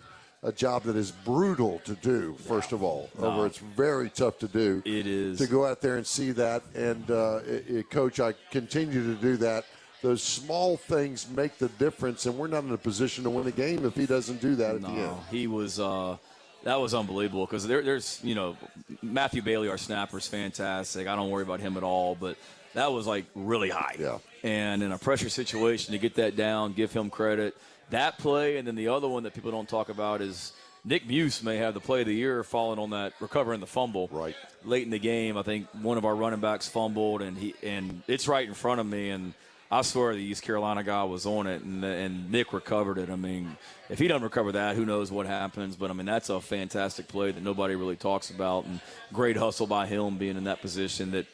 a 0.47 0.51
job 0.53 0.83
that 0.83 0.95
is 0.95 1.11
brutal 1.11 1.79
to 1.83 1.93
do. 1.95 2.33
First 2.47 2.71
of 2.71 2.81
all, 2.81 3.09
No. 3.19 3.27
over 3.27 3.45
it's 3.45 3.57
very 3.57 4.09
tough 4.09 4.39
to 4.39 4.47
do. 4.47 4.81
It 4.85 5.05
is 5.05 5.39
to 5.39 5.47
go 5.47 5.65
out 5.65 5.81
there 5.81 5.97
and 5.97 6.07
see 6.07 6.31
that. 6.31 6.63
And 6.73 7.11
uh, 7.11 7.39
i- 7.39 7.79
i- 7.79 7.81
coach, 7.89 8.19
I 8.21 8.33
continue 8.49 9.03
to 9.13 9.21
do 9.21 9.35
that. 9.37 9.65
Those 10.01 10.23
small 10.23 10.77
things 10.77 11.27
make 11.29 11.57
the 11.57 11.67
difference, 11.67 12.25
and 12.27 12.37
we're 12.37 12.47
not 12.47 12.63
in 12.63 12.71
a 12.71 12.77
position 12.77 13.25
to 13.25 13.29
win 13.29 13.45
a 13.47 13.51
game 13.51 13.83
if 13.85 13.95
he 13.95 14.05
doesn't 14.05 14.39
do 14.39 14.55
that 14.55 14.75
at 14.75 14.81
the 14.81 14.87
end. 14.87 14.97
No, 14.97 15.19
he 15.29 15.47
was. 15.47 15.79
Uh, 15.79 16.15
that 16.63 16.79
was 16.79 16.93
unbelievable 16.93 17.45
because 17.45 17.67
there, 17.67 17.81
there's, 17.81 18.19
you 18.23 18.35
know, 18.35 18.55
Matthew 19.01 19.41
Bailey, 19.41 19.69
our 19.69 19.77
snapper, 19.77 20.17
is 20.17 20.27
fantastic. 20.27 21.07
I 21.07 21.15
don't 21.15 21.29
worry 21.29 21.43
about 21.43 21.59
him 21.59 21.77
at 21.77 21.83
all, 21.83 22.15
but 22.15 22.37
that 22.73 22.91
was 22.91 23.05
like 23.07 23.25
really 23.35 23.69
high. 23.69 23.95
Yeah. 23.99 24.19
And 24.43 24.81
in 24.83 24.91
a 24.91 24.97
pressure 24.97 25.29
situation, 25.29 25.91
to 25.93 25.97
get 25.99 26.15
that 26.15 26.35
down, 26.37 26.73
give 26.73 26.93
him 26.93 27.09
credit. 27.09 27.55
That 27.89 28.17
play, 28.17 28.57
and 28.57 28.67
then 28.67 28.75
the 28.75 28.89
other 28.89 29.07
one 29.07 29.23
that 29.23 29.33
people 29.33 29.51
don't 29.51 29.69
talk 29.69 29.89
about 29.89 30.21
is 30.21 30.51
Nick 30.83 31.07
Muse 31.07 31.43
may 31.43 31.57
have 31.57 31.73
the 31.73 31.79
play 31.79 32.01
of 32.01 32.07
the 32.07 32.13
year 32.13 32.43
falling 32.43 32.79
on 32.79 32.91
that 32.91 33.13
recovering 33.19 33.59
the 33.59 33.67
fumble. 33.67 34.07
Right. 34.11 34.35
Late 34.63 34.83
in 34.83 34.89
the 34.89 34.99
game, 34.99 35.37
I 35.37 35.43
think 35.43 35.67
one 35.81 35.97
of 35.97 36.05
our 36.05 36.15
running 36.15 36.39
backs 36.39 36.67
fumbled, 36.67 37.21
and 37.21 37.37
he 37.37 37.53
and 37.63 38.01
it's 38.07 38.27
right 38.27 38.47
in 38.47 38.53
front 38.53 38.79
of 38.79 38.85
me, 38.85 39.09
and 39.09 39.33
I 39.69 39.81
swear 39.81 40.15
the 40.15 40.21
East 40.21 40.43
Carolina 40.43 40.83
guy 40.83 41.03
was 41.03 41.25
on 41.25 41.47
it, 41.47 41.61
and 41.61 41.83
and 41.83 42.31
Nick 42.31 42.53
recovered 42.53 42.97
it. 42.97 43.09
I 43.09 43.15
mean, 43.15 43.57
if 43.89 43.99
he 43.99 44.07
doesn't 44.07 44.23
recover 44.23 44.53
that, 44.53 44.75
who 44.75 44.85
knows 44.85 45.11
what 45.11 45.25
happens? 45.25 45.75
But 45.75 45.89
I 45.89 45.93
mean, 45.93 46.05
that's 46.05 46.29
a 46.29 46.39
fantastic 46.39 47.07
play 47.09 47.31
that 47.31 47.43
nobody 47.43 47.75
really 47.75 47.97
talks 47.97 48.29
about, 48.29 48.65
and 48.65 48.79
great 49.11 49.35
hustle 49.35 49.67
by 49.67 49.87
him 49.87 50.17
being 50.17 50.37
in 50.37 50.45
that 50.45 50.61
position 50.61 51.11
that 51.11 51.25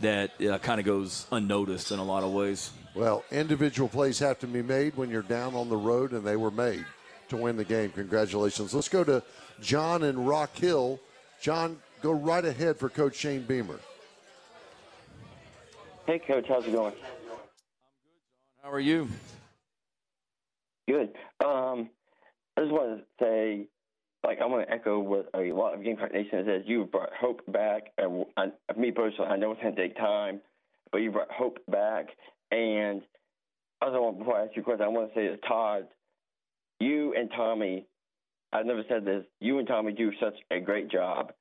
that 0.00 0.42
uh, 0.42 0.58
kind 0.58 0.80
of 0.80 0.86
goes 0.86 1.26
unnoticed 1.30 1.92
in 1.92 1.98
a 1.98 2.04
lot 2.04 2.24
of 2.24 2.32
ways. 2.32 2.70
Well, 2.96 3.24
individual 3.30 3.90
plays 3.90 4.18
have 4.20 4.38
to 4.38 4.46
be 4.46 4.62
made 4.62 4.96
when 4.96 5.10
you're 5.10 5.20
down 5.20 5.54
on 5.54 5.68
the 5.68 5.76
road, 5.76 6.12
and 6.12 6.24
they 6.24 6.36
were 6.36 6.50
made. 6.50 6.86
to 7.28 7.36
win 7.36 7.56
the 7.56 7.64
game. 7.64 7.90
Congratulations. 7.90 8.74
Let's 8.74 8.88
go 8.88 9.04
to 9.04 9.22
John 9.60 10.02
in 10.04 10.24
Rock 10.24 10.56
Hill. 10.56 11.00
John, 11.40 11.78
go 12.02 12.12
right 12.12 12.44
ahead 12.44 12.76
for 12.76 12.88
Coach 12.88 13.16
Shane 13.16 13.42
Beamer. 13.42 13.80
Hey, 16.06 16.20
Coach, 16.20 16.46
how's 16.48 16.64
it 16.66 16.72
going? 16.72 16.92
I'm 16.92 17.00
good, 17.00 17.28
John. 17.28 17.38
How 18.62 18.70
are 18.70 18.80
you? 18.80 19.08
Good. 20.88 21.10
Um, 21.44 21.90
I 22.56 22.60
just 22.60 22.72
want 22.72 23.00
to 23.00 23.04
say, 23.20 23.66
like, 24.24 24.40
I 24.40 24.46
want 24.46 24.66
to 24.68 24.72
echo 24.72 25.00
what 25.00 25.28
a 25.34 25.52
lot 25.52 25.74
of 25.74 25.82
Gamecock 25.82 26.12
Nation 26.12 26.44
says. 26.46 26.62
You 26.64 26.84
brought 26.84 27.12
hope 27.12 27.42
back. 27.48 27.92
And 27.98 28.24
I, 28.36 28.50
me 28.76 28.92
personally, 28.92 29.26
I 29.30 29.36
know 29.36 29.50
it's 29.52 29.60
going 29.60 29.74
to 29.74 29.82
take 29.82 29.96
time, 29.96 30.40
but 30.92 30.98
you 30.98 31.10
brought 31.10 31.30
hope 31.30 31.58
back. 31.68 32.06
And 32.50 33.02
I 33.80 33.86
also 33.86 34.02
want, 34.02 34.18
before 34.18 34.36
I 34.38 34.44
ask 34.44 34.56
you 34.56 34.62
a 34.62 34.64
question, 34.64 34.84
I 34.84 34.88
want 34.88 35.12
to 35.12 35.14
say 35.14 35.26
to 35.28 35.36
Todd, 35.38 35.88
you 36.80 37.14
and 37.16 37.30
Tommy, 37.30 37.86
I've 38.52 38.66
never 38.66 38.84
said 38.88 39.04
this, 39.04 39.24
you 39.40 39.58
and 39.58 39.66
Tommy 39.66 39.92
do 39.92 40.12
such 40.20 40.34
a 40.50 40.60
great 40.60 40.90
job 40.90 41.32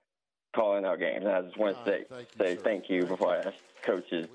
calling 0.55 0.85
our 0.85 0.97
games. 0.97 1.25
And 1.25 1.33
I 1.33 1.41
just 1.41 1.57
want 1.57 1.77
to 1.77 1.91
say 1.91 2.03
thank 2.09 2.27
you, 2.39 2.45
say 2.45 2.55
sir. 2.55 2.61
thank 2.63 2.89
you 2.89 3.05
before 3.05 3.29
I 3.33 3.37
ask 3.37 3.53
coaches, 3.83 4.27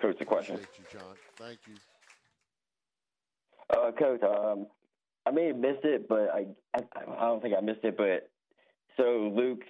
coach 0.00 0.18
the 0.18 0.24
question. 0.24 0.56
Appreciate 0.56 0.78
you, 0.92 0.98
John. 0.98 1.08
Thank 1.36 1.58
you. 1.66 1.74
Uh, 3.70 3.92
Coach, 3.92 4.22
um, 4.22 4.66
I 5.26 5.30
may 5.30 5.46
have 5.46 5.56
missed 5.56 5.84
it, 5.84 6.08
but 6.08 6.28
I, 6.30 6.46
I 6.74 6.82
I 7.18 7.20
don't 7.26 7.42
think 7.42 7.54
I 7.56 7.60
missed 7.60 7.82
it. 7.82 7.96
But 7.96 8.28
so 8.96 9.32
Luke 9.34 9.62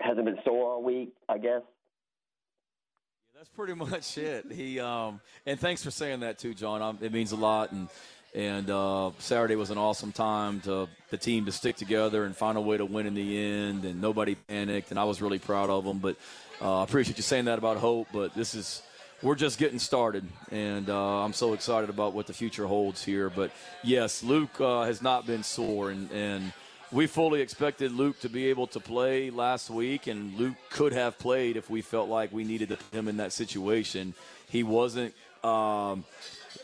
hasn't 0.00 0.24
been 0.24 0.38
sore 0.44 0.72
all 0.72 0.82
week, 0.82 1.12
I 1.28 1.38
guess. 1.38 1.62
That's 3.42 3.50
pretty 3.56 3.74
much 3.74 4.18
it. 4.18 4.52
He 4.52 4.78
um, 4.78 5.20
and 5.46 5.58
thanks 5.58 5.82
for 5.82 5.90
saying 5.90 6.20
that 6.20 6.38
too, 6.38 6.54
John. 6.54 6.80
Um, 6.80 6.98
it 7.00 7.12
means 7.12 7.32
a 7.32 7.36
lot. 7.36 7.72
And 7.72 7.88
and 8.36 8.70
uh, 8.70 9.10
Saturday 9.18 9.56
was 9.56 9.70
an 9.70 9.78
awesome 9.78 10.12
time 10.12 10.60
to 10.60 10.88
the 11.10 11.16
team 11.16 11.44
to 11.46 11.50
stick 11.50 11.74
together 11.74 12.24
and 12.24 12.36
find 12.36 12.56
a 12.56 12.60
way 12.60 12.76
to 12.76 12.84
win 12.84 13.04
in 13.04 13.14
the 13.14 13.36
end. 13.36 13.84
And 13.84 14.00
nobody 14.00 14.36
panicked, 14.36 14.92
and 14.92 15.00
I 15.00 15.02
was 15.02 15.20
really 15.20 15.40
proud 15.40 15.70
of 15.70 15.84
them. 15.84 15.98
But 15.98 16.18
uh, 16.60 16.82
I 16.82 16.84
appreciate 16.84 17.16
you 17.16 17.24
saying 17.24 17.46
that 17.46 17.58
about 17.58 17.78
hope. 17.78 18.06
But 18.12 18.32
this 18.36 18.54
is 18.54 18.80
we're 19.22 19.34
just 19.34 19.58
getting 19.58 19.80
started, 19.80 20.24
and 20.52 20.88
uh, 20.88 21.24
I'm 21.24 21.32
so 21.32 21.52
excited 21.52 21.90
about 21.90 22.12
what 22.12 22.28
the 22.28 22.32
future 22.32 22.68
holds 22.68 23.02
here. 23.02 23.28
But 23.28 23.50
yes, 23.82 24.22
Luke 24.22 24.60
uh, 24.60 24.84
has 24.84 25.02
not 25.02 25.26
been 25.26 25.42
sore, 25.42 25.90
and 25.90 26.08
and 26.12 26.52
we 26.92 27.06
fully 27.06 27.40
expected 27.40 27.92
Luke 27.92 28.20
to 28.20 28.28
be 28.28 28.48
able 28.48 28.66
to 28.68 28.80
play 28.80 29.30
last 29.30 29.70
week, 29.70 30.06
and 30.06 30.36
Luke 30.36 30.54
could 30.70 30.92
have 30.92 31.18
played 31.18 31.56
if 31.56 31.70
we 31.70 31.80
felt 31.80 32.08
like 32.08 32.32
we 32.32 32.44
needed 32.44 32.76
him 32.92 33.08
in 33.08 33.16
that 33.16 33.32
situation. 33.32 34.14
He 34.50 34.62
wasn't. 34.62 35.14
Um, 35.42 36.04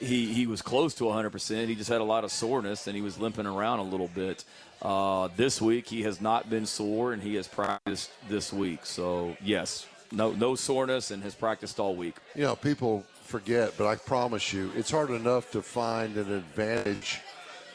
he 0.00 0.32
he 0.32 0.46
was 0.46 0.62
close 0.62 0.94
to 0.94 1.04
100%. 1.04 1.66
He 1.66 1.74
just 1.74 1.88
had 1.88 2.00
a 2.00 2.04
lot 2.04 2.24
of 2.24 2.30
soreness, 2.30 2.86
and 2.86 2.94
he 2.94 3.02
was 3.02 3.18
limping 3.18 3.46
around 3.46 3.80
a 3.80 3.84
little 3.84 4.08
bit. 4.08 4.44
Uh, 4.80 5.28
this 5.36 5.60
week, 5.60 5.88
he 5.88 6.02
has 6.02 6.20
not 6.20 6.48
been 6.48 6.66
sore, 6.66 7.12
and 7.12 7.22
he 7.22 7.34
has 7.34 7.48
practiced 7.48 8.10
this 8.28 8.52
week. 8.52 8.84
So 8.84 9.36
yes, 9.42 9.86
no 10.12 10.32
no 10.32 10.54
soreness, 10.54 11.10
and 11.10 11.22
has 11.22 11.34
practiced 11.34 11.80
all 11.80 11.96
week. 11.96 12.16
You 12.34 12.42
know, 12.42 12.56
people 12.56 13.04
forget, 13.22 13.74
but 13.76 13.86
I 13.86 13.96
promise 13.96 14.52
you, 14.52 14.70
it's 14.74 14.90
hard 14.90 15.10
enough 15.10 15.50
to 15.50 15.62
find 15.62 16.16
an 16.16 16.32
advantage, 16.32 17.20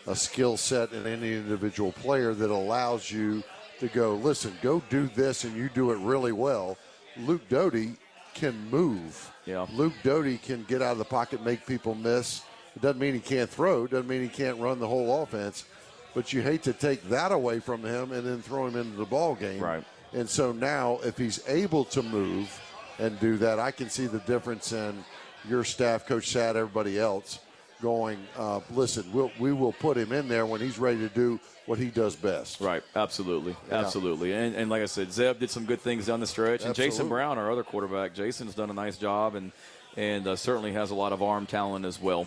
a 0.08 0.16
skill 0.16 0.58
set 0.58 0.92
in 0.92 1.08
any 1.08 1.34
individual 1.34 1.92
player 1.94 2.34
that 2.34 2.50
allows 2.50 3.10
you 3.10 3.44
to 3.80 3.88
go, 3.88 4.16
listen, 4.16 4.54
go 4.62 4.82
do 4.90 5.08
this, 5.08 5.44
and 5.44 5.56
you 5.56 5.70
do 5.74 5.92
it 5.92 5.98
really 6.00 6.32
well. 6.32 6.78
Luke 7.18 7.48
Doty 7.50 7.96
can 8.34 8.70
move. 8.70 9.32
Yeah. 9.46 9.66
Luke 9.72 9.94
Doty 10.04 10.38
can 10.38 10.64
get 10.64 10.82
out 10.82 10.94
of 10.94 10.98
the 10.98 11.06
pocket, 11.06 11.44
make 11.44 11.66
people 11.66 11.96
miss. 11.96 12.42
It 12.76 12.82
doesn't 12.82 13.00
mean 13.00 13.14
he 13.14 13.20
can't 13.20 13.50
throw. 13.50 13.86
It 13.86 13.92
doesn't 13.92 14.08
mean 14.08 14.22
he 14.22 14.30
can't 14.30 14.60
run 14.60 14.80
the 14.80 14.88
whole 14.88 15.22
offense. 15.22 15.66
But 16.14 16.34
you 16.34 16.42
hate 16.42 16.64
to 16.64 16.74
take 16.74 17.04
that 17.10 17.32
away 17.32 17.60
from 17.60 17.84
him 17.84 18.12
and 18.12 18.26
then 18.26 18.42
throw 18.42 18.68
him 18.68 18.76
into 18.76 18.98
the 18.98 19.06
ball 19.06 19.36
game. 19.36 19.62
Right. 19.62 19.84
And 20.14 20.30
so 20.30 20.52
now, 20.52 21.00
if 21.04 21.18
he's 21.18 21.48
able 21.48 21.86
to 21.86 22.04
move 22.04 22.62
and 23.00 23.20
do 23.20 23.38
that, 23.38 23.60
I 23.60 23.72
can 23.72 23.90
see 23.90 24.06
the 24.06 24.20
difference 24.20 24.72
in 24.72 25.04
your 25.48 25.64
staff, 25.64 26.06
Coach 26.06 26.30
Sad, 26.30 26.56
everybody 26.56 27.00
else, 27.00 27.40
going, 27.84 28.18
uh, 28.38 28.62
listen, 28.72 29.04
we'll, 29.12 29.30
we 29.38 29.52
will 29.52 29.74
put 29.74 29.98
him 29.98 30.14
in 30.14 30.30
there 30.30 30.46
when 30.46 30.62
he's 30.62 30.80
ready 30.80 31.00
to 31.00 31.10
do 31.10 31.38
what 31.66 31.78
he 31.78 31.88
does 31.90 32.16
best. 32.16 32.62
Right, 32.62 32.82
absolutely, 32.96 33.58
Yeah. 33.68 33.80
absolutely, 33.80 34.32
and, 34.32 34.56
and 34.56 34.70
like 34.70 34.82
I 34.82 34.86
said, 34.86 35.12
Zeb 35.12 35.40
did 35.40 35.50
some 35.50 35.66
good 35.66 35.82
things 35.82 36.06
down 36.06 36.22
the 36.22 36.26
stretch, 36.28 36.64
and 36.64 36.74
Jason 36.74 37.10
Brown, 37.10 37.38
our 37.38 37.52
other 37.52 37.64
quarterback, 37.64 38.16
Jason's 38.16 38.56
done 38.56 38.70
a 38.70 38.74
nice 38.74 38.98
job, 38.98 39.36
and 39.36 39.52
and 39.96 40.26
uh, 40.26 40.36
certainly 40.36 40.72
has 40.74 40.90
a 40.90 40.96
lot 40.96 41.14
of 41.14 41.22
arm 41.22 41.46
talent 41.46 41.86
as 41.86 42.02
well. 42.02 42.26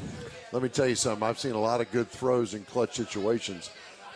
Let 0.52 0.62
me 0.62 0.68
tell 0.68 0.86
you 0.86 0.94
something. 0.94 1.26
I've 1.26 1.40
seen 1.40 1.50
a 1.52 1.60
lot 1.60 1.80
of 1.80 1.90
good 1.90 2.08
throws 2.08 2.54
in 2.54 2.62
clutch 2.64 2.94
situations, 2.94 3.70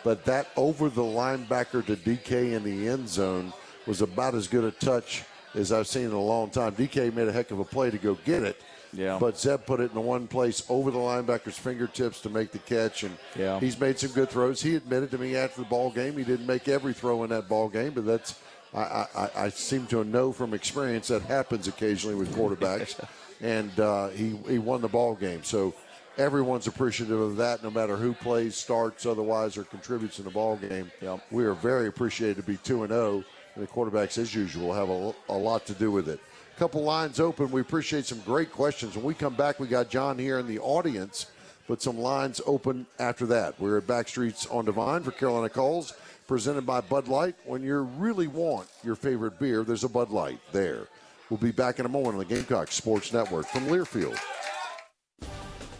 but 0.05 0.23
that 0.23 0.47
over 0.55 0.87
the 0.87 1.01
linebacker 1.01 1.85
to 1.87 1.97
DK 1.97 2.53
in 2.53 2.63
the 2.63 2.87
end 2.87 3.09
zone 3.09 3.51
was 3.85 4.01
about 4.01 4.35
as 4.35 4.47
good 4.47 4.63
a 4.63 4.71
touch 4.71 5.23
as 5.53 5.73
I've 5.73 5.87
seen 5.87 6.05
in 6.05 6.13
a 6.13 6.21
long 6.21 6.49
time. 6.49 6.71
DK 6.75 7.13
made 7.13 7.27
a 7.27 7.31
heck 7.33 7.51
of 7.51 7.59
a 7.59 7.65
play 7.65 7.91
to 7.91 7.97
go 7.97 8.15
get 8.23 8.43
it. 8.43 8.61
Yeah. 8.93 9.17
But 9.19 9.37
Zeb 9.39 9.65
put 9.65 9.79
it 9.79 9.89
in 9.89 9.93
the 9.95 10.01
one 10.01 10.27
place 10.27 10.63
over 10.69 10.91
the 10.91 10.97
linebacker's 10.97 11.57
fingertips 11.57 12.19
to 12.21 12.29
make 12.29 12.51
the 12.51 12.59
catch, 12.59 13.03
and 13.03 13.17
Yeah. 13.37 13.59
he's 13.59 13.79
made 13.79 13.97
some 13.99 14.11
good 14.11 14.29
throws. 14.29 14.61
He 14.61 14.75
admitted 14.75 15.11
to 15.11 15.17
me 15.17 15.35
after 15.35 15.61
the 15.61 15.67
ball 15.67 15.91
game 15.91 16.17
he 16.17 16.23
didn't 16.23 16.45
make 16.45 16.67
every 16.67 16.93
throw 16.93 17.23
in 17.23 17.29
that 17.29 17.47
ball 17.47 17.69
game, 17.69 17.93
but 17.93 18.05
that's 18.05 18.35
I, 18.73 19.05
I, 19.15 19.29
I- 19.35 19.49
seem 19.49 19.85
to 19.87 20.03
know 20.05 20.31
from 20.31 20.53
experience 20.53 21.07
that 21.09 21.23
happens 21.23 21.67
occasionally 21.67 22.15
with 22.15 22.33
quarterbacks, 22.35 22.97
and 23.41 23.77
uh, 23.79 24.07
he 24.09 24.37
he 24.47 24.59
won 24.59 24.81
the 24.81 24.87
ball 24.87 25.13
game. 25.15 25.43
So 25.43 25.73
everyone's 26.17 26.67
appreciative 26.67 27.19
of 27.19 27.35
that, 27.37 27.63
no 27.63 27.69
matter 27.71 27.97
who 27.97 28.13
plays, 28.13 28.55
starts, 28.55 29.05
otherwise, 29.05 29.57
or 29.57 29.63
contributes 29.65 30.19
in 30.19 30.25
the 30.25 30.31
ball 30.31 30.55
game. 30.57 30.89
We 31.31 31.45
are 31.45 31.53
very 31.53 31.87
appreciated 31.87 32.37
to 32.37 32.43
be 32.43 32.57
two 32.57 32.83
and 32.83 32.91
zero, 32.91 33.23
and 33.55 33.63
the 33.63 33.67
quarterbacks, 33.67 34.17
as 34.17 34.33
usual, 34.35 34.73
have 34.73 34.89
a, 34.89 35.13
a 35.29 35.37
lot 35.37 35.65
to 35.65 35.73
do 35.73 35.91
with 35.91 36.07
it. 36.07 36.19
Couple 36.61 36.83
lines 36.83 37.19
open. 37.19 37.49
We 37.49 37.59
appreciate 37.59 38.05
some 38.05 38.19
great 38.19 38.51
questions. 38.51 38.95
When 38.95 39.03
we 39.03 39.15
come 39.15 39.33
back, 39.33 39.59
we 39.59 39.65
got 39.65 39.89
John 39.89 40.19
here 40.19 40.37
in 40.37 40.45
the 40.45 40.59
audience, 40.59 41.25
but 41.67 41.81
some 41.81 41.97
lines 41.97 42.39
open 42.45 42.85
after 42.99 43.25
that. 43.25 43.59
We're 43.59 43.79
at 43.79 43.87
Backstreets 43.87 44.45
on 44.53 44.65
Devine 44.65 45.01
for 45.01 45.09
Carolina 45.09 45.49
Calls, 45.49 45.95
presented 46.27 46.67
by 46.67 46.81
Bud 46.81 47.07
Light. 47.07 47.33
When 47.45 47.63
you 47.63 47.79
really 47.79 48.27
want 48.27 48.67
your 48.83 48.93
favorite 48.93 49.39
beer, 49.39 49.63
there's 49.63 49.83
a 49.83 49.89
Bud 49.89 50.11
Light 50.11 50.39
there. 50.51 50.87
We'll 51.31 51.39
be 51.39 51.51
back 51.51 51.79
in 51.79 51.87
a 51.87 51.89
moment 51.89 52.13
on 52.13 52.19
the 52.19 52.25
Gamecock 52.25 52.71
Sports 52.71 53.11
Network 53.11 53.47
from 53.47 53.65
Learfield. 53.65 54.19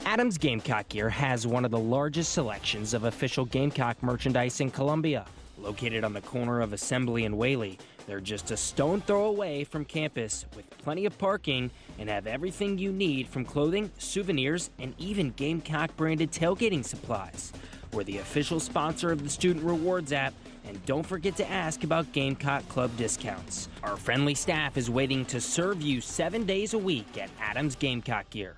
Adams 0.07 0.39
Gamecock 0.39 0.89
Gear 0.89 1.11
has 1.11 1.45
one 1.45 1.63
of 1.63 1.69
the 1.69 1.77
largest 1.77 2.33
selections 2.33 2.95
of 2.95 3.03
official 3.03 3.45
Gamecock 3.45 4.01
merchandise 4.01 4.59
in 4.59 4.71
Columbia. 4.71 5.27
Located 5.59 6.03
on 6.03 6.13
the 6.13 6.21
corner 6.21 6.59
of 6.59 6.73
Assembly 6.73 7.25
and 7.25 7.37
Whaley, 7.37 7.77
they're 8.11 8.19
just 8.19 8.51
a 8.51 8.57
stone 8.57 8.99
throw 8.99 9.27
away 9.27 9.63
from 9.63 9.85
campus 9.85 10.43
with 10.53 10.69
plenty 10.79 11.05
of 11.05 11.17
parking 11.17 11.71
and 11.97 12.09
have 12.09 12.27
everything 12.27 12.77
you 12.77 12.91
need 12.91 13.25
from 13.25 13.45
clothing, 13.45 13.89
souvenirs, 13.99 14.69
and 14.79 14.93
even 14.97 15.31
Gamecock 15.37 15.95
branded 15.95 16.29
tailgating 16.29 16.83
supplies. 16.83 17.53
We're 17.93 18.03
the 18.03 18.17
official 18.17 18.59
sponsor 18.59 19.13
of 19.13 19.23
the 19.23 19.29
Student 19.29 19.63
Rewards 19.63 20.11
app, 20.11 20.33
and 20.65 20.85
don't 20.85 21.05
forget 21.05 21.37
to 21.37 21.49
ask 21.49 21.85
about 21.85 22.11
Gamecock 22.11 22.67
Club 22.67 22.91
discounts. 22.97 23.69
Our 23.81 23.95
friendly 23.95 24.35
staff 24.35 24.75
is 24.75 24.89
waiting 24.89 25.23
to 25.27 25.39
serve 25.39 25.81
you 25.81 26.01
seven 26.01 26.45
days 26.45 26.73
a 26.73 26.77
week 26.77 27.17
at 27.17 27.29
Adams 27.39 27.77
Gamecock 27.77 28.29
Gear. 28.29 28.57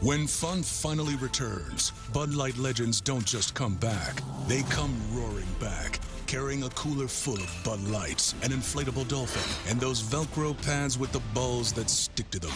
When 0.00 0.28
fun 0.28 0.62
finally 0.62 1.16
returns, 1.16 1.90
Bud 2.12 2.34
Light 2.34 2.56
legends 2.56 3.00
don't 3.00 3.24
just 3.24 3.56
come 3.56 3.74
back, 3.74 4.22
they 4.46 4.62
come 4.62 4.96
roaring 5.12 5.52
back. 5.58 5.98
Carrying 6.26 6.64
a 6.64 6.70
cooler 6.70 7.06
full 7.06 7.36
of 7.36 7.60
Bud 7.62 7.80
Lights, 7.84 8.34
an 8.42 8.50
inflatable 8.50 9.06
dolphin, 9.06 9.70
and 9.70 9.80
those 9.80 10.02
Velcro 10.02 10.60
pads 10.64 10.98
with 10.98 11.12
the 11.12 11.20
balls 11.32 11.72
that 11.74 11.88
stick 11.88 12.28
to 12.30 12.40
them. 12.40 12.52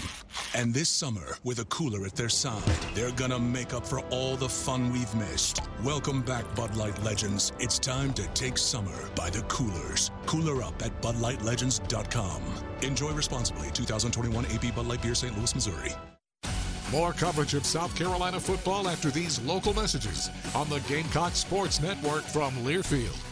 And 0.57 0.75
this 0.75 0.89
summer, 0.89 1.37
with 1.45 1.61
a 1.61 1.65
cooler 1.67 2.05
at 2.05 2.17
their 2.17 2.29
side, 2.29 2.65
they're 2.95 3.13
gonna 3.13 3.39
make 3.39 3.73
up 3.73 3.87
for 3.87 4.01
all 4.11 4.35
the 4.35 4.49
fun 4.49 4.93
we've 4.93 5.15
missed. 5.15 5.61
Welcome 5.85 6.21
back, 6.23 6.53
Bud 6.57 6.75
Light 6.75 7.01
legends. 7.05 7.53
It's 7.61 7.79
time 7.79 8.13
to 8.15 8.27
take 8.35 8.59
summer 8.59 9.09
by 9.15 9.31
the 9.31 9.43
coolers. 9.43 10.11
Cooler 10.27 10.65
up 10.65 10.83
at 10.83 11.01
BudLightLegends.com. 11.01 12.43
Enjoy 12.83 13.13
responsibly. 13.13 13.71
2021 13.71 14.47
AB 14.47 14.73
Bud 14.73 14.87
Light 14.87 15.01
Beer, 15.01 15.15
St. 15.15 15.37
Louis, 15.39 15.55
Missouri. 15.55 15.95
More 16.91 17.13
coverage 17.13 17.55
of 17.55 17.65
South 17.65 17.95
Carolina 17.95 18.41
football 18.41 18.89
after 18.89 19.11
these 19.11 19.41
local 19.43 19.73
messages 19.75 20.29
on 20.57 20.69
the 20.69 20.81
Gamecock 20.89 21.37
Sports 21.37 21.81
Network 21.81 22.25
from 22.25 22.53
Learfield. 22.65 23.30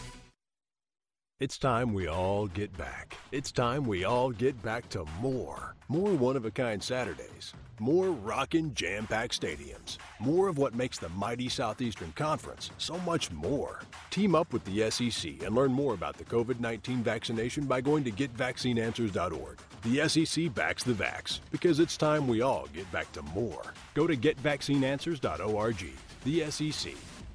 It's 1.39 1.57
time 1.57 1.93
we 1.93 2.09
all 2.09 2.47
get 2.47 2.77
back. 2.77 3.15
It's 3.31 3.49
time 3.49 3.85
we 3.85 4.03
all 4.03 4.29
get 4.29 4.61
back 4.61 4.89
to 4.89 5.05
more. 5.21 5.73
More 5.87 6.11
one 6.11 6.35
of 6.35 6.43
a 6.43 6.51
kind 6.51 6.83
Saturdays. 6.83 7.53
More 7.79 8.11
rockin' 8.11 8.73
jam 8.73 9.07
packed 9.07 9.39
stadiums. 9.39 9.99
More 10.19 10.49
of 10.49 10.57
what 10.57 10.75
makes 10.75 10.99
the 10.99 11.07
mighty 11.07 11.47
Southeastern 11.47 12.11
Conference 12.11 12.71
so 12.77 12.97
much 12.99 13.31
more. 13.31 13.79
Team 14.09 14.35
up 14.35 14.51
with 14.51 14.65
the 14.65 14.91
SEC 14.91 15.41
and 15.41 15.55
learn 15.55 15.71
more 15.71 15.93
about 15.93 16.17
the 16.17 16.25
COVID 16.25 16.59
19 16.59 17.03
vaccination 17.03 17.63
by 17.63 17.79
going 17.79 18.03
to 18.03 18.11
getvaccineanswers.org. 18.11 19.59
The 19.83 20.09
SEC 20.09 20.53
backs 20.53 20.83
the 20.83 20.91
vax 20.91 21.39
because 21.51 21.79
it's 21.79 21.95
time 21.95 22.27
we 22.27 22.41
all 22.41 22.67
get 22.73 22.91
back 22.91 23.09
to 23.13 23.21
more. 23.21 23.63
Go 23.93 24.07
to 24.07 24.17
getvaccineanswers.org. 24.17 25.85
The 26.25 26.51
SEC. 26.51 26.93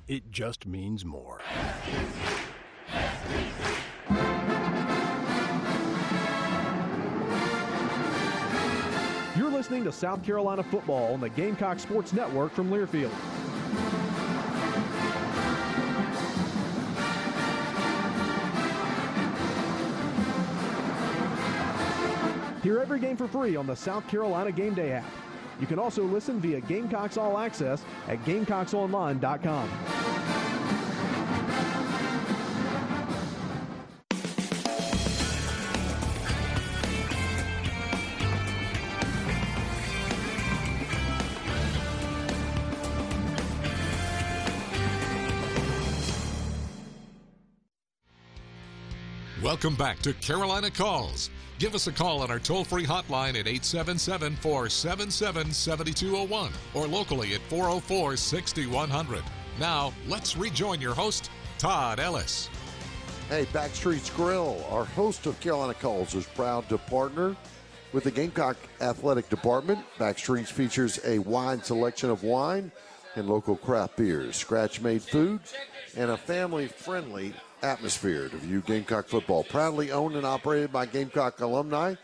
It 0.09 0.31
just 0.31 0.67
means 0.67 1.07
more. 1.07 1.41
You're 3.33 3.44
listening 9.65 9.85
to 9.85 9.91
South 9.93 10.23
Carolina 10.23 10.63
football 10.63 11.15
on 11.15 11.21
the 11.23 11.31
Gamecock 11.31 11.79
Sports 11.79 12.13
Network 12.13 12.53
from 12.53 12.69
Learfield. 12.69 13.11
Hear 22.63 22.79
every 22.79 23.01
game 23.01 23.17
for 23.17 23.27
free 23.27 23.57
on 23.57 23.67
the 23.67 23.75
South 23.75 24.07
Carolina 24.07 24.53
Game 24.53 24.75
Day 24.75 24.93
app. 24.93 25.11
You 25.59 25.67
can 25.67 25.79
also 25.79 26.05
listen 26.05 26.43
via 26.43 26.61
Gamecocks 26.61 27.17
All 27.17 27.39
Access 27.39 27.87
at 28.07 28.23
GamecocksOnline.com. 28.27 29.94
Welcome 49.65 49.79
back 49.79 50.01
to 50.01 50.13
Carolina 50.13 50.71
Calls. 50.71 51.31
Give 51.59 51.75
us 51.75 51.87
a 51.87 51.93
call 51.93 52.21
on 52.21 52.31
our 52.31 52.39
toll 52.39 52.65
free 52.65 52.85
hotline 52.85 53.31
at 53.31 53.49
877 53.49 54.37
477 54.37 55.51
7201 55.53 56.53
or 56.75 56.87
locally 56.87 57.33
at 57.33 57.41
404 57.49 58.15
6100. 58.15 59.25
Now, 59.59 59.95
let's 60.07 60.37
rejoin 60.37 60.83
your 60.83 60.93
host, 60.93 61.31
Todd 61.57 61.99
Ellis. 61.99 62.51
Hey, 63.31 63.47
Backstreet's 63.55 64.11
Grill, 64.11 64.63
our 64.69 64.85
host 64.85 65.25
of 65.25 65.41
Carolina 65.41 65.73
Calls, 65.73 66.15
is 66.15 66.27
proud 66.27 66.69
to 66.69 66.77
partner 66.77 67.35
with 67.95 68.05
the 68.05 68.11
Gamecock 68.11 68.59
Athletic 68.83 69.31
Department. 69.31 69.79
Backstreets 69.97 70.53
features 70.53 71.01
a 71.07 71.21
wide 71.21 71.65
selection 71.65 72.11
of 72.11 72.23
wine 72.23 72.71
and 73.17 73.31
local 73.31 73.57
craft 73.57 73.97
beers, 73.97 74.37
scratch 74.37 74.83
made 74.83 75.01
food, 75.01 75.41
and 75.97 76.11
a 76.11 76.19
family 76.19 76.67
friendly 76.67 77.33
atmosphere 77.65 78.29
to 78.29 78.37
view 78.37 78.61
Gamecock 78.61 79.09
football. 79.09 79.43
Proudly 79.43 79.91
owned 79.91 80.17
and 80.17 80.27
operated 80.27 80.71
by 80.71 80.87
Gamecock 80.87 81.41
alumni, 81.41 81.95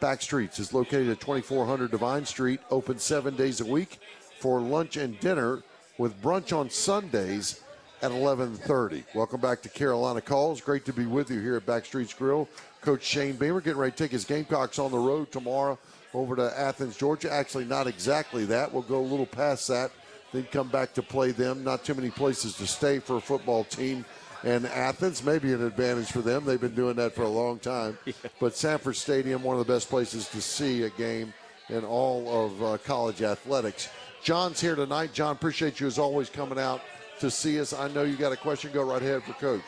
Backstreets 0.00 0.60
is 0.60 0.72
located 0.72 1.08
at 1.08 1.20
2400 1.20 1.90
Devine 1.90 2.24
Street, 2.24 2.60
open 2.70 2.98
seven 2.98 3.34
days 3.34 3.60
a 3.60 3.64
week 3.64 3.98
for 4.38 4.60
lunch 4.60 4.96
and 4.96 5.18
dinner 5.18 5.62
with 5.98 6.22
brunch 6.22 6.56
on 6.56 6.70
Sundays 6.70 7.60
at 8.00 8.12
11:30. 8.12 9.04
Welcome 9.12 9.40
back 9.40 9.60
to 9.62 9.68
Carolina 9.68 10.20
Calls. 10.20 10.60
Great 10.60 10.84
to 10.84 10.92
be 10.92 11.04
with 11.04 11.30
you 11.30 11.40
here 11.40 11.56
at 11.56 11.66
Backstreets 11.66 12.16
Grill. 12.16 12.48
Coach 12.80 13.02
Shane 13.02 13.34
Beamer 13.34 13.60
getting 13.60 13.80
ready 13.80 13.90
to 13.90 13.98
take 13.98 14.12
his 14.12 14.24
Gamecocks 14.24 14.78
on 14.78 14.92
the 14.92 14.98
road 14.98 15.32
tomorrow 15.32 15.76
over 16.14 16.36
to 16.36 16.58
Athens, 16.58 16.96
Georgia. 16.96 17.32
Actually, 17.32 17.64
not 17.64 17.88
exactly 17.88 18.44
that. 18.44 18.72
We'll 18.72 18.82
go 18.82 19.00
a 19.00 19.00
little 19.00 19.26
past 19.26 19.66
that, 19.66 19.90
then 20.32 20.46
come 20.52 20.68
back 20.68 20.94
to 20.94 21.02
play 21.02 21.32
them. 21.32 21.64
Not 21.64 21.84
too 21.84 21.94
many 21.94 22.10
places 22.10 22.54
to 22.58 22.68
stay 22.68 23.00
for 23.00 23.16
a 23.16 23.20
football 23.20 23.64
team. 23.64 24.04
And 24.48 24.64
Athens 24.64 25.22
may 25.22 25.38
be 25.38 25.52
an 25.52 25.62
advantage 25.62 26.10
for 26.10 26.22
them. 26.22 26.46
They've 26.46 26.58
been 26.58 26.74
doing 26.74 26.96
that 26.96 27.14
for 27.14 27.20
a 27.20 27.28
long 27.28 27.58
time. 27.58 27.98
But 28.40 28.56
Sanford 28.56 28.96
Stadium, 28.96 29.42
one 29.42 29.58
of 29.58 29.66
the 29.66 29.70
best 29.70 29.90
places 29.90 30.26
to 30.28 30.40
see 30.40 30.84
a 30.84 30.90
game 30.90 31.34
in 31.68 31.84
all 31.84 32.46
of 32.46 32.62
uh, 32.62 32.78
college 32.78 33.20
athletics. 33.20 33.90
John's 34.22 34.58
here 34.58 34.74
tonight. 34.74 35.12
John, 35.12 35.32
appreciate 35.32 35.80
you 35.80 35.86
as 35.86 35.98
always 35.98 36.30
coming 36.30 36.58
out 36.58 36.80
to 37.20 37.30
see 37.30 37.60
us. 37.60 37.74
I 37.74 37.88
know 37.88 38.04
you 38.04 38.16
got 38.16 38.32
a 38.32 38.36
question. 38.36 38.70
Go 38.72 38.84
right 38.84 39.02
ahead 39.02 39.22
for 39.24 39.34
Coach. 39.34 39.64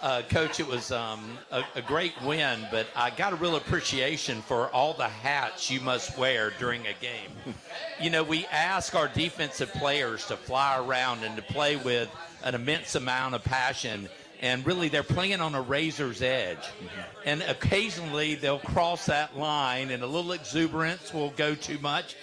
Uh, 0.00 0.22
Coach, 0.30 0.60
it 0.60 0.66
was 0.66 0.92
um, 0.92 1.38
a, 1.50 1.62
a, 1.74 1.82
great 1.82 2.12
win, 2.22 2.60
but 2.70 2.86
I 2.94 3.10
got 3.10 3.32
a 3.32 3.36
real 3.36 3.56
appreciation 3.56 4.40
for 4.42 4.68
all 4.68 4.94
the 4.94 5.08
hats 5.08 5.70
you 5.70 5.80
must 5.80 6.16
wear 6.16 6.52
during 6.58 6.82
a 6.86 6.94
game. 7.00 7.54
you 8.00 8.10
know, 8.10 8.22
we 8.22 8.46
ask 8.46 8.94
our 8.94 9.08
defensive 9.08 9.72
players 9.72 10.26
to 10.26 10.36
fly 10.36 10.78
around 10.78 11.24
and 11.24 11.34
to 11.36 11.42
play 11.42 11.76
with 11.76 12.08
an 12.46 12.54
immense 12.54 12.94
amount 12.94 13.34
of 13.34 13.42
passion, 13.44 14.08
and 14.40 14.64
really 14.64 14.88
they're 14.88 15.02
playing 15.02 15.40
on 15.40 15.54
a 15.54 15.60
razor's 15.60 16.22
edge. 16.22 16.58
Mm-hmm. 16.58 17.00
And 17.24 17.42
occasionally 17.42 18.36
they'll 18.36 18.60
cross 18.60 19.06
that 19.06 19.36
line, 19.36 19.90
and 19.90 20.02
a 20.02 20.06
little 20.06 20.32
exuberance 20.32 21.12
will 21.12 21.30
go 21.30 21.54
too 21.54 21.78
much. 21.80 22.16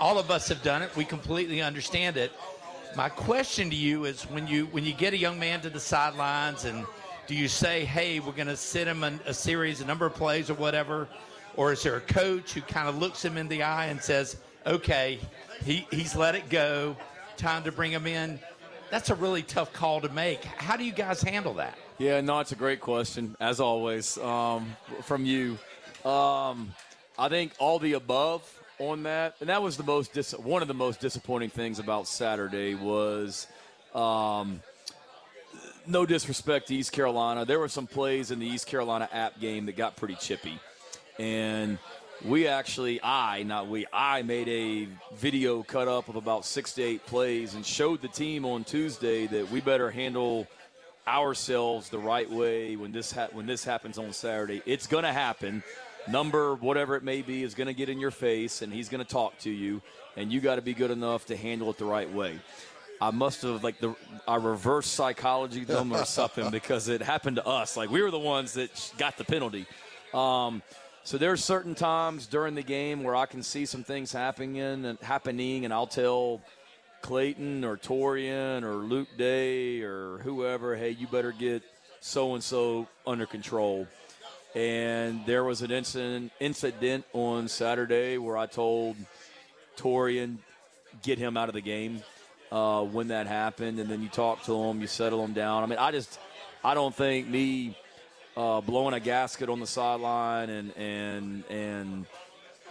All 0.00 0.18
of 0.18 0.30
us 0.30 0.48
have 0.48 0.62
done 0.62 0.82
it. 0.82 0.94
We 0.96 1.04
completely 1.04 1.60
understand 1.60 2.16
it. 2.16 2.32
My 2.96 3.10
question 3.10 3.68
to 3.68 3.76
you 3.76 4.06
is 4.06 4.22
when 4.24 4.46
you 4.46 4.64
when 4.66 4.84
you 4.84 4.94
get 4.94 5.12
a 5.12 5.18
young 5.18 5.38
man 5.38 5.60
to 5.60 5.70
the 5.70 5.80
sidelines 5.80 6.64
and 6.64 6.86
do 7.26 7.34
you 7.34 7.48
say, 7.48 7.84
hey, 7.84 8.20
we're 8.20 8.32
going 8.32 8.46
to 8.46 8.56
sit 8.56 8.86
him 8.86 9.04
in 9.04 9.20
a 9.26 9.34
series, 9.34 9.80
a 9.80 9.84
number 9.84 10.06
of 10.06 10.14
plays 10.14 10.48
or 10.48 10.54
whatever? 10.54 11.08
Or 11.56 11.72
is 11.72 11.82
there 11.82 11.96
a 11.96 12.00
coach 12.00 12.52
who 12.52 12.60
kind 12.62 12.88
of 12.88 12.98
looks 12.98 13.24
him 13.24 13.36
in 13.36 13.48
the 13.48 13.62
eye 13.62 13.86
and 13.86 14.00
says, 14.00 14.36
okay, 14.64 15.18
he, 15.64 15.86
he's 15.90 16.14
let 16.14 16.34
it 16.34 16.48
go, 16.48 16.96
time 17.36 17.64
to 17.64 17.72
bring 17.72 17.90
him 17.90 18.06
in? 18.06 18.38
That's 18.90 19.10
a 19.10 19.14
really 19.14 19.42
tough 19.42 19.72
call 19.72 20.00
to 20.00 20.08
make. 20.08 20.44
How 20.44 20.76
do 20.76 20.84
you 20.84 20.92
guys 20.92 21.22
handle 21.22 21.54
that? 21.54 21.76
Yeah, 21.98 22.20
no, 22.20 22.40
it's 22.40 22.52
a 22.52 22.56
great 22.56 22.80
question, 22.80 23.36
as 23.40 23.60
always, 23.60 24.18
um, 24.18 24.76
from 25.02 25.24
you. 25.24 25.58
Um, 26.04 26.74
I 27.18 27.28
think 27.28 27.52
all 27.58 27.78
the 27.78 27.94
above 27.94 28.42
on 28.78 29.04
that, 29.04 29.36
and 29.40 29.48
that 29.48 29.62
was 29.62 29.76
the 29.76 29.82
most 29.82 30.12
dis- 30.12 30.32
one 30.32 30.62
of 30.62 30.68
the 30.68 30.74
most 30.74 31.00
disappointing 31.00 31.50
things 31.50 31.78
about 31.78 32.06
Saturday 32.06 32.74
was 32.74 33.46
um,– 33.94 34.60
no 35.86 36.06
disrespect 36.06 36.68
to 36.68 36.74
East 36.74 36.92
Carolina. 36.92 37.44
There 37.44 37.58
were 37.58 37.68
some 37.68 37.86
plays 37.86 38.30
in 38.30 38.38
the 38.38 38.46
East 38.46 38.66
Carolina 38.66 39.08
app 39.12 39.38
game 39.40 39.66
that 39.66 39.76
got 39.76 39.96
pretty 39.96 40.16
chippy. 40.16 40.58
And 41.18 41.78
we 42.26 42.48
actually, 42.48 43.00
I, 43.02 43.44
not 43.44 43.68
we, 43.68 43.86
I 43.92 44.22
made 44.22 44.48
a 44.48 44.88
video 45.14 45.62
cut 45.62 45.86
up 45.86 46.08
of 46.08 46.16
about 46.16 46.44
six 46.44 46.72
to 46.74 46.82
eight 46.82 47.06
plays 47.06 47.54
and 47.54 47.64
showed 47.64 48.02
the 48.02 48.08
team 48.08 48.44
on 48.44 48.64
Tuesday 48.64 49.26
that 49.28 49.50
we 49.50 49.60
better 49.60 49.90
handle 49.90 50.46
ourselves 51.06 51.88
the 51.88 51.98
right 51.98 52.28
way 52.28 52.74
when 52.74 52.90
this 52.90 53.12
ha- 53.12 53.28
when 53.32 53.46
this 53.46 53.64
happens 53.64 53.96
on 53.96 54.12
Saturday. 54.12 54.60
It's 54.66 54.88
going 54.88 55.04
to 55.04 55.12
happen. 55.12 55.62
Number 56.08 56.54
whatever 56.56 56.96
it 56.96 57.04
may 57.04 57.22
be 57.22 57.44
is 57.44 57.54
going 57.54 57.68
to 57.68 57.74
get 57.74 57.88
in 57.88 58.00
your 58.00 58.10
face 58.10 58.62
and 58.62 58.72
he's 58.72 58.88
going 58.88 59.04
to 59.04 59.10
talk 59.10 59.38
to 59.40 59.50
you 59.50 59.80
and 60.16 60.32
you 60.32 60.40
got 60.40 60.56
to 60.56 60.62
be 60.62 60.74
good 60.74 60.90
enough 60.90 61.26
to 61.26 61.36
handle 61.36 61.70
it 61.70 61.78
the 61.78 61.84
right 61.84 62.12
way. 62.12 62.38
I 63.00 63.10
must 63.10 63.42
have 63.42 63.62
like 63.62 63.78
the 63.78 63.94
I 64.26 64.36
reverse 64.36 64.88
psychology 64.88 65.64
them 65.64 65.92
or 65.92 66.04
something 66.04 66.50
because 66.50 66.88
it 66.88 67.02
happened 67.02 67.36
to 67.36 67.46
us. 67.46 67.76
Like 67.76 67.90
we 67.90 68.02
were 68.02 68.10
the 68.10 68.18
ones 68.18 68.54
that 68.54 68.92
got 68.98 69.16
the 69.16 69.24
penalty. 69.24 69.66
Um, 70.14 70.62
so 71.06 71.18
there's 71.18 71.44
certain 71.44 71.76
times 71.76 72.26
during 72.26 72.56
the 72.56 72.64
game 72.64 73.04
where 73.04 73.14
I 73.14 73.26
can 73.26 73.44
see 73.44 73.64
some 73.64 73.84
things 73.84 74.10
happening 74.10 74.58
and 74.58 74.98
happening, 75.02 75.64
and 75.64 75.72
I'll 75.72 75.86
tell 75.86 76.42
Clayton 77.00 77.64
or 77.64 77.76
Torrian 77.76 78.64
or 78.64 78.74
Luke 78.74 79.06
Day 79.16 79.82
or 79.82 80.18
whoever, 80.24 80.74
hey, 80.74 80.90
you 80.90 81.06
better 81.06 81.30
get 81.30 81.62
so 82.00 82.34
and 82.34 82.42
so 82.42 82.88
under 83.06 83.24
control. 83.24 83.86
And 84.56 85.24
there 85.26 85.44
was 85.44 85.62
an 85.62 85.70
incident 85.70 86.32
incident 86.40 87.04
on 87.12 87.46
Saturday 87.46 88.18
where 88.18 88.36
I 88.36 88.46
told 88.46 88.96
Torrian 89.76 90.38
get 91.04 91.18
him 91.18 91.36
out 91.36 91.48
of 91.48 91.54
the 91.54 91.60
game 91.60 92.02
uh, 92.50 92.82
when 92.82 93.08
that 93.08 93.28
happened, 93.28 93.78
and 93.78 93.88
then 93.88 94.02
you 94.02 94.08
talk 94.08 94.42
to 94.46 94.50
them, 94.50 94.80
you 94.80 94.88
settle 94.88 95.22
them 95.22 95.34
down. 95.34 95.62
I 95.62 95.66
mean, 95.66 95.78
I 95.78 95.92
just, 95.92 96.18
I 96.64 96.74
don't 96.74 96.92
think 96.92 97.28
me 97.28 97.76
uh, 98.36 98.60
blowing 98.60 98.94
a 98.94 99.00
gasket 99.00 99.48
on 99.48 99.60
the 99.60 99.66
sideline 99.66 100.50
and 100.50 100.76
and 100.76 101.44
and 101.50 102.06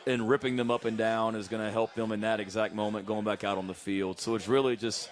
and 0.07 0.29
ripping 0.29 0.55
them 0.55 0.69
up 0.69 0.85
and 0.85 0.97
down 0.97 1.35
is 1.35 1.47
going 1.47 1.65
to 1.65 1.71
help 1.71 1.93
them 1.95 2.11
in 2.11 2.21
that 2.21 2.39
exact 2.39 2.75
moment 2.75 3.07
going 3.07 3.25
back 3.25 3.43
out 3.43 3.57
on 3.57 3.67
the 3.67 3.73
field. 3.73 4.19
So 4.19 4.35
it's 4.35 4.47
really 4.47 4.75
just 4.75 5.09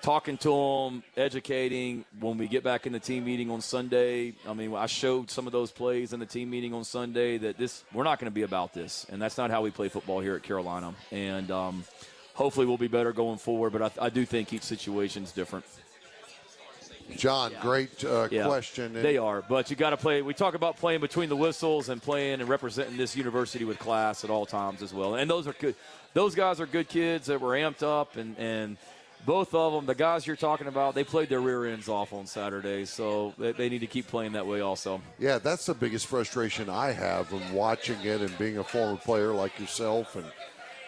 talking 0.00 0.36
to 0.38 0.50
them, 0.50 1.04
educating. 1.16 2.04
When 2.18 2.38
we 2.38 2.48
get 2.48 2.64
back 2.64 2.86
in 2.86 2.92
the 2.92 2.98
team 2.98 3.24
meeting 3.24 3.50
on 3.50 3.60
Sunday, 3.60 4.34
I 4.48 4.52
mean, 4.52 4.74
I 4.74 4.86
showed 4.86 5.30
some 5.30 5.46
of 5.46 5.52
those 5.52 5.70
plays 5.70 6.12
in 6.12 6.18
the 6.18 6.26
team 6.26 6.50
meeting 6.50 6.74
on 6.74 6.82
Sunday 6.82 7.38
that 7.38 7.56
this 7.56 7.84
we're 7.92 8.02
not 8.02 8.18
going 8.18 8.30
to 8.30 8.34
be 8.34 8.42
about 8.42 8.74
this, 8.74 9.06
and 9.10 9.22
that's 9.22 9.38
not 9.38 9.50
how 9.50 9.62
we 9.62 9.70
play 9.70 9.88
football 9.88 10.20
here 10.20 10.34
at 10.34 10.42
Carolina. 10.42 10.92
And 11.12 11.50
um, 11.52 11.84
hopefully 12.34 12.66
we'll 12.66 12.78
be 12.78 12.88
better 12.88 13.12
going 13.12 13.38
forward. 13.38 13.72
But 13.72 13.82
I, 13.82 14.06
I 14.06 14.10
do 14.10 14.26
think 14.26 14.52
each 14.52 14.64
situation 14.64 15.22
is 15.22 15.30
different. 15.30 15.64
John, 17.16 17.52
yeah. 17.52 17.62
great 17.62 18.04
uh, 18.04 18.28
yeah, 18.30 18.44
question. 18.44 18.92
They 18.92 19.16
are, 19.16 19.42
but 19.42 19.70
you 19.70 19.76
got 19.76 19.90
to 19.90 19.96
play. 19.96 20.22
We 20.22 20.34
talk 20.34 20.54
about 20.54 20.76
playing 20.76 21.00
between 21.00 21.28
the 21.28 21.36
whistles 21.36 21.88
and 21.88 22.02
playing 22.02 22.40
and 22.40 22.48
representing 22.48 22.96
this 22.96 23.16
university 23.16 23.64
with 23.64 23.78
class 23.78 24.24
at 24.24 24.30
all 24.30 24.46
times 24.46 24.82
as 24.82 24.92
well. 24.92 25.14
And 25.16 25.30
those 25.30 25.46
are 25.46 25.52
good. 25.52 25.74
Those 26.14 26.34
guys 26.34 26.60
are 26.60 26.66
good 26.66 26.88
kids 26.88 27.26
that 27.26 27.40
were 27.40 27.52
amped 27.52 27.82
up 27.82 28.16
and 28.16 28.36
and 28.38 28.76
both 29.24 29.54
of 29.54 29.72
them, 29.72 29.86
the 29.86 29.94
guys 29.94 30.26
you're 30.26 30.36
talking 30.36 30.66
about, 30.66 30.94
they 30.94 31.04
played 31.04 31.28
their 31.28 31.40
rear 31.40 31.66
ends 31.66 31.88
off 31.88 32.12
on 32.12 32.26
Saturday, 32.26 32.84
so 32.84 33.32
they, 33.38 33.52
they 33.52 33.68
need 33.68 33.80
to 33.80 33.86
keep 33.86 34.08
playing 34.08 34.32
that 34.32 34.46
way 34.46 34.60
also. 34.60 35.00
Yeah, 35.18 35.38
that's 35.38 35.66
the 35.66 35.74
biggest 35.74 36.06
frustration 36.06 36.68
I 36.68 36.90
have 36.90 37.30
when 37.30 37.52
watching 37.52 38.00
it 38.00 38.20
and 38.20 38.36
being 38.38 38.58
a 38.58 38.64
former 38.64 38.96
player 38.96 39.32
like 39.32 39.58
yourself 39.60 40.16
and 40.16 40.26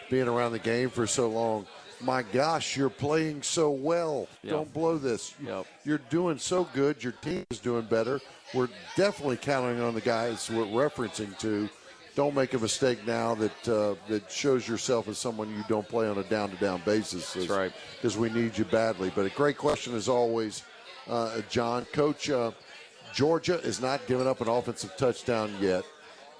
being 0.09 0.27
around 0.27 0.51
the 0.51 0.59
game 0.59 0.89
for 0.89 1.07
so 1.07 1.29
long. 1.29 1.65
My 2.01 2.23
gosh, 2.23 2.75
you're 2.75 2.89
playing 2.89 3.41
so 3.41 3.71
well. 3.71 4.27
Yep. 4.43 4.51
Don't 4.51 4.73
blow 4.73 4.97
this. 4.97 5.33
Yep. 5.43 5.65
You're 5.85 6.01
doing 6.09 6.37
so 6.37 6.67
good. 6.73 7.03
Your 7.03 7.13
team 7.13 7.45
is 7.49 7.59
doing 7.59 7.85
better. 7.85 8.19
We're 8.53 8.69
definitely 8.95 9.37
counting 9.37 9.81
on 9.81 9.93
the 9.93 10.01
guys 10.01 10.49
we're 10.49 10.65
referencing 10.65 11.37
to. 11.39 11.69
Don't 12.15 12.35
make 12.35 12.53
a 12.53 12.59
mistake 12.59 13.05
now 13.05 13.35
that 13.35 13.67
uh, 13.67 13.95
that 14.07 14.31
shows 14.31 14.67
yourself 14.67 15.09
as 15.09 15.17
someone 15.17 15.49
you 15.49 15.63
don't 15.67 15.87
play 15.87 16.07
on 16.07 16.17
a 16.17 16.23
down 16.23 16.49
to 16.49 16.55
down 16.57 16.81
basis. 16.85 17.33
That's 17.33 17.49
right. 17.49 17.73
Because 17.95 18.17
we 18.17 18.29
need 18.29 18.57
you 18.57 18.63
badly. 18.65 19.11
But 19.13 19.25
a 19.25 19.29
great 19.29 19.57
question 19.57 19.95
as 19.95 20.07
always, 20.07 20.63
uh, 21.09 21.41
John. 21.49 21.85
Coach, 21.91 22.29
uh, 22.29 22.51
Georgia 23.13 23.59
is 23.59 23.81
not 23.81 24.05
giving 24.07 24.27
up 24.27 24.39
an 24.39 24.47
offensive 24.47 24.95
touchdown 24.97 25.53
yet. 25.59 25.83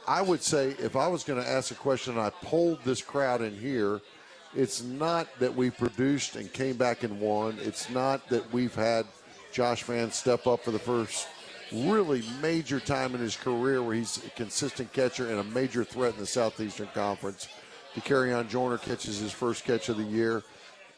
I 0.08 0.22
would 0.22 0.41
say 0.41 0.76
if 0.80 0.95
I 0.95 1.08
was 1.08 1.24
going 1.24 1.41
to 1.41 1.49
ask 1.49 1.72
a 1.72 1.76
question 1.76 2.14
and 2.14 2.22
I 2.22 2.30
polled 2.30 2.80
this 2.84 3.01
crowd 3.01 3.41
in 3.41 3.56
here, 3.58 4.01
it's 4.56 4.84
not 4.84 5.28
that 5.39 5.53
we 5.53 5.70
produced 5.70 6.38
and 6.38 6.51
came 6.51 6.78
back 6.78 7.03
and 7.03 7.20
won. 7.20 7.58
It's 7.62 7.89
not 7.89 8.28
that 8.30 8.51
we've 8.53 8.74
had 8.74 9.06
Josh 9.51 9.84
Vann 9.84 10.12
step 10.12 10.47
up 10.47 10.64
for 10.64 10.72
the 10.72 10.80
first 10.80 11.28
really 11.72 12.24
major 12.41 12.80
time 12.80 13.16
in 13.16 13.22
his 13.22 13.36
career 13.36 13.82
where 13.84 13.95
he's 13.95 14.24
a 14.26 14.30
consistent 14.32 14.91
catcher 14.93 15.30
and 15.30 15.39
a 15.39 15.43
major 15.43 15.84
threat 15.84 16.14
in 16.14 16.20
the 16.20 16.26
Southeastern 16.26 16.88
Conference. 16.93 17.47
Dakereon, 17.95 18.49
Joyner 18.49 18.78
catches 18.78 19.20
his 19.20 19.32
first 19.32 19.66
catch 19.66 19.89
of 19.89 19.97
the 19.97 20.03
year. 20.03 20.43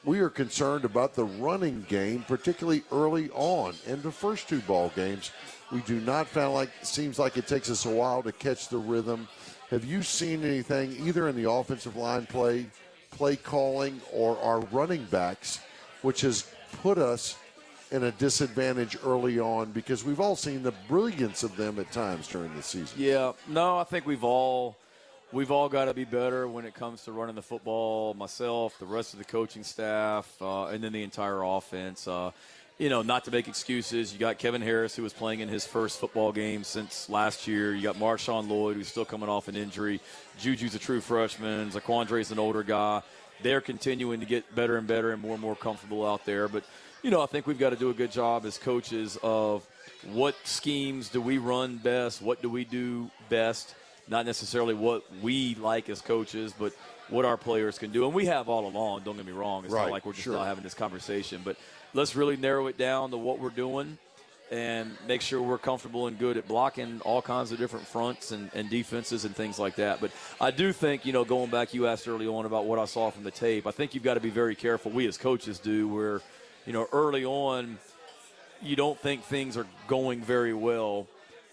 We 0.03 0.19
are 0.19 0.29
concerned 0.29 0.85
about 0.85 1.15
the 1.15 1.25
running 1.25 1.85
game, 1.89 2.23
particularly 2.27 2.83
early 2.91 3.29
on 3.31 3.75
in 3.85 4.01
the 4.01 4.11
first 4.11 4.47
two 4.47 4.61
ball 4.61 4.91
games. 4.95 5.31
We 5.71 5.81
do 5.81 5.99
not 5.99 6.27
feel 6.27 6.53
like 6.53 6.69
seems 6.83 7.19
like 7.19 7.37
it 7.37 7.47
takes 7.47 7.69
us 7.69 7.85
a 7.85 7.89
while 7.89 8.23
to 8.23 8.31
catch 8.31 8.69
the 8.69 8.77
rhythm. 8.77 9.27
Have 9.69 9.83
you 9.83 10.01
seen 10.01 10.45
anything 10.45 10.95
either 11.05 11.27
in 11.27 11.35
the 11.35 11.49
offensive 11.49 11.95
line 11.95 12.25
play, 12.25 12.67
play 13.11 13.35
calling, 13.35 14.01
or 14.13 14.37
our 14.39 14.59
running 14.71 15.05
backs, 15.05 15.59
which 16.01 16.21
has 16.21 16.49
put 16.81 16.97
us 16.97 17.37
in 17.91 18.03
a 18.03 18.11
disadvantage 18.11 18.97
early 19.05 19.39
on 19.39 19.71
because 19.71 20.03
we've 20.03 20.19
all 20.19 20.35
seen 20.35 20.63
the 20.63 20.73
brilliance 20.87 21.43
of 21.43 21.55
them 21.55 21.79
at 21.79 21.91
times 21.91 22.27
during 22.27 22.53
the 22.55 22.63
season. 22.63 22.89
Yeah, 22.97 23.31
no, 23.47 23.77
I 23.77 23.83
think 23.83 24.05
we've 24.05 24.23
all 24.23 24.75
we've 25.31 25.51
all 25.51 25.69
got 25.69 25.85
to 25.85 25.93
be 25.93 26.05
better 26.05 26.47
when 26.47 26.65
it 26.65 26.73
comes 26.73 27.03
to 27.03 27.11
running 27.11 27.35
the 27.35 27.41
football. 27.41 28.13
Myself, 28.13 28.77
the 28.79 28.85
rest 28.85 29.13
of 29.13 29.19
the 29.19 29.25
coaching 29.25 29.63
staff, 29.63 30.29
uh, 30.41 30.65
and 30.67 30.83
then 30.83 30.93
the 30.93 31.03
entire 31.03 31.43
offense. 31.43 32.07
Uh, 32.07 32.31
you 32.77 32.89
know, 32.89 33.01
not 33.01 33.25
to 33.25 33.31
make 33.31 33.47
excuses. 33.47 34.13
You 34.13 34.19
got 34.19 34.37
Kevin 34.37 34.61
Harris, 34.61 34.95
who 34.95 35.03
was 35.03 35.13
playing 35.13 35.39
in 35.39 35.49
his 35.49 35.65
first 35.65 35.99
football 35.99 36.31
game 36.31 36.63
since 36.63 37.09
last 37.09 37.47
year. 37.47 37.73
You 37.73 37.81
got 37.81 37.95
Marshawn 37.95 38.47
Lloyd, 38.47 38.75
who's 38.75 38.87
still 38.87 39.05
coming 39.05 39.29
off 39.29 39.47
an 39.47 39.55
injury. 39.55 39.99
Juju's 40.39 40.75
a 40.75 40.79
true 40.79 41.01
freshman. 41.01 41.71
ZaQuandre's 41.71 42.31
an 42.31 42.39
older 42.39 42.63
guy. 42.63 43.01
They're 43.41 43.61
continuing 43.61 44.19
to 44.19 44.25
get 44.25 44.53
better 44.55 44.77
and 44.77 44.87
better 44.87 45.11
and 45.11 45.21
more 45.21 45.33
and 45.33 45.41
more 45.41 45.55
comfortable 45.55 46.05
out 46.05 46.25
there. 46.25 46.47
But 46.47 46.63
you 47.03 47.11
know, 47.11 47.21
I 47.21 47.25
think 47.27 47.47
we've 47.47 47.59
got 47.59 47.69
to 47.71 47.75
do 47.75 47.89
a 47.89 47.93
good 47.93 48.11
job 48.11 48.45
as 48.45 48.57
coaches 48.57 49.17
of 49.23 49.65
what 50.11 50.35
schemes 50.43 51.09
do 51.09 51.21
we 51.21 51.37
run 51.37 51.77
best, 51.77 52.21
what 52.21 52.41
do 52.41 52.49
we 52.49 52.63
do 52.65 53.09
best, 53.29 53.75
not 54.07 54.25
necessarily 54.25 54.73
what 54.73 55.03
we 55.21 55.55
like 55.55 55.89
as 55.89 56.01
coaches, 56.01 56.53
but 56.57 56.73
what 57.09 57.23
our 57.25 57.37
players 57.37 57.77
can 57.79 57.91
do. 57.91 58.05
And 58.05 58.13
we 58.13 58.25
have 58.25 58.49
all 58.49 58.67
along, 58.67 59.01
don't 59.03 59.15
get 59.15 59.25
me 59.25 59.31
wrong. 59.31 59.63
It's 59.63 59.73
Right, 59.73 59.83
not 59.83 59.91
like 59.91 60.05
we're 60.05 60.13
just 60.13 60.23
sure. 60.25 60.33
not 60.33 60.45
having 60.47 60.63
this 60.63 60.73
conversation, 60.73 61.41
but 61.45 61.55
let's 61.93 62.15
really 62.15 62.37
narrow 62.37 62.67
it 62.67 62.77
down 62.77 63.11
to 63.11 63.17
what 63.17 63.39
we're 63.39 63.49
doing 63.49 63.97
and 64.49 64.91
make 65.07 65.21
sure 65.21 65.41
we're 65.41 65.57
comfortable 65.57 66.07
and 66.07 66.17
good 66.17 66.37
at 66.37 66.47
blocking 66.47 67.01
all 67.01 67.21
kinds 67.21 67.51
of 67.51 67.57
different 67.57 67.85
fronts 67.85 68.31
and, 68.31 68.49
and 68.53 68.69
defenses 68.69 69.25
and 69.25 69.35
things 69.35 69.59
like 69.59 69.75
that. 69.75 69.99
But 69.99 70.11
I 70.39 70.51
do 70.51 70.71
think, 70.71 71.05
you 71.05 71.11
know, 71.11 71.25
going 71.25 71.49
back, 71.49 71.73
you 71.73 71.87
asked 71.87 72.07
early 72.07 72.27
on 72.27 72.45
about 72.45 72.65
what 72.65 72.79
I 72.79 72.85
saw 72.85 73.11
from 73.11 73.23
the 73.23 73.31
tape. 73.31 73.67
I 73.67 73.71
think 73.71 73.93
you've 73.93 74.03
got 74.03 74.13
to 74.13 74.19
be 74.21 74.29
very 74.29 74.55
careful. 74.55 74.91
We 74.91 75.05
as 75.07 75.17
coaches 75.17 75.59
do, 75.59 75.87
where, 75.89 76.21
you 76.65 76.71
know, 76.71 76.87
early 76.93 77.25
on, 77.25 77.77
you 78.61 78.75
don't 78.75 78.97
think 78.97 79.23
things 79.23 79.57
are 79.57 79.67
going 79.87 80.21
very 80.21 80.53
well. 80.53 81.07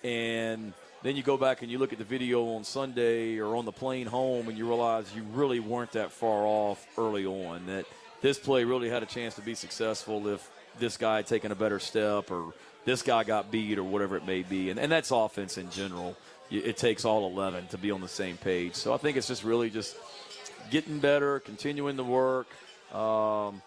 And 0.04 0.72
then 1.02 1.16
you 1.16 1.22
go 1.22 1.36
back 1.36 1.62
and 1.62 1.70
you 1.70 1.78
look 1.78 1.92
at 1.92 1.98
the 1.98 2.04
video 2.04 2.54
on 2.54 2.64
Sunday 2.64 3.38
or 3.38 3.56
on 3.56 3.64
the 3.64 3.72
plane 3.72 4.06
home 4.06 4.48
and 4.48 4.56
you 4.56 4.66
realize 4.66 5.12
you 5.14 5.22
really 5.32 5.60
weren't 5.60 5.92
that 5.92 6.12
far 6.12 6.46
off 6.46 6.86
early 6.96 7.26
on. 7.26 7.66
That 7.66 7.86
this 8.24 8.38
play 8.38 8.64
really 8.64 8.88
had 8.88 9.02
a 9.02 9.06
chance 9.06 9.34
to 9.34 9.42
be 9.42 9.54
successful 9.54 10.28
if 10.28 10.50
this 10.78 10.96
guy 10.96 11.16
had 11.16 11.26
taken 11.26 11.52
a 11.52 11.54
better 11.54 11.78
step 11.78 12.30
or 12.30 12.54
this 12.86 13.02
guy 13.02 13.22
got 13.22 13.50
beat 13.50 13.76
or 13.76 13.84
whatever 13.84 14.16
it 14.16 14.24
may 14.24 14.42
be. 14.42 14.70
And, 14.70 14.80
and 14.80 14.90
that's 14.90 15.10
offense 15.10 15.58
in 15.58 15.68
general. 15.70 16.16
It 16.50 16.78
takes 16.78 17.04
all 17.04 17.30
11 17.30 17.66
to 17.68 17.76
be 17.76 17.90
on 17.90 18.00
the 18.00 18.08
same 18.08 18.38
page. 18.38 18.76
So 18.76 18.94
I 18.94 18.96
think 18.96 19.18
it's 19.18 19.28
just 19.28 19.44
really 19.44 19.68
just 19.68 19.94
getting 20.70 21.00
better, 21.00 21.40
continuing 21.40 21.96
the 21.96 22.04
work. 22.04 22.46
Um, 22.94 23.60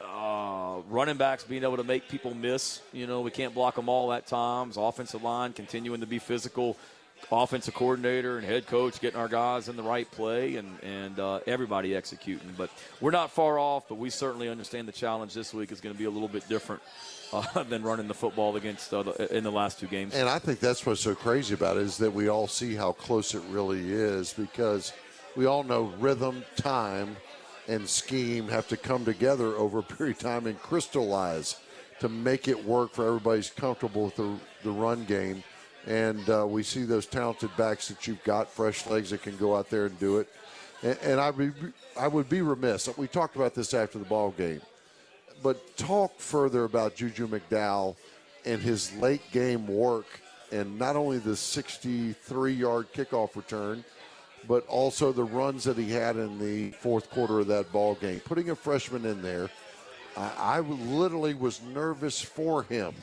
uh, 0.00 0.78
running 0.88 1.16
backs 1.16 1.44
being 1.44 1.62
able 1.62 1.76
to 1.76 1.84
make 1.84 2.08
people 2.08 2.34
miss. 2.34 2.80
You 2.92 3.06
know, 3.06 3.20
we 3.20 3.30
can't 3.30 3.54
block 3.54 3.76
them 3.76 3.88
all 3.88 4.12
at 4.12 4.26
times. 4.26 4.76
Offensive 4.76 5.22
line 5.22 5.52
continuing 5.52 6.00
to 6.00 6.06
be 6.06 6.18
physical. 6.18 6.76
Offensive 7.32 7.74
coordinator 7.74 8.36
and 8.36 8.46
head 8.46 8.66
coach 8.66 9.00
getting 9.00 9.18
our 9.18 9.28
guys 9.28 9.68
in 9.68 9.76
the 9.76 9.82
right 9.82 10.08
play 10.10 10.56
and 10.56 10.78
and 10.82 11.18
uh, 11.18 11.40
everybody 11.46 11.96
executing. 11.96 12.52
But 12.56 12.70
we're 13.00 13.12
not 13.12 13.30
far 13.30 13.58
off. 13.58 13.88
But 13.88 13.96
we 13.96 14.10
certainly 14.10 14.48
understand 14.48 14.86
the 14.86 14.92
challenge 14.92 15.34
this 15.34 15.54
week 15.54 15.72
is 15.72 15.80
going 15.80 15.94
to 15.94 15.98
be 15.98 16.04
a 16.04 16.10
little 16.10 16.28
bit 16.28 16.46
different 16.48 16.82
uh, 17.32 17.62
than 17.64 17.82
running 17.82 18.08
the 18.08 18.14
football 18.14 18.56
against 18.56 18.92
uh, 18.92 19.02
the, 19.02 19.36
in 19.36 19.42
the 19.42 19.52
last 19.52 19.80
two 19.80 19.86
games. 19.86 20.14
And 20.14 20.28
I 20.28 20.38
think 20.38 20.60
that's 20.60 20.84
what's 20.84 21.00
so 21.00 21.14
crazy 21.14 21.54
about 21.54 21.76
it 21.76 21.84
is 21.84 21.98
that 21.98 22.12
we 22.12 22.28
all 22.28 22.46
see 22.46 22.74
how 22.74 22.92
close 22.92 23.34
it 23.34 23.42
really 23.48 23.92
is 23.92 24.32
because 24.32 24.92
we 25.34 25.46
all 25.46 25.64
know 25.64 25.92
rhythm, 25.98 26.44
time, 26.56 27.16
and 27.68 27.88
scheme 27.88 28.48
have 28.48 28.68
to 28.68 28.76
come 28.76 29.04
together 29.04 29.56
over 29.56 29.78
a 29.78 29.82
period 29.82 30.16
of 30.16 30.22
time 30.22 30.46
and 30.46 30.58
crystallize 30.60 31.56
to 32.00 32.08
make 32.08 32.48
it 32.48 32.64
work 32.64 32.92
for 32.92 33.06
everybody's 33.06 33.50
comfortable 33.50 34.04
with 34.06 34.16
the, 34.16 34.36
the 34.62 34.70
run 34.70 35.04
game. 35.04 35.42
And 35.86 36.28
uh, 36.30 36.46
we 36.46 36.62
see 36.62 36.84
those 36.84 37.06
talented 37.06 37.50
backs 37.56 37.88
that 37.88 38.06
you've 38.06 38.22
got, 38.24 38.48
fresh 38.48 38.86
legs 38.86 39.10
that 39.10 39.22
can 39.22 39.36
go 39.36 39.54
out 39.54 39.68
there 39.70 39.86
and 39.86 39.98
do 39.98 40.18
it. 40.18 40.28
And, 40.82 40.98
and 41.02 41.20
I, 41.20 41.30
be, 41.30 41.50
I 41.98 42.08
would 42.08 42.28
be 42.28 42.42
remiss. 42.42 42.88
We 42.96 43.06
talked 43.06 43.36
about 43.36 43.54
this 43.54 43.74
after 43.74 43.98
the 43.98 44.04
ball 44.04 44.30
game 44.30 44.60
but 45.44 45.76
talk 45.76 46.18
further 46.18 46.64
about 46.64 46.94
Juju 46.94 47.28
McDowell 47.28 47.96
and 48.46 48.62
his 48.62 48.96
late 48.96 49.20
game 49.30 49.66
work 49.66 50.06
and 50.50 50.78
not 50.78 50.96
only 50.96 51.18
the 51.18 51.36
63 51.36 52.52
yard 52.52 52.86
kickoff 52.94 53.36
return, 53.36 53.84
but 54.48 54.66
also 54.66 55.12
the 55.12 55.22
runs 55.22 55.64
that 55.64 55.76
he 55.76 55.90
had 55.90 56.16
in 56.16 56.38
the 56.38 56.70
fourth 56.72 57.10
quarter 57.10 57.40
of 57.40 57.46
that 57.48 57.70
ball 57.72 57.94
game. 57.94 58.20
Putting 58.20 58.50
a 58.50 58.56
freshman 58.56 59.04
in 59.04 59.20
there, 59.20 59.50
I, 60.16 60.32
I 60.38 60.60
literally 60.60 61.34
was 61.34 61.60
nervous 61.62 62.20
for 62.20 62.62
him 62.64 62.94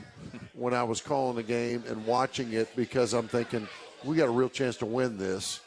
when 0.62 0.76
I 0.76 0.84
was 0.84 1.02
calling 1.02 1.36
the 1.36 1.44
game 1.44 1.84
and 1.88 2.06
watching 2.06 2.54
it 2.54 2.74
because 2.76 3.14
I'm 3.14 3.28
thinking 3.28 3.68
we 4.04 4.16
got 4.16 4.28
a 4.28 4.32
real 4.32 4.48
chance 4.48 4.78
to 4.78 4.86
win 4.86 5.18
this. 5.18 5.60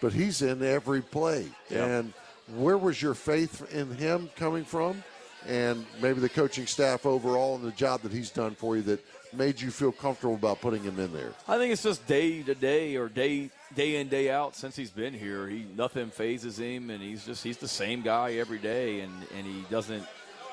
But 0.00 0.14
he's 0.14 0.40
in 0.40 0.62
every 0.62 1.02
play. 1.02 1.46
Yep. 1.68 1.88
And 1.88 2.12
where 2.56 2.78
was 2.78 3.02
your 3.02 3.12
faith 3.12 3.70
in 3.74 3.94
him 3.94 4.30
coming 4.36 4.64
from? 4.64 5.04
And 5.46 5.84
maybe 6.00 6.20
the 6.20 6.28
coaching 6.30 6.66
staff 6.66 7.04
overall 7.04 7.56
and 7.56 7.64
the 7.64 7.72
job 7.72 8.00
that 8.00 8.12
he's 8.12 8.30
done 8.30 8.54
for 8.54 8.76
you 8.76 8.82
that 8.82 9.04
made 9.34 9.60
you 9.60 9.70
feel 9.70 9.92
comfortable 9.92 10.36
about 10.36 10.62
putting 10.62 10.82
him 10.82 10.98
in 10.98 11.12
there. 11.12 11.32
I 11.46 11.58
think 11.58 11.74
it's 11.74 11.82
just 11.82 12.06
day 12.06 12.42
to 12.42 12.54
day 12.54 12.96
or 12.96 13.10
day 13.10 13.50
day 13.74 13.96
in 13.96 14.08
day 14.08 14.30
out 14.30 14.56
since 14.56 14.74
he's 14.74 14.90
been 14.90 15.12
here. 15.12 15.48
He 15.48 15.66
nothing 15.76 16.08
phases 16.08 16.58
him, 16.58 16.88
and 16.88 17.02
he's 17.02 17.24
just 17.26 17.44
he's 17.44 17.58
the 17.58 17.68
same 17.68 18.00
guy 18.00 18.32
every 18.34 18.58
day, 18.58 19.00
and 19.00 19.12
and 19.36 19.46
he 19.46 19.64
doesn't 19.70 20.04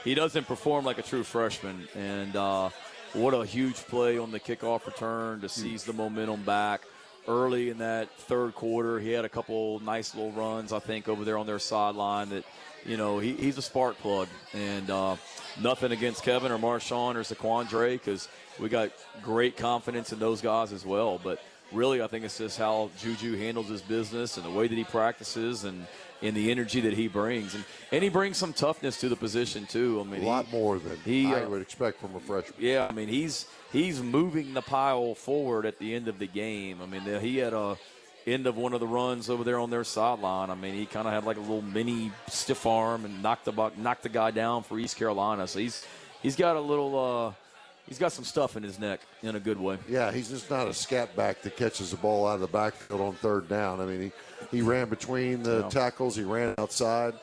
he 0.03 0.13
doesn't 0.13 0.45
perform 0.45 0.85
like 0.85 0.99
a 0.99 1.03
true 1.03 1.23
freshman. 1.23 1.87
And 1.95 2.35
uh, 2.35 2.69
what 3.13 3.33
a 3.33 3.45
huge 3.45 3.75
play 3.75 4.17
on 4.17 4.31
the 4.31 4.39
kickoff 4.39 4.85
return 4.85 5.41
to 5.41 5.49
seize 5.49 5.83
the 5.83 5.93
momentum 5.93 6.43
back 6.43 6.81
early 7.27 7.69
in 7.69 7.79
that 7.79 8.09
third 8.11 8.55
quarter. 8.55 8.99
He 8.99 9.11
had 9.11 9.25
a 9.25 9.29
couple 9.29 9.79
nice 9.81 10.15
little 10.15 10.31
runs, 10.31 10.71
I 10.71 10.79
think, 10.79 11.07
over 11.07 11.25
there 11.25 11.37
on 11.37 11.45
their 11.45 11.59
sideline 11.59 12.29
that. 12.29 12.43
You 12.85 12.95
know, 12.95 13.19
he, 13.19 13.33
he's 13.33 13.57
a 13.57 13.61
spark 13.61 13.97
plug, 13.97 14.29
and 14.53 14.89
uh, 14.89 15.17
nothing 15.61 15.91
against 15.91 16.23
Kevin 16.23 16.53
or 16.53 16.57
Marshawn 16.57 17.15
or 17.15 17.21
ZaQuandre 17.21 17.93
because 17.93 18.29
we 18.59 18.69
got 18.69 18.91
great 19.21 19.57
confidence 19.57 20.13
in 20.13 20.19
those 20.19 20.39
guys 20.39 20.71
as 20.71 20.85
well. 20.85 21.19
But 21.21 21.41
really, 21.73 22.01
I 22.01 22.07
think 22.07 22.23
it's 22.23 22.37
just 22.37 22.57
how 22.57 22.89
Juju 22.97 23.35
handles 23.35 23.67
his 23.67 23.81
business 23.81 24.37
and 24.37 24.45
the 24.45 24.51
way 24.51 24.69
that 24.69 24.75
he 24.75 24.85
practices 24.85 25.65
and, 25.65 25.85
and 26.21 26.35
the 26.35 26.51
energy 26.51 26.81
that 26.81 26.93
he 26.93 27.07
brings. 27.07 27.55
And, 27.55 27.63
and 27.91 28.03
he 28.03 28.09
brings 28.09 28.37
some 28.37 28.53
toughness 28.53 28.99
to 29.01 29.09
the 29.09 29.15
position, 29.15 29.65
too. 29.65 30.01
I 30.01 30.09
mean, 30.09 30.23
A 30.23 30.25
lot 30.25 30.45
he, 30.45 30.57
more 30.57 30.79
than 30.79 30.97
he, 31.05 31.27
I 31.27 31.43
uh, 31.43 31.49
would 31.49 31.61
expect 31.61 31.99
from 32.01 32.15
a 32.15 32.19
freshman. 32.19 32.55
yeah, 32.59 32.87
I 32.89 32.93
mean 32.93 33.07
he's 33.07 33.45
he's 33.71 34.01
moving 34.01 34.53
the 34.53 34.61
pile 34.61 35.15
forward 35.15 35.65
at 35.65 35.79
the 35.79 35.93
end 35.93 36.07
of 36.07 36.19
the 36.19 36.27
game. 36.27 36.81
I 36.81 36.85
mean 36.85 37.03
he 37.21 37.37
had 37.37 37.53
a 37.53 37.77
end 38.25 38.45
of 38.45 38.57
one 38.57 38.73
of 38.73 38.79
the 38.81 38.87
runs 38.87 39.29
over 39.29 39.43
there 39.43 39.57
on 39.57 39.69
their 39.69 39.85
sideline. 39.85 40.49
I 40.49 40.55
mean, 40.55 40.75
he 40.75 40.85
kind 40.85 41.07
of 41.07 41.13
had 41.13 41.23
like 41.23 41.37
a 41.37 41.39
little 41.39 41.61
mini 41.61 42.11
stiff 42.27 42.65
arm 42.65 43.05
and 43.05 43.23
knocked 43.23 43.45
the 43.45 43.53
buck, 43.53 43.77
knocked 43.77 44.03
the 44.03 44.09
guy 44.09 44.31
down 44.31 44.63
for 44.63 44.77
East 44.77 44.97
Carolina. 44.97 45.47
So 45.47 45.59
he's 45.59 45.85
he's 46.21 46.35
got 46.35 46.55
a 46.55 46.61
little. 46.61 47.27
Uh, 47.27 47.33
he's 47.87 47.97
got 47.97 48.11
some 48.11 48.23
stuff 48.25 48.55
in 48.57 48.63
his 48.63 48.79
neck 48.79 49.01
in 49.23 49.35
a 49.35 49.39
good 49.39 49.59
way. 49.59 49.77
Yeah, 49.87 50.11
he's 50.11 50.29
just 50.29 50.49
not 50.49 50.67
a 50.67 50.73
scat 50.73 51.15
back 51.15 51.41
that 51.43 51.55
catches 51.57 51.91
the 51.91 51.97
ball 51.97 52.27
out 52.27 52.35
of 52.35 52.41
the 52.41 52.47
backfield 52.47 53.01
on 53.01 53.13
third 53.15 53.47
down. 53.49 53.79
I 53.81 53.85
mean, 53.85 54.01
he, 54.51 54.57
he 54.57 54.61
ran 54.61 54.89
between 54.89 55.43
the 55.43 55.61
Yeah. 55.61 55.69
tackles, 55.69 56.15
he 56.15 56.23
ran 56.23 56.55
outside. 56.57 57.13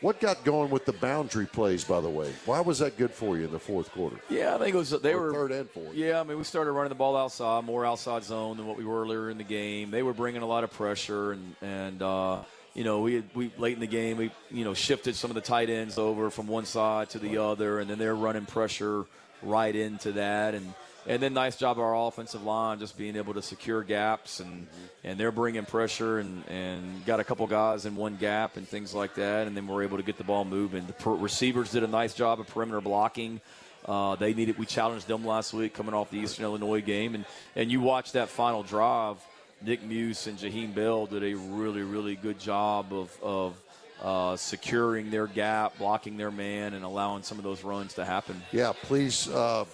What 0.00 0.20
got 0.20 0.44
going 0.44 0.70
with 0.70 0.84
the 0.84 0.92
boundary 0.92 1.46
plays, 1.46 1.82
by 1.82 2.00
the 2.00 2.08
way? 2.08 2.32
Why 2.46 2.60
was 2.60 2.78
that 2.78 2.96
good 2.96 3.10
for 3.10 3.36
you 3.36 3.46
in 3.46 3.50
the 3.50 3.58
fourth 3.58 3.90
quarter? 3.90 4.16
Yeah, 4.30 4.54
I 4.54 4.58
think 4.58 4.72
it 4.74 4.78
was 4.78 4.90
they 4.90 5.12
Or 5.12 5.22
were 5.22 5.32
third 5.32 5.50
and 5.50 5.68
fourth. 5.70 5.92
Yeah, 5.94 6.20
I 6.20 6.22
mean 6.22 6.38
we 6.38 6.44
started 6.44 6.70
running 6.70 6.90
the 6.90 6.94
ball 6.94 7.16
outside, 7.16 7.64
more 7.64 7.84
outside 7.84 8.22
zone 8.22 8.56
than 8.58 8.66
what 8.68 8.76
we 8.76 8.84
were 8.84 9.02
earlier 9.02 9.28
in 9.28 9.38
the 9.38 9.44
game. 9.44 9.90
They 9.90 10.04
were 10.04 10.12
bringing 10.12 10.42
a 10.42 10.46
lot 10.46 10.62
of 10.62 10.70
pressure, 10.70 11.32
and 11.32 11.56
and 11.62 12.00
uh, 12.00 12.42
you 12.74 12.84
know 12.84 13.00
we 13.00 13.14
had, 13.14 13.24
we 13.34 13.50
late 13.58 13.74
in 13.74 13.80
the 13.80 13.88
game 13.88 14.18
we 14.18 14.30
you 14.52 14.62
know 14.64 14.72
shifted 14.72 15.16
some 15.16 15.32
of 15.32 15.34
the 15.34 15.40
tight 15.40 15.68
ends 15.68 15.98
over 15.98 16.30
from 16.30 16.46
one 16.46 16.64
side 16.64 17.10
to 17.10 17.18
the 17.18 17.38
other, 17.38 17.80
and 17.80 17.90
then 17.90 17.98
they're 17.98 18.14
running 18.14 18.46
pressure 18.46 19.04
right 19.42 19.74
into 19.74 20.12
that, 20.12 20.54
and 20.54 20.74
and 21.06 21.22
then 21.22 21.32
nice 21.32 21.56
job 21.56 21.78
of 21.78 21.84
our 21.84 22.08
offensive 22.08 22.44
line 22.44 22.78
just 22.78 22.98
being 22.98 23.16
able 23.16 23.34
to 23.34 23.42
secure 23.42 23.82
gaps, 23.82 24.40
and 24.40 24.66
and 25.04 25.18
they're 25.18 25.32
bringing 25.32 25.64
pressure, 25.64 26.18
and 26.18 26.44
and 26.48 27.04
got 27.06 27.20
a 27.20 27.24
couple 27.24 27.46
guys 27.46 27.86
in 27.86 27.96
one 27.96 28.16
gap 28.16 28.56
and 28.56 28.68
things 28.68 28.94
like 28.94 29.14
that, 29.14 29.46
and 29.46 29.56
then 29.56 29.66
we're 29.66 29.82
able 29.82 29.96
to 29.96 30.02
get 30.02 30.18
the 30.18 30.24
ball 30.24 30.44
moving. 30.44 30.86
The 30.86 30.92
per- 30.92 31.14
receivers 31.14 31.70
did 31.70 31.82
a 31.82 31.88
nice 31.88 32.14
job 32.14 32.40
of 32.40 32.46
perimeter 32.46 32.80
blocking. 32.80 33.40
Uh, 33.86 34.16
they 34.16 34.34
needed. 34.34 34.58
We 34.58 34.66
challenged 34.66 35.08
them 35.08 35.24
last 35.24 35.54
week 35.54 35.72
coming 35.72 35.94
off 35.94 36.10
the 36.10 36.18
Eastern 36.18 36.44
Illinois 36.44 36.82
game, 36.82 37.14
and 37.14 37.24
and 37.56 37.70
you 37.70 37.80
watch 37.80 38.12
that 38.12 38.28
final 38.28 38.62
drive. 38.62 39.16
Nick 39.60 39.82
Muse 39.82 40.28
and 40.28 40.38
Jaheim 40.38 40.72
Bell 40.74 41.06
did 41.06 41.24
a 41.24 41.34
really 41.34 41.82
really 41.82 42.16
good 42.16 42.38
job 42.38 42.92
of 42.92 43.16
of 43.22 43.60
uh, 44.02 44.36
securing 44.36 45.10
their 45.10 45.26
gap, 45.26 45.76
blocking 45.78 46.16
their 46.16 46.30
man, 46.30 46.74
and 46.74 46.84
allowing 46.84 47.22
some 47.22 47.38
of 47.38 47.44
those 47.44 47.64
runs 47.64 47.94
to 47.94 48.04
happen. 48.04 48.40
Yeah, 48.52 48.72
please, 48.82 49.28
uh, 49.28 49.64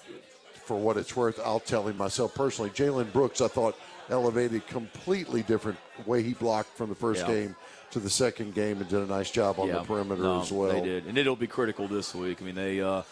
for 0.64 0.78
what 0.78 0.96
it's 0.96 1.14
worth, 1.14 1.38
I'll 1.44 1.60
tell 1.60 1.86
him 1.88 1.96
myself 1.96 2.34
personally. 2.34 2.70
Jalen 2.70 3.12
Brooks, 3.12 3.40
I 3.40 3.48
thought, 3.48 3.76
elevated 4.10 4.66
completely 4.66 5.42
different 5.42 5.78
way 6.06 6.22
he 6.22 6.32
blocked 6.34 6.76
from 6.76 6.88
the 6.88 6.94
first 6.94 7.22
Yeah. 7.22 7.34
game 7.34 7.56
to 7.90 8.00
the 8.00 8.10
second 8.10 8.54
game 8.54 8.78
and 8.80 8.88
did 8.88 9.00
a 9.00 9.06
nice 9.06 9.30
job 9.30 9.58
on 9.58 9.68
Yeah, 9.68 9.78
the 9.78 9.84
perimeter 9.84 10.22
no, 10.22 10.40
as 10.40 10.50
well. 10.52 10.68
They 10.72 10.80
did, 10.80 11.06
and 11.06 11.16
it'll 11.18 11.36
be 11.36 11.46
critical 11.46 11.86
this 11.86 12.14
week. 12.14 12.38
I 12.42 12.44
mean, 12.44 12.54
they 12.54 12.80
uh, 12.80 13.02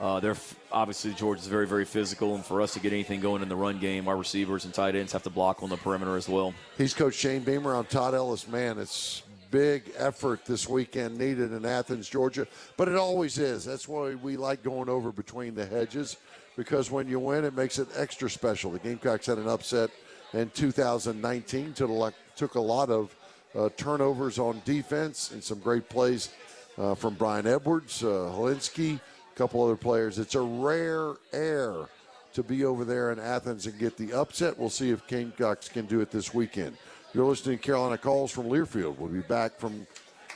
uh, 0.00 0.18
they're 0.20 0.30
f- 0.32 0.54
obviously 0.72 1.12
Georgia's 1.12 1.46
very 1.46 1.66
very 1.66 1.84
physical, 1.84 2.34
and 2.34 2.44
for 2.44 2.62
us 2.62 2.72
to 2.74 2.80
get 2.80 2.92
anything 2.92 3.20
going 3.20 3.42
in 3.42 3.48
the 3.48 3.56
run 3.56 3.78
game, 3.78 4.08
our 4.08 4.16
receivers 4.16 4.64
and 4.64 4.72
tight 4.72 4.94
ends 4.94 5.12
have 5.12 5.22
to 5.24 5.30
block 5.30 5.62
on 5.62 5.68
the 5.68 5.76
perimeter 5.76 6.16
as 6.16 6.28
well. 6.28 6.54
He's 6.78 6.94
Coach 6.94 7.14
Shane 7.14 7.42
Beamer. 7.42 7.74
I'm 7.74 7.84
Todd 7.84 8.14
Ellis. 8.14 8.48
Man, 8.48 8.78
it's 8.78 9.22
big 9.50 9.92
effort 9.96 10.44
this 10.44 10.68
weekend 10.68 11.18
needed 11.18 11.52
in 11.52 11.64
Athens, 11.64 12.08
Georgia, 12.08 12.46
but 12.76 12.88
it 12.88 12.96
always 12.96 13.38
is. 13.38 13.64
That's 13.64 13.88
why 13.88 14.14
we 14.14 14.36
like 14.36 14.62
going 14.62 14.88
over 14.88 15.12
between 15.12 15.54
the 15.54 15.66
hedges 15.66 16.16
because 16.56 16.90
when 16.90 17.08
you 17.08 17.18
win, 17.18 17.44
it 17.44 17.54
makes 17.54 17.78
it 17.78 17.88
extra 17.96 18.28
special. 18.28 18.70
The 18.70 18.78
Gamecocks 18.78 19.26
had 19.26 19.38
an 19.38 19.48
upset 19.48 19.90
in 20.32 20.50
2019, 20.50 21.72
took 21.72 22.54
a 22.54 22.60
lot, 22.60 22.90
of 22.90 23.14
uh, 23.54 23.68
turnovers 23.76 24.38
on 24.38 24.62
defense 24.64 25.32
and 25.32 25.42
some 25.42 25.58
great 25.58 25.88
plays 25.88 26.30
uh, 26.78 26.94
from 26.94 27.14
Bryan 27.14 27.46
Edwards, 27.46 28.02
uh, 28.02 28.32
Hilinski, 28.34 28.96
a 28.96 29.36
couple 29.36 29.64
other 29.64 29.76
players. 29.76 30.18
It's 30.18 30.34
a 30.34 30.40
rare 30.40 31.14
air 31.32 31.88
to 32.32 32.42
be 32.42 32.64
over 32.64 32.84
there 32.84 33.10
in 33.10 33.18
Athens 33.18 33.66
and 33.66 33.78
get 33.78 33.96
the 33.96 34.12
upset. 34.12 34.58
We'll 34.58 34.70
see 34.70 34.90
if 34.90 35.06
Gamecocks 35.08 35.68
can 35.68 35.86
do 35.86 36.00
it 36.00 36.10
this 36.10 36.32
weekend. 36.32 36.76
You're 37.12 37.24
listening 37.24 37.58
to 37.58 37.64
Carolina 37.64 37.98
Calls 37.98 38.30
from 38.30 38.44
Learfield. 38.44 38.96
We'll 38.96 39.08
be 39.08 39.18
back 39.18 39.58
from 39.58 39.84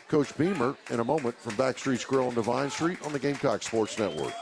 Coach 0.09 0.37
Beamer 0.37 0.75
in 0.91 0.99
a 0.99 1.05
moment 1.05 1.39
from 1.39 1.53
Backstreet's 1.53 2.05
Grill 2.05 2.27
on 2.27 2.35
Devine 2.35 2.69
Street 2.69 2.99
on 3.07 3.13
the 3.13 3.19
Gamecock 3.21 3.63
Sports 3.63 3.97
Network. 3.97 4.33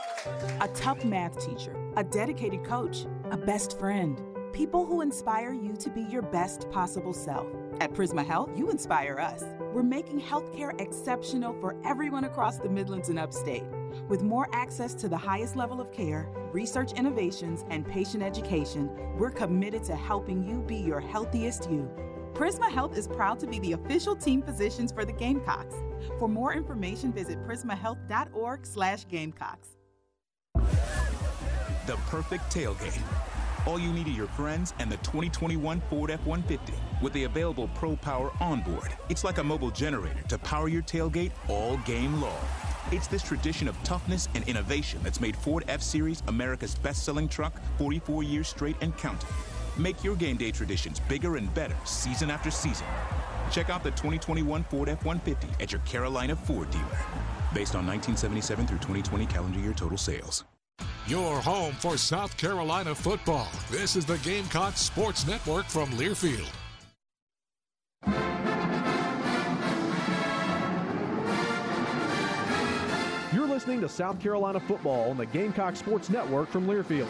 A 0.59 0.67
tough 0.73 1.05
math 1.05 1.39
teacher, 1.45 1.75
a 1.95 2.03
dedicated 2.03 2.63
coach, 2.63 3.05
a 3.29 3.37
best 3.37 3.77
friend. 3.77 4.19
People 4.51 4.83
who 4.83 5.01
inspire 5.01 5.53
you 5.53 5.75
to 5.75 5.91
be 5.91 6.01
your 6.01 6.23
best 6.23 6.71
possible 6.71 7.13
self. 7.13 7.45
At 7.79 7.93
Prisma 7.93 8.25
Health, 8.25 8.49
you 8.57 8.71
inspire 8.71 9.19
us. 9.19 9.43
We're 9.71 9.83
making 9.83 10.19
healthcare 10.19 10.79
exceptional 10.81 11.53
for 11.61 11.75
everyone 11.85 12.23
across 12.23 12.57
the 12.57 12.69
Midlands 12.69 13.09
and 13.09 13.19
upstate. 13.19 13.63
With 14.07 14.23
more 14.23 14.49
access 14.53 14.95
to 14.95 15.07
the 15.07 15.17
highest 15.17 15.55
level 15.55 15.79
of 15.79 15.91
care, 15.91 16.29
research 16.51 16.93
innovations, 16.93 17.63
and 17.69 17.87
patient 17.87 18.23
education, 18.23 18.89
we're 19.19 19.29
committed 19.29 19.83
to 19.83 19.95
helping 19.95 20.43
you 20.43 20.63
be 20.63 20.77
your 20.77 20.99
healthiest 20.99 21.69
you. 21.69 21.91
Prisma 22.33 22.71
Health 22.71 22.97
is 22.97 23.07
proud 23.07 23.39
to 23.41 23.47
be 23.47 23.59
the 23.59 23.73
official 23.73 24.15
team 24.15 24.41
physicians 24.41 24.91
for 24.91 25.05
the 25.05 25.13
Gamecocks. 25.13 25.75
For 26.17 26.27
more 26.27 26.51
information, 26.53 27.13
visit 27.13 27.37
prismahealth.org/gamecocks. 27.47 29.67
The 31.85 31.95
perfect 32.07 32.51
tailgate. 32.51 32.99
All 33.67 33.77
you 33.79 33.93
need 33.93 34.07
are 34.07 34.11
your 34.11 34.25
friends 34.27 34.73
and 34.79 34.91
the 34.91 34.97
2021 34.97 35.79
Ford 35.89 36.09
F-150 36.09 36.73
with 37.03 37.13
the 37.13 37.25
available 37.25 37.69
Pro 37.75 37.95
Power 37.97 38.31
onboard. 38.41 38.89
It's 39.09 39.23
like 39.23 39.37
a 39.37 39.43
mobile 39.43 39.69
generator 39.69 40.23
to 40.29 40.39
power 40.39 40.67
your 40.67 40.81
tailgate 40.81 41.33
all 41.47 41.77
game 41.77 42.19
long. 42.19 42.41
It's 42.91 43.05
this 43.07 43.21
tradition 43.21 43.67
of 43.67 43.77
toughness 43.83 44.27
and 44.33 44.43
innovation 44.49 44.99
that's 45.03 45.21
made 45.21 45.35
Ford 45.35 45.65
F-Series 45.67 46.23
America's 46.27 46.73
best-selling 46.75 47.27
truck 47.27 47.61
44 47.77 48.23
years 48.23 48.47
straight 48.47 48.75
and 48.81 48.97
counting. 48.97 49.29
Make 49.77 50.03
your 50.03 50.15
game 50.15 50.37
day 50.37 50.51
traditions 50.51 50.99
bigger 50.99 51.37
and 51.37 51.51
better 51.53 51.75
season 51.85 52.29
after 52.29 52.51
season. 52.51 52.85
Check 53.51 53.69
out 53.69 53.83
the 53.83 53.91
2021 53.91 54.63
Ford 54.65 54.89
F-150 54.89 55.61
at 55.61 55.71
your 55.71 55.81
Carolina 55.81 56.35
Ford 56.35 56.69
dealer. 56.69 56.83
Based 57.53 57.75
on 57.75 57.85
1977 57.87 58.67
through 58.67 58.77
2020 58.77 59.25
calendar 59.25 59.59
year 59.59 59.73
total 59.73 59.97
sales. 59.97 60.43
Your 61.07 61.41
home 61.41 61.73
for 61.73 61.97
South 61.97 62.37
Carolina 62.37 62.95
football. 62.95 63.49
This 63.69 63.95
is 63.95 64.05
the 64.05 64.17
Gamecock 64.19 64.77
Sports 64.77 65.27
Network 65.27 65.65
from 65.65 65.89
Learfield. 65.91 66.47
You're 73.33 73.47
listening 73.47 73.81
to 73.81 73.89
South 73.89 74.19
Carolina 74.21 74.59
football 74.59 75.09
on 75.09 75.17
the 75.17 75.25
Gamecock 75.25 75.75
Sports 75.75 76.09
Network 76.09 76.49
from 76.49 76.67
Learfield. 76.67 77.09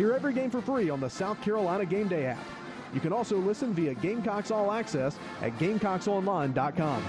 Hear 0.00 0.14
every 0.14 0.32
game 0.32 0.48
for 0.48 0.62
free 0.62 0.88
on 0.88 0.98
the 0.98 1.10
South 1.10 1.42
Carolina 1.42 1.84
Game 1.84 2.08
Day 2.08 2.24
app. 2.24 2.42
You 2.94 3.00
can 3.00 3.12
also 3.12 3.36
listen 3.36 3.74
via 3.74 3.92
Gamecocks 3.92 4.50
All 4.50 4.72
Access 4.72 5.18
at 5.42 5.52
GamecocksOnline.com. 5.58 7.04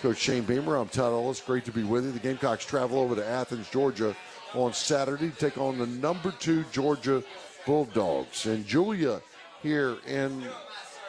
Coach 0.00 0.18
Shane 0.18 0.44
Beamer, 0.44 0.76
I'm 0.76 0.88
Todd 0.88 1.12
Ellis. 1.12 1.40
Great 1.40 1.64
to 1.64 1.72
be 1.72 1.82
with 1.82 2.04
you. 2.04 2.12
The 2.12 2.20
Gamecocks 2.20 2.64
travel 2.64 3.00
over 3.00 3.16
to 3.16 3.26
Athens, 3.26 3.68
Georgia 3.68 4.14
on 4.54 4.72
Saturday 4.72 5.30
to 5.30 5.36
take 5.36 5.58
on 5.58 5.78
the 5.78 5.86
number 5.86 6.30
two 6.30 6.64
Georgia 6.72 7.22
Bulldogs. 7.66 8.46
And 8.46 8.66
Julia 8.66 9.20
here 9.62 9.96
in 10.06 10.44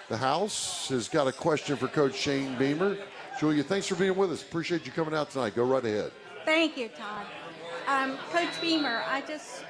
the 0.09 0.17
house 0.17 0.89
has 0.89 1.07
got 1.07 1.27
a 1.27 1.31
question 1.31 1.77
for 1.77 1.87
Coach 1.87 2.15
Shane 2.15 2.57
Beamer. 2.57 2.97
Julia, 3.39 3.63
thanks 3.63 3.87
for 3.87 3.95
being 3.95 4.15
with 4.15 4.31
us. 4.31 4.41
Appreciate 4.41 4.85
you 4.85 4.91
coming 4.91 5.13
out 5.13 5.29
tonight. 5.29 5.55
Go 5.55 5.63
right 5.63 5.85
ahead. 5.85 6.11
Thank 6.47 6.77
you, 6.77 6.87
Todd. 6.87 7.25
Um, 7.89 8.17
Coach 8.31 8.61
Beamer, 8.61 9.03
I 9.05 9.19
just 9.19 9.65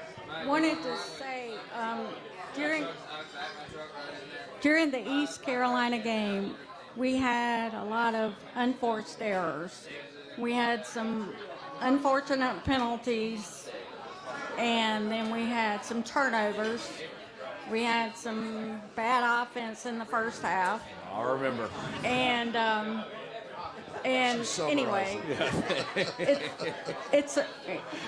wanted 0.45 0.77
to 0.83 0.95
say 0.95 1.53
um, 1.75 2.05
during 2.55 2.85
during 4.61 4.91
the 4.91 5.11
East 5.11 5.41
Carolina 5.41 5.97
game, 5.97 6.53
we 6.95 7.15
had 7.15 7.73
a 7.73 7.83
lot 7.83 8.13
of 8.13 8.35
unforced 8.53 9.23
errors. 9.23 9.87
We 10.37 10.53
had 10.53 10.85
some 10.85 11.33
unfortunate 11.81 12.63
penalties, 12.63 13.71
and 14.59 15.09
then 15.09 15.31
we 15.31 15.45
had 15.45 15.83
some 15.83 16.03
turnovers. 16.03 16.87
We 17.71 17.81
had 17.81 18.15
some 18.15 18.79
bad 18.95 19.23
offense 19.41 19.87
in 19.87 19.97
the 19.97 20.05
first 20.05 20.43
half, 20.43 20.83
I 21.11 21.23
remember. 21.23 21.71
and 22.03 22.55
um, 22.55 23.03
and 24.05 24.45
Summer 24.45 24.69
anyway, 24.69 25.19
it, 25.95 26.51
it's 27.11 27.39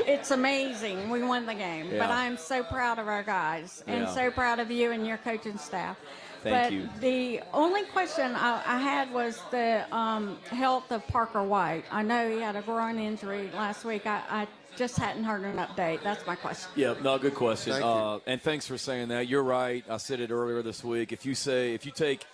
it's 0.06 0.32
amazing. 0.32 1.10
We 1.10 1.24
won 1.24 1.46
the 1.46 1.54
game, 1.54 1.90
but 1.92 2.10
I'm 2.10 2.38
so 2.38 2.64
proud 2.64 3.00
of 3.00 3.08
our 3.08 3.24
guys 3.24 3.84
and 3.88 4.02
Yeah. 4.04 4.14
so 4.14 4.32
proud 4.32 4.60
of 4.60 4.72
you 4.72 4.92
and 4.92 5.06
your 5.06 5.18
coaching 5.18 5.58
staff. 5.58 5.98
Thank 6.44 6.56
but 6.56 6.72
you. 6.72 6.90
the 7.02 7.42
only 7.54 7.84
question 7.86 8.34
I, 8.34 8.62
I 8.66 8.80
had 8.80 9.12
was 9.14 9.42
the 9.52 9.84
um, 9.94 10.38
health 10.50 10.90
of 10.92 11.06
Parker 11.08 11.44
White. 11.44 11.84
I 11.92 12.02
know 12.02 12.30
he 12.30 12.40
had 12.40 12.56
a 12.56 12.62
groin 12.62 12.98
injury 12.98 13.50
last 13.54 13.84
week. 13.84 14.06
I, 14.06 14.22
I 14.30 14.48
just 14.78 14.96
hadn't 14.98 15.26
heard 15.26 15.44
an 15.44 15.58
update. 15.58 16.02
That's 16.02 16.26
my 16.26 16.36
question. 16.36 16.72
Yeah, 16.76 16.94
no, 17.02 17.18
good 17.18 17.36
question. 17.36 17.74
Thank. 17.74 17.84
Uh, 17.86 18.20
and 18.26 18.42
thanks 18.42 18.66
for 18.66 18.78
saying 18.78 19.10
that. 19.10 19.28
You're 19.28 19.44
right. 19.44 19.84
I 19.90 19.98
said 19.98 20.22
it 20.22 20.32
earlier 20.32 20.62
this 20.62 20.82
week. 20.82 21.12
If 21.12 21.26
you 21.26 21.36
say, 21.36 21.74
if 21.74 21.86
you 21.86 21.92
take 21.92 22.26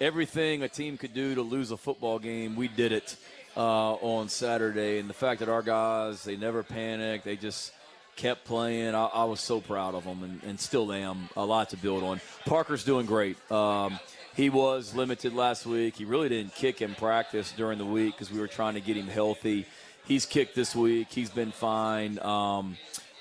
everything 0.00 0.62
a 0.62 0.68
team 0.68 0.96
could 0.96 1.14
do 1.14 1.34
to 1.34 1.42
lose 1.42 1.70
a 1.70 1.76
football 1.76 2.18
game, 2.18 2.56
we 2.56 2.68
did 2.68 2.92
it 2.92 3.16
uh, 3.56 3.94
on 3.94 4.28
Saturday. 4.28 4.98
And 4.98 5.08
the 5.08 5.14
fact 5.14 5.40
that 5.40 5.48
our 5.48 5.62
guys, 5.62 6.24
they 6.24 6.36
never 6.36 6.62
panicked, 6.62 7.24
they 7.24 7.36
just 7.36 7.72
kept 8.16 8.44
playing. 8.44 8.94
I, 8.94 9.06
I 9.06 9.24
was 9.24 9.40
so 9.40 9.60
proud 9.60 9.94
of 9.94 10.04
them 10.04 10.22
and, 10.22 10.42
and 10.42 10.60
still 10.60 10.92
am. 10.92 11.28
A 11.36 11.44
lot 11.44 11.70
to 11.70 11.76
build 11.76 12.02
on. 12.02 12.20
Parker's 12.46 12.84
doing 12.84 13.06
great. 13.06 13.36
Um, 13.50 13.98
he 14.34 14.48
was 14.48 14.94
limited 14.94 15.34
last 15.34 15.66
week. 15.66 15.96
He 15.96 16.04
really 16.04 16.28
didn't 16.28 16.54
kick 16.54 16.82
in 16.82 16.94
practice 16.94 17.52
during 17.52 17.78
the 17.78 17.84
week 17.84 18.14
because 18.14 18.32
we 18.32 18.40
were 18.40 18.48
trying 18.48 18.74
to 18.74 18.80
get 18.80 18.96
him 18.96 19.08
healthy. 19.08 19.66
He's 20.06 20.24
kicked 20.24 20.54
this 20.54 20.74
week. 20.74 21.08
He's 21.10 21.30
been 21.30 21.52
fine. 21.52 22.18
Um, 22.20 22.76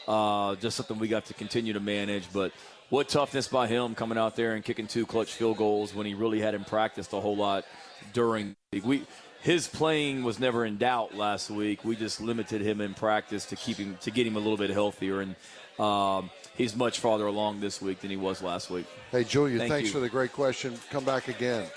uh, 0.08 0.56
just 0.56 0.78
something 0.78 0.98
we 0.98 1.08
got 1.08 1.26
to 1.26 1.34
continue 1.34 1.74
to 1.74 1.80
manage. 1.80 2.32
But 2.32 2.52
what 2.90 3.08
toughness 3.10 3.48
by 3.48 3.68
him 3.68 3.96
coming 3.96 4.18
out 4.18 4.36
there 4.36 4.54
and 4.54 4.64
kicking 4.64 4.88
two 4.88 5.06
clutch 5.06 5.34
field 5.34 5.58
goals 5.58 5.94
when 5.94 6.06
he 6.06 6.14
really 6.14 6.40
hadn't 6.40 6.68
practiced 6.68 7.14
a 7.14 7.20
whole 7.20 7.36
lot 7.36 7.66
during 8.14 8.56
the 8.72 8.78
week. 8.78 8.86
We, 8.86 9.06
his 9.42 9.68
playing 9.68 10.24
was 10.24 10.40
never 10.40 10.66
in 10.66 10.78
doubt 10.78 11.16
last 11.16 11.50
week. 11.50 11.86
We 11.86 11.96
just 11.96 12.20
limited 12.20 12.62
him 12.62 12.82
in 12.82 12.94
practice 12.94 13.46
to 13.46 13.56
keep 13.56 13.78
him 13.78 13.98
to 14.02 14.12
get 14.12 14.28
him 14.28 14.36
a 14.36 14.40
little 14.40 14.58
bit 14.58 14.70
healthier, 14.70 15.22
and 15.22 15.36
um, 15.80 16.30
he's 16.58 16.76
much 16.76 17.00
farther 17.00 17.26
along 17.26 17.62
this 17.62 17.82
week 17.82 18.02
than 18.02 18.10
he 18.10 18.18
was 18.18 18.42
last 18.42 18.70
week. 18.70 18.86
Hey, 19.12 19.24
Julia, 19.24 19.60
Thank 19.60 19.72
thanks 19.72 19.88
you. 19.88 19.94
for 19.94 20.00
the 20.00 20.10
great 20.10 20.34
question. 20.34 20.78
Come 20.90 21.06
back 21.06 21.30
again. 21.30 21.68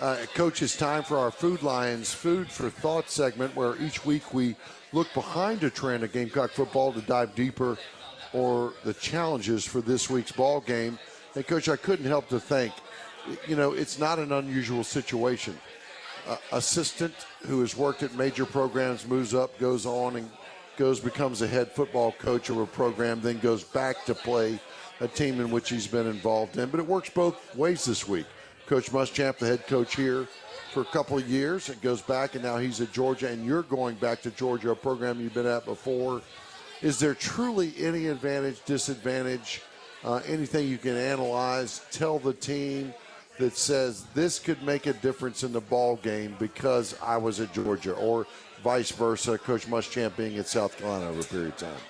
Uh, 0.00 0.16
Coach, 0.34 0.62
it's 0.62 0.76
time 0.76 1.02
for 1.02 1.16
our 1.16 1.30
Food 1.30 1.62
Lions 1.62 2.12
Food 2.12 2.50
for 2.50 2.68
Thought 2.68 3.08
segment, 3.08 3.54
where 3.54 3.80
each 3.80 4.04
week 4.04 4.34
we 4.34 4.56
look 4.92 5.12
behind 5.14 5.62
a 5.64 5.70
trend 5.70 6.02
of 6.02 6.12
Gamecock 6.12 6.50
football 6.50 6.92
to 6.92 7.00
dive 7.02 7.34
deeper 7.34 7.78
or 8.32 8.72
the 8.84 8.94
challenges 8.94 9.64
for 9.64 9.80
this 9.80 10.08
week's 10.08 10.32
ball 10.32 10.60
game. 10.60 10.98
And, 11.34 11.46
Coach, 11.46 11.68
I 11.68 11.76
couldn't 11.76 12.06
help 12.06 12.28
to 12.28 12.40
think, 12.40 12.72
you 13.46 13.56
know, 13.56 13.72
it's 13.72 13.98
not 13.98 14.18
an 14.18 14.32
unusual 14.32 14.84
situation. 14.84 15.56
Uh, 16.28 16.36
assistant 16.52 17.14
who 17.46 17.60
has 17.60 17.76
worked 17.76 18.02
at 18.02 18.14
major 18.14 18.46
programs 18.46 19.06
moves 19.06 19.34
up, 19.34 19.58
goes 19.58 19.86
on, 19.86 20.16
and 20.16 20.30
goes 20.76 21.00
becomes 21.00 21.42
a 21.42 21.46
head 21.46 21.70
football 21.72 22.12
coach 22.12 22.48
of 22.48 22.58
a 22.58 22.66
program, 22.66 23.20
then 23.20 23.38
goes 23.38 23.64
back 23.64 24.04
to 24.04 24.14
play 24.14 24.58
a 25.00 25.08
team 25.08 25.40
in 25.40 25.50
which 25.50 25.68
he's 25.68 25.86
been 25.86 26.06
involved 26.06 26.56
in. 26.58 26.68
But 26.68 26.80
it 26.80 26.86
works 26.86 27.10
both 27.10 27.54
ways 27.56 27.84
this 27.84 28.06
week. 28.06 28.26
Coach 28.66 28.90
Muschamp, 28.90 29.38
the 29.38 29.46
head 29.46 29.66
coach 29.66 29.96
here 29.96 30.28
for 30.72 30.82
a 30.82 30.86
couple 30.86 31.18
of 31.18 31.28
years, 31.28 31.68
and 31.68 31.80
goes 31.82 32.00
back, 32.00 32.34
and 32.34 32.44
now 32.44 32.56
he's 32.56 32.80
at 32.80 32.92
Georgia, 32.92 33.28
and 33.28 33.44
you're 33.44 33.64
going 33.64 33.96
back 33.96 34.22
to 34.22 34.30
Georgia, 34.30 34.70
a 34.70 34.76
program 34.76 35.20
you've 35.20 35.34
been 35.34 35.46
at 35.46 35.64
before. 35.64 36.22
Is 36.82 36.98
there 36.98 37.14
truly 37.14 37.72
any 37.78 38.08
advantage, 38.08 38.64
disadvantage, 38.64 39.62
uh, 40.04 40.20
anything 40.26 40.66
you 40.66 40.78
can 40.78 40.96
analyze, 40.96 41.80
tell 41.92 42.18
the 42.18 42.32
team 42.32 42.92
that 43.38 43.56
says 43.56 44.04
this 44.14 44.40
could 44.40 44.62
make 44.62 44.86
a 44.86 44.92
difference 44.94 45.44
in 45.44 45.52
the 45.52 45.60
ball 45.60 45.96
game 45.96 46.34
because 46.40 46.96
I 47.00 47.16
was 47.16 47.38
at 47.38 47.52
Georgia, 47.52 47.92
or 47.92 48.26
vice 48.64 48.90
versa, 48.90 49.38
Coach 49.38 49.66
Muschamp 49.66 50.16
being 50.16 50.38
at 50.38 50.48
South 50.48 50.76
Carolina 50.76 51.10
over 51.10 51.20
a 51.20 51.24
period 51.24 51.48
of 51.48 51.56
time? 51.56 51.80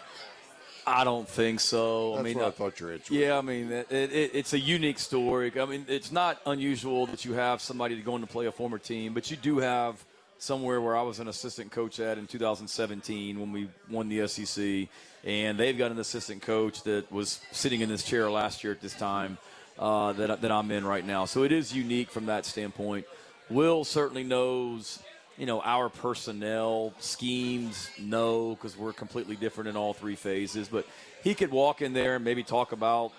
I 0.87 1.05
don't 1.05 1.29
think 1.29 1.61
so. 1.61 2.19
I 2.19 2.23
mean, 2.23 2.39
I 2.39 2.45
uh, 2.45 2.51
thought 2.51 2.81
your 2.81 2.93
answer 2.93 3.15
Yeah, 3.15 3.39
I 3.39 3.41
mean, 3.41 3.71
it, 3.71 3.91
it, 3.91 4.31
it's 4.35 4.53
a 4.53 4.59
unique 4.59 4.99
story. 4.99 5.53
I 5.59 5.65
mean, 5.65 5.87
it's 5.89 6.11
not 6.11 6.41
unusual 6.45 7.07
that 7.07 7.25
you 7.25 7.35
have 7.35 7.63
somebody 7.63 7.95
to 7.95 8.03
go 8.03 8.17
in 8.17 8.21
to 8.21 8.27
play 8.27 8.47
a 8.47 8.53
former 8.53 8.79
team, 8.79 9.15
but 9.15 9.31
you 9.31 9.37
do 9.37 9.59
have 9.59 10.05
somewhere 10.43 10.81
where 10.81 10.97
I 10.97 11.03
was 11.03 11.21
an 11.21 11.29
assistant 11.29 11.71
coach 11.71 12.01
at 12.01 12.19
in 12.19 12.27
2017 12.27 13.39
when 13.39 13.53
we 13.53 13.69
won 13.89 14.09
the 14.09 14.27
SEC, 14.27 14.89
and 15.23 15.57
they've 15.57 15.79
got 15.79 15.93
an 15.93 16.01
assistant 16.01 16.43
coach 16.43 16.83
that 16.83 17.11
was 17.13 17.41
sitting 17.53 17.81
in 17.81 17.89
this 17.89 18.03
chair 18.03 18.29
last 18.29 18.65
year 18.65 18.73
at 18.73 18.81
this 18.81 18.93
time 18.93 19.39
uh, 19.79 20.13
that, 20.15 20.43
that 20.43 20.51
I'm 20.51 20.73
in 20.73 20.85
right 20.85 21.07
now. 21.07 21.27
So 21.27 21.45
it 21.45 21.53
is 21.53 21.73
unique 21.73 22.11
from 22.11 22.27
that 22.27 22.45
standpoint. 22.45 23.07
Will 23.51 23.85
certainly 23.85 24.25
knows 24.25 24.99
you 25.39 25.47
know, 25.47 25.61
our 25.63 25.89
personnel 25.89 26.93
schemes, 26.99 27.89
no, 27.99 28.57
because 28.57 28.77
we're 28.77 28.93
completely 28.93 29.37
different 29.37 29.71
in 29.71 29.77
all 29.77 29.95
three 29.95 30.17
phases. 30.17 30.69
But 30.69 30.87
he 31.23 31.35
could 31.37 31.53
walk 31.53 31.83
in 31.83 31.93
there 31.93 32.17
and 32.17 32.25
maybe 32.25 32.43
talk 32.43 32.73
about, 32.73 33.13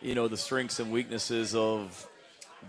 you 0.00 0.14
know, 0.14 0.28
the 0.28 0.36
strengths 0.38 0.80
and 0.80 0.90
weaknesses 0.90 1.54
of 1.54 2.08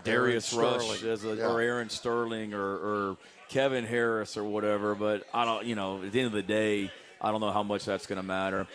Darius 0.04 0.52
Aaron 0.56 0.78
Rush 0.78 1.02
as 1.02 1.24
a, 1.24 1.34
Yeah. 1.36 1.46
or 1.48 1.60
Aaron 1.60 1.88
Sterling 1.88 2.54
or, 2.54 2.60
or 2.62 3.16
Kevin 3.48 3.84
Harris 3.84 4.36
or 4.36 4.44
whatever. 4.44 4.94
But 4.94 5.24
I 5.32 5.44
don't, 5.44 5.64
you 5.66 5.74
know, 5.74 6.02
at 6.02 6.12
the 6.12 6.20
end 6.20 6.26
of 6.28 6.32
the 6.32 6.42
day, 6.42 6.90
I 7.20 7.30
don't 7.30 7.40
know 7.40 7.52
how 7.52 7.62
much 7.62 7.84
that's 7.84 8.06
going 8.06 8.18
to 8.20 8.26
matter. 8.26 8.66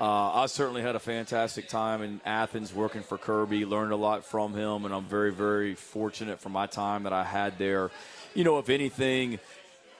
Uh, 0.00 0.32
I 0.32 0.46
certainly 0.46 0.80
had 0.80 0.96
a 0.96 0.98
fantastic 1.00 1.68
time 1.68 2.00
in 2.00 2.20
Athens 2.24 2.72
working 2.74 3.02
for 3.02 3.18
Kirby, 3.18 3.66
learned 3.66 3.92
a 3.92 3.96
lot 3.96 4.24
from 4.24 4.54
him, 4.54 4.86
and 4.86 4.94
I'm 4.94 5.04
very, 5.04 5.30
very 5.30 5.74
fortunate 5.74 6.40
for 6.40 6.48
my 6.48 6.66
time 6.66 7.02
that 7.02 7.12
I 7.12 7.22
had 7.24 7.58
there. 7.58 7.90
You 8.34 8.44
know, 8.44 8.58
if 8.58 8.70
anything, 8.70 9.38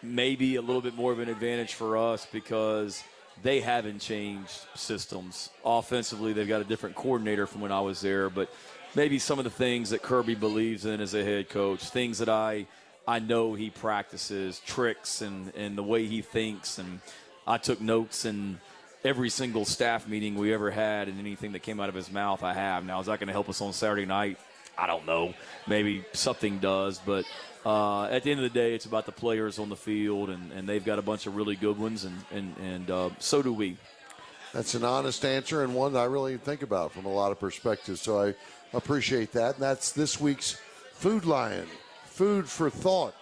maybe 0.02 0.56
a 0.56 0.62
little 0.62 0.80
bit 0.80 0.94
more 0.94 1.12
of 1.12 1.18
an 1.18 1.28
advantage 1.28 1.74
for 1.74 1.98
us 1.98 2.26
because 2.32 3.04
they 3.42 3.60
haven't 3.60 3.98
changed 3.98 4.60
systems. 4.74 5.50
Offensively, 5.62 6.32
they've 6.32 6.48
got 6.48 6.62
a 6.62 6.64
different 6.64 6.96
coordinator 6.96 7.46
from 7.46 7.60
when 7.60 7.72
I 7.72 7.80
was 7.80 8.00
there, 8.00 8.30
but 8.30 8.50
maybe 8.94 9.18
some 9.18 9.38
of 9.38 9.44
the 9.44 9.50
things 9.50 9.90
that 9.90 10.02
Kirby 10.02 10.34
believes 10.34 10.84
in 10.84 11.00
as 11.00 11.14
a 11.14 11.24
head 11.24 11.48
coach, 11.48 11.80
things 11.90 12.18
that 12.18 12.28
I 12.28 12.66
I 13.06 13.18
know 13.18 13.54
he 13.54 13.70
practices, 13.70 14.60
tricks 14.66 15.20
and, 15.22 15.52
and 15.56 15.76
the 15.76 15.82
way 15.82 16.06
he 16.06 16.22
thinks 16.22 16.78
and 16.78 17.00
I 17.46 17.58
took 17.58 17.80
notes 17.80 18.24
in 18.24 18.60
every 19.04 19.30
single 19.30 19.64
staff 19.64 20.06
meeting 20.06 20.34
we 20.34 20.52
ever 20.52 20.70
had 20.70 21.08
and 21.08 21.18
anything 21.18 21.52
that 21.52 21.60
came 21.60 21.80
out 21.80 21.88
of 21.88 21.94
his 21.94 22.12
mouth 22.12 22.42
I 22.42 22.52
have. 22.52 22.84
Now 22.84 23.00
is 23.00 23.06
that 23.06 23.18
going 23.18 23.28
to 23.28 23.32
help 23.32 23.48
us 23.48 23.60
on 23.60 23.72
Saturday 23.72 24.06
night? 24.06 24.38
I 24.78 24.86
don't 24.86 25.06
know. 25.06 25.34
Maybe 25.66 26.04
something 26.12 26.58
does, 26.58 27.00
but 27.04 27.24
uh, 27.66 28.04
at 28.04 28.22
the 28.22 28.30
end 28.30 28.40
of 28.40 28.50
the 28.50 28.58
day, 28.58 28.74
it's 28.74 28.86
about 28.86 29.04
the 29.04 29.12
players 29.12 29.58
on 29.58 29.68
the 29.68 29.76
field, 29.76 30.30
and, 30.30 30.50
and 30.52 30.66
they've 30.66 30.84
got 30.84 30.98
a 30.98 31.02
bunch 31.02 31.26
of 31.26 31.36
really 31.36 31.56
good 31.56 31.78
ones, 31.78 32.04
and 32.04 32.16
and, 32.30 32.56
and 32.56 32.90
uh, 32.90 33.10
so 33.18 33.42
do 33.42 33.52
we. 33.52 33.76
That's 34.54 34.74
an 34.74 34.82
honest 34.82 35.24
answer 35.24 35.62
and 35.62 35.74
one 35.74 35.92
that 35.92 36.00
I 36.00 36.06
really 36.06 36.36
think 36.36 36.62
about 36.62 36.92
from 36.92 37.04
a 37.04 37.12
lot 37.12 37.30
of 37.30 37.38
perspectives. 37.38 38.00
So 38.00 38.20
I 38.20 38.34
appreciate 38.72 39.32
that. 39.32 39.54
And 39.54 39.62
that's 39.62 39.92
this 39.92 40.20
week's 40.20 40.60
Food 40.92 41.24
Lion, 41.24 41.66
Food 42.04 42.48
for 42.48 42.70
Thought. 42.70 43.14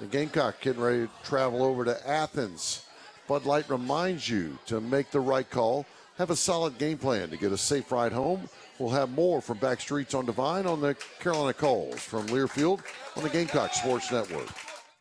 The 0.00 0.06
Gamecock 0.06 0.60
getting 0.60 0.82
ready 0.82 1.06
to 1.06 1.10
travel 1.24 1.62
over 1.62 1.84
to 1.84 2.08
Athens. 2.08 2.84
Bud 3.26 3.44
Light 3.46 3.68
reminds 3.68 4.28
you 4.28 4.58
to 4.66 4.80
make 4.80 5.10
the 5.10 5.20
right 5.20 5.48
call. 5.48 5.86
Have 6.18 6.30
a 6.30 6.36
solid 6.36 6.78
game 6.78 6.98
plan 6.98 7.30
to 7.30 7.36
get 7.36 7.52
a 7.52 7.58
safe 7.58 7.90
ride 7.90 8.12
home. 8.12 8.48
We'll 8.78 8.90
have 8.90 9.10
more 9.10 9.40
from 9.40 9.58
Backstreets 9.58 10.14
on 10.14 10.26
Devine 10.26 10.66
on 10.66 10.80
the 10.80 10.94
Carolina 11.18 11.54
Calls 11.54 12.00
from 12.00 12.26
Learfield 12.26 12.82
on 13.16 13.22
the 13.22 13.30
Gamecock 13.30 13.72
Sports 13.72 14.12
Network. 14.12 14.48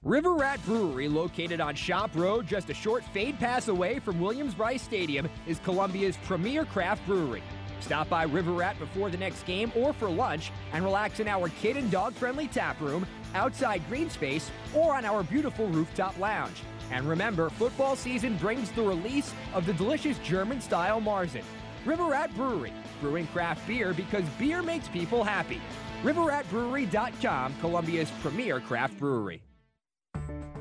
River 0.04 0.34
Rat 0.34 0.64
Brewery, 0.66 1.08
located 1.08 1.60
on 1.60 1.74
Shop 1.76 2.12
Road, 2.16 2.48
just 2.48 2.70
a 2.70 2.74
short 2.74 3.04
fade 3.06 3.40
pass 3.40 3.70
away 3.70 4.00
from 4.00 4.22
Williams-Brice 4.22 4.82
Stadium, 4.82 5.28
is 5.48 5.60
Columbia's 5.60 6.16
premier 6.26 6.64
craft 6.64 7.06
brewery. 7.06 7.44
Stop 7.80 8.10
by 8.10 8.24
River 8.24 8.52
Rat 8.52 8.78
before 8.80 9.10
the 9.10 9.18
next 9.18 9.46
game 9.46 9.72
or 9.76 9.94
for 9.94 10.10
lunch 10.10 10.52
and 10.74 10.84
relax 10.84 11.20
in 11.20 11.28
our 11.28 11.50
kid 11.50 11.78
and 11.78 11.92
dog 11.92 12.14
friendly 12.14 12.48
tap 12.48 12.80
room, 12.82 13.06
outside 13.34 13.88
green 13.88 14.10
space, 14.10 14.50
or 14.74 14.96
on 14.96 15.06
our 15.06 15.24
beautiful 15.24 15.68
rooftop 15.68 16.18
lounge. 16.20 16.64
And 16.92 17.08
remember, 17.08 17.50
football 17.50 17.96
season 17.96 18.38
brings 18.38 18.72
the 18.72 18.84
release 18.84 19.34
of 19.54 19.66
the 19.66 19.74
delicious 19.74 20.18
German 20.20 20.62
style 20.62 21.02
Marzen. 21.02 21.44
River 21.86 22.06
Rat 22.06 22.34
Brewery, 22.36 22.74
brewing 23.00 23.28
craft 23.28 23.68
beer 23.68 23.94
because 23.94 24.24
beer 24.40 24.64
makes 24.64 24.88
people 24.88 25.24
happy. 25.24 25.62
RiverRatBrewery.com, 26.04 27.56
Columbia's 27.62 28.12
premier 28.22 28.60
craft 28.60 29.00
brewery. 29.00 29.45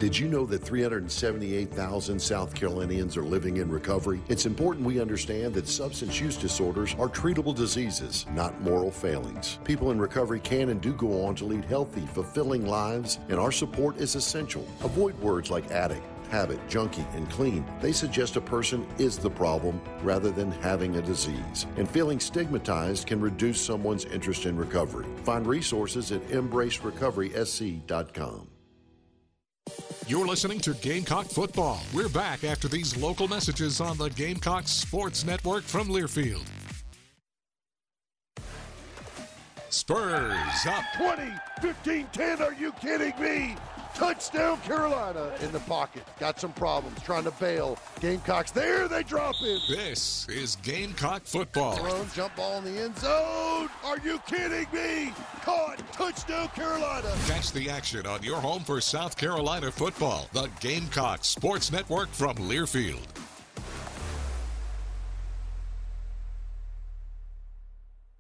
Did 0.04 0.18
you 0.18 0.28
know 0.28 0.44
that 0.44 0.58
378,000 0.58 2.20
South 2.20 2.54
Carolinians 2.54 3.16
are 3.16 3.24
living 3.24 3.56
in 3.56 3.70
recovery? 3.70 4.20
It's 4.28 4.44
important 4.44 4.84
we 4.84 5.00
understand 5.00 5.54
that 5.54 5.66
substance 5.66 6.20
use 6.20 6.36
disorders 6.36 6.94
are 6.98 7.08
treatable 7.08 7.54
diseases, 7.54 8.26
not 8.34 8.60
moral 8.60 8.90
failings. 8.90 9.58
People 9.64 9.92
in 9.92 9.98
recovery 9.98 10.40
can 10.40 10.68
and 10.68 10.78
do 10.78 10.92
go 10.92 11.24
on 11.24 11.34
to 11.36 11.46
lead 11.46 11.64
healthy, 11.64 12.02
fulfilling 12.12 12.66
lives, 12.66 13.18
and 13.30 13.40
our 13.40 13.50
support 13.50 13.96
is 13.96 14.14
essential. 14.14 14.68
Avoid 14.82 15.18
words 15.20 15.50
like 15.50 15.70
addict 15.70 16.04
habit, 16.30 16.60
junkie, 16.68 17.06
and 17.14 17.30
clean, 17.30 17.64
they 17.80 17.92
suggest 17.92 18.36
a 18.36 18.42
person 18.42 18.86
is 18.98 19.16
the 19.16 19.30
problem 19.30 19.80
rather 20.02 20.30
than 20.30 20.52
having 20.52 20.96
a 20.96 21.02
disease. 21.02 21.66
And 21.78 21.88
feeling 21.88 22.20
stigmatized 22.20 23.06
can 23.06 23.22
reduce 23.22 23.58
someone's 23.58 24.04
interest 24.04 24.44
in 24.44 24.58
recovery. 24.58 25.06
Find 25.22 25.46
resources 25.46 26.12
at 26.12 26.20
embracerecoverysc.com. 26.28 28.48
You're 30.06 30.26
listening 30.26 30.60
to 30.60 30.74
Gamecock 30.74 31.24
Football. 31.26 31.80
We're 31.94 32.10
back 32.10 32.44
after 32.44 32.68
these 32.68 32.94
local 32.94 33.26
messages 33.26 33.80
on 33.80 33.96
the 33.96 34.10
Gamecock 34.10 34.68
Sports 34.68 35.24
Network 35.24 35.64
from 35.64 35.88
Learfield. 35.88 36.44
Spurs 39.70 40.66
up 40.66 40.84
20, 40.98 41.32
15, 41.62 42.06
10. 42.12 42.42
Are 42.42 42.52
you 42.52 42.72
kidding 42.72 43.18
me? 43.18 43.56
Touchdown 43.94 44.60
Carolina 44.62 45.32
in 45.40 45.52
the 45.52 45.60
pocket. 45.60 46.02
Got 46.18 46.40
some 46.40 46.52
problems 46.52 47.00
trying 47.02 47.24
to 47.24 47.30
bail. 47.32 47.78
Gamecocks 48.00 48.50
there, 48.50 48.88
they 48.88 49.04
drop 49.04 49.36
it. 49.40 49.62
This 49.68 50.28
is 50.28 50.56
Gamecock 50.56 51.22
football. 51.24 51.76
Thrown 51.76 52.08
jump 52.12 52.34
ball 52.34 52.58
in 52.58 52.64
the 52.64 52.82
end 52.82 52.98
zone. 52.98 53.68
Are 53.84 53.98
you 54.04 54.18
kidding 54.26 54.66
me? 54.72 55.12
Caught. 55.42 55.80
Touchdown 55.92 56.48
Carolina. 56.48 57.12
Catch 57.26 57.52
the 57.52 57.70
action 57.70 58.04
on 58.06 58.22
your 58.22 58.40
home 58.40 58.64
for 58.64 58.80
South 58.80 59.16
Carolina 59.16 59.70
football. 59.70 60.28
The 60.32 60.50
Gamecock 60.60 61.24
Sports 61.24 61.70
Network 61.70 62.08
from 62.08 62.36
Learfield. 62.36 63.23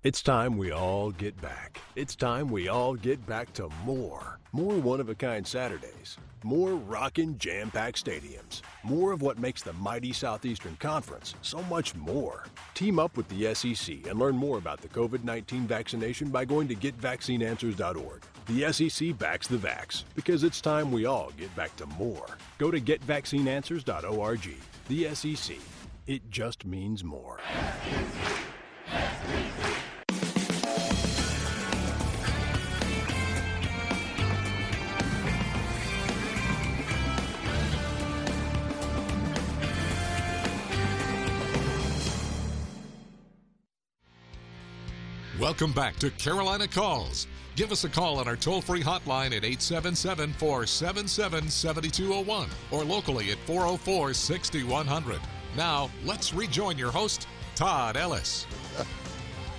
It's 0.04 0.20
time 0.20 0.58
we 0.58 0.70
all 0.70 1.12
get 1.12 1.40
back. 1.40 1.80
It's 1.96 2.14
time 2.14 2.48
we 2.48 2.68
all 2.68 2.94
get 2.94 3.24
back 3.24 3.54
to 3.54 3.70
more. 3.86 4.38
More 4.52 4.74
one 4.74 5.00
of 5.00 5.08
a 5.08 5.14
kind 5.14 5.46
Saturdays. 5.46 6.18
More 6.42 6.74
rockin' 6.74 7.38
jam 7.38 7.70
packed 7.70 8.04
stadiums. 8.04 8.60
More 8.82 9.12
of 9.12 9.22
what 9.22 9.38
makes 9.38 9.62
the 9.62 9.72
mighty 9.72 10.12
Southeastern 10.12 10.76
Conference 10.76 11.34
so 11.40 11.62
much 11.70 11.94
more. 11.94 12.44
Team 12.74 12.98
up 12.98 13.16
with 13.16 13.26
the 13.30 13.54
SEC 13.54 14.06
and 14.06 14.18
learn 14.18 14.36
more 14.36 14.58
about 14.58 14.82
the 14.82 14.88
COVID 14.88 15.24
19 15.24 15.66
vaccination 15.66 16.28
by 16.28 16.44
going 16.44 16.68
to 16.68 16.74
getvaccineanswers.org. 16.74 18.22
The 18.44 18.72
SEC 18.74 19.16
backs 19.18 19.46
the 19.46 19.56
vax 19.56 20.04
because 20.14 20.44
it's 20.44 20.60
time 20.60 20.92
we 20.92 21.06
all 21.06 21.32
get 21.38 21.56
back 21.56 21.74
to 21.76 21.86
more. 21.86 22.26
Go 22.58 22.70
to 22.70 22.78
getvaccineanswers.org. 22.78 24.50
The 24.88 25.14
SEC. 25.14 25.56
It 26.06 26.30
just 26.30 26.66
means 26.66 27.02
more. 27.02 27.40
Welcome 45.44 45.72
back 45.72 45.96
to 45.96 46.08
Carolina 46.12 46.66
Calls. 46.66 47.26
Give 47.54 47.70
us 47.70 47.84
a 47.84 47.88
call 47.90 48.18
on 48.18 48.26
our 48.26 48.34
toll 48.34 48.62
free 48.62 48.82
hotline 48.82 49.26
at 49.26 49.44
877 49.44 50.32
477 50.32 51.50
7201 51.50 52.48
or 52.70 52.82
locally 52.82 53.30
at 53.30 53.36
404 53.40 54.14
6100. 54.14 55.20
Now, 55.54 55.90
let's 56.02 56.32
rejoin 56.32 56.78
your 56.78 56.90
host, 56.90 57.28
Todd 57.56 57.98
Ellis. 57.98 58.46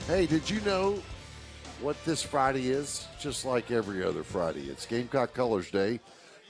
Hey, 0.08 0.26
did 0.26 0.50
you 0.50 0.60
know 0.62 1.00
what 1.82 2.04
this 2.04 2.24
Friday 2.24 2.70
is? 2.70 3.08
Just 3.20 3.46
like 3.46 3.70
every 3.70 4.04
other 4.04 4.24
Friday, 4.24 4.70
it's 4.70 4.88
Gamecock 4.88 5.36
Colors 5.36 5.70
Day. 5.70 6.00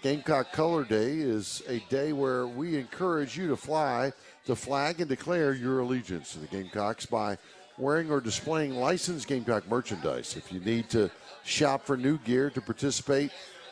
Gamecock 0.02 0.54
Color 0.54 0.86
Day 0.86 1.12
is 1.14 1.62
a 1.68 1.80
day 1.90 2.14
where 2.14 2.48
we 2.48 2.78
encourage 2.78 3.38
you 3.38 3.48
to 3.48 3.58
fly 3.58 4.14
the 4.46 4.56
flag 4.56 5.02
and 5.02 5.10
declare 5.10 5.54
your 5.54 5.80
allegiance 5.80 6.34
to 6.34 6.40
the 6.40 6.48
Gamecocks 6.48 7.06
by 7.06 7.38
wearing 7.78 8.10
or 8.12 8.22
displaying 8.22 8.76
licensed 8.76 9.28
Gamecock 9.28 9.68
merchandise. 9.70 10.36
If 10.36 10.52
you 10.52 10.60
need 10.60 10.90
to 10.90 11.10
shop 11.44 11.86
for 11.86 11.98
new 11.98 12.18
gear 12.20 12.50
to 12.52 12.62
participate, 12.62 13.32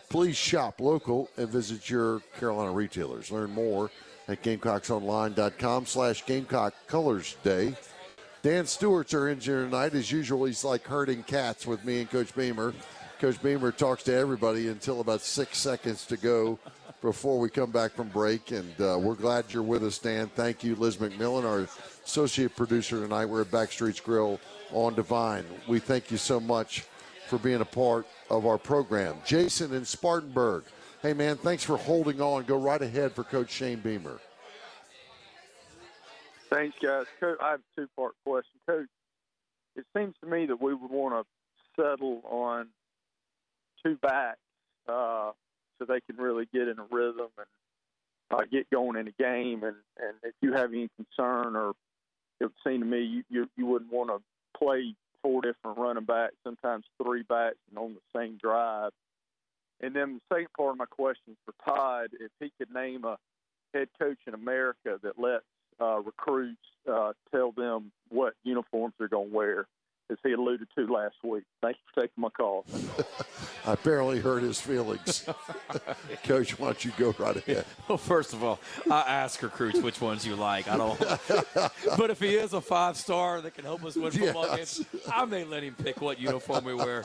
please 0.09 0.35
shop 0.35 0.79
local 0.79 1.29
and 1.37 1.49
visit 1.49 1.89
your 1.89 2.21
Carolina 2.39 2.71
retailers. 2.71 3.31
Learn 3.31 3.51
more 3.51 3.89
at 4.27 4.41
GamecocksOnline.com 4.43 5.85
slash 5.85 6.25
Gamecock 6.25 6.73
Colors 6.87 7.35
Day. 7.43 7.75
Dan 8.41 8.65
Stewart's 8.65 9.13
our 9.13 9.29
engineer 9.29 9.63
tonight. 9.65 9.93
As 9.93 10.11
usual, 10.11 10.45
he's 10.45 10.63
like 10.63 10.85
herding 10.85 11.23
cats 11.23 11.65
with 11.65 11.83
me 11.85 12.01
and 12.01 12.09
Coach 12.09 12.35
Beamer. 12.35 12.73
Coach 13.19 13.41
Beamer 13.41 13.71
talks 13.71 14.03
to 14.03 14.13
everybody 14.13 14.67
until 14.67 14.99
about 14.99 15.21
six 15.21 15.57
seconds 15.57 16.05
to 16.07 16.17
go 16.17 16.59
before 17.01 17.39
we 17.39 17.49
come 17.49 17.71
back 17.71 17.93
from 17.93 18.09
break. 18.09 18.51
And 18.51 18.69
uh, 18.81 18.97
we're 18.99 19.15
glad 19.15 19.45
you're 19.49 19.63
with 19.63 19.83
us, 19.83 19.97
Dan. 19.97 20.29
Thank 20.35 20.63
you, 20.63 20.75
Liz 20.75 20.97
McMillan, 20.97 21.45
our 21.45 21.67
associate 22.05 22.55
producer 22.55 22.99
tonight. 22.99 23.25
We're 23.25 23.41
at 23.41 23.47
Backstreet's 23.51 23.99
Grill 23.99 24.39
on 24.71 24.95
Devine. 24.95 25.45
We 25.67 25.79
thank 25.79 26.11
you 26.11 26.17
so 26.17 26.39
much 26.39 26.85
for 27.27 27.37
being 27.37 27.61
a 27.61 27.65
part 27.65 28.05
of 28.29 28.45
our 28.45 28.57
program. 28.57 29.15
Jason 29.25 29.73
in 29.73 29.85
Spartanburg. 29.85 30.63
Hey, 31.01 31.13
man, 31.13 31.37
thanks 31.37 31.63
for 31.63 31.77
holding 31.77 32.21
on. 32.21 32.43
Go 32.43 32.57
right 32.57 32.81
ahead 32.81 33.11
for 33.13 33.23
Coach 33.23 33.51
Shane 33.51 33.79
Beamer. 33.79 34.19
Thanks, 36.49 36.77
guys. 36.81 37.05
Coach, 37.19 37.37
I 37.41 37.51
have 37.51 37.59
a 37.59 37.81
two 37.81 37.87
part 37.95 38.13
question. 38.25 38.59
Coach, 38.67 38.87
it 39.75 39.85
seems 39.97 40.13
to 40.21 40.29
me 40.29 40.45
that 40.45 40.61
we 40.61 40.73
would 40.73 40.91
want 40.91 41.13
to 41.15 41.81
settle 41.81 42.21
on 42.25 42.67
two 43.83 43.97
backs 44.01 44.37
uh, 44.87 45.31
so 45.77 45.85
they 45.85 45.99
can 46.01 46.17
really 46.17 46.47
get 46.53 46.67
in 46.67 46.77
a 46.79 46.85
rhythm 46.91 47.29
and 47.37 47.47
uh, 48.31 48.43
get 48.51 48.69
going 48.69 48.97
in 48.97 49.07
a 49.07 49.11
game. 49.11 49.63
And, 49.63 49.75
and 49.97 50.15
if 50.23 50.35
you 50.41 50.53
have 50.53 50.71
any 50.71 50.89
concern, 50.95 51.55
or 51.55 51.73
it 52.43 52.47
would 52.47 52.71
seem 52.71 52.81
to 52.81 52.85
me 52.85 53.01
you, 53.01 53.23
you, 53.29 53.49
you 53.57 53.65
wouldn't 53.65 53.91
want 53.91 54.09
to 54.09 54.21
play 54.57 54.93
four 55.21 55.41
different 55.41 55.77
running 55.77 56.03
backs, 56.03 56.35
sometimes 56.43 56.83
three 57.01 57.23
backs, 57.23 57.55
and 57.69 57.77
on 57.79 57.95
the 57.95 58.19
same 58.19 58.37
drive. 58.37 58.91
And 59.81 59.95
then 59.95 60.19
the 60.29 60.35
second 60.35 60.49
part 60.55 60.71
of 60.71 60.77
my 60.77 60.85
question 60.85 61.35
for 61.45 61.53
Todd, 61.65 62.09
if 62.19 62.31
he 62.39 62.51
could 62.57 62.73
name 62.73 63.05
a 63.05 63.17
head 63.73 63.87
coach 63.99 64.17
in 64.27 64.33
America 64.33 64.99
that 65.01 65.17
lets 65.17 65.45
uh, 65.81 65.99
recruits 66.01 66.57
uh, 66.91 67.13
tell 67.33 67.51
them 67.53 67.91
what 68.09 68.33
uniforms 68.43 68.93
they're 68.97 69.07
going 69.07 69.29
to 69.29 69.35
wear, 69.35 69.65
as 70.11 70.17
he 70.23 70.33
alluded 70.33 70.67
to 70.77 70.85
last 70.93 71.15
week. 71.23 71.43
Thanks 71.61 71.79
for 71.93 72.01
taking 72.01 72.21
my 72.21 72.29
call. 72.29 72.65
I 73.65 73.75
barely 73.75 74.19
hurt 74.19 74.43
his 74.43 74.59
feelings. 74.59 75.27
Coach, 76.23 76.59
why 76.59 76.67
don't 76.67 76.83
you 76.85 76.91
go 76.97 77.15
right 77.17 77.35
ahead? 77.37 77.65
Well, 77.87 77.97
first 77.97 78.33
of 78.33 78.43
all, 78.43 78.59
I 78.89 79.01
ask 79.01 79.41
recruits 79.43 79.79
which 79.81 79.99
ones 79.99 80.25
you 80.25 80.35
like. 80.35 80.67
I 80.69 80.77
don't. 80.77 80.97
but 81.97 82.09
if 82.09 82.19
he 82.19 82.35
is 82.35 82.53
a 82.53 82.61
five 82.61 82.95
star 82.97 83.41
that 83.41 83.55
can 83.55 83.65
help 83.65 83.83
us 83.83 83.95
win 83.95 84.11
football 84.11 84.47
Yes. 84.57 84.79
games, 84.79 85.03
I 85.11 85.25
may 85.25 85.43
let 85.43 85.63
him 85.63 85.75
pick 85.75 86.01
what 86.01 86.19
uniform 86.19 86.63
we 86.65 86.73
wear 86.73 87.03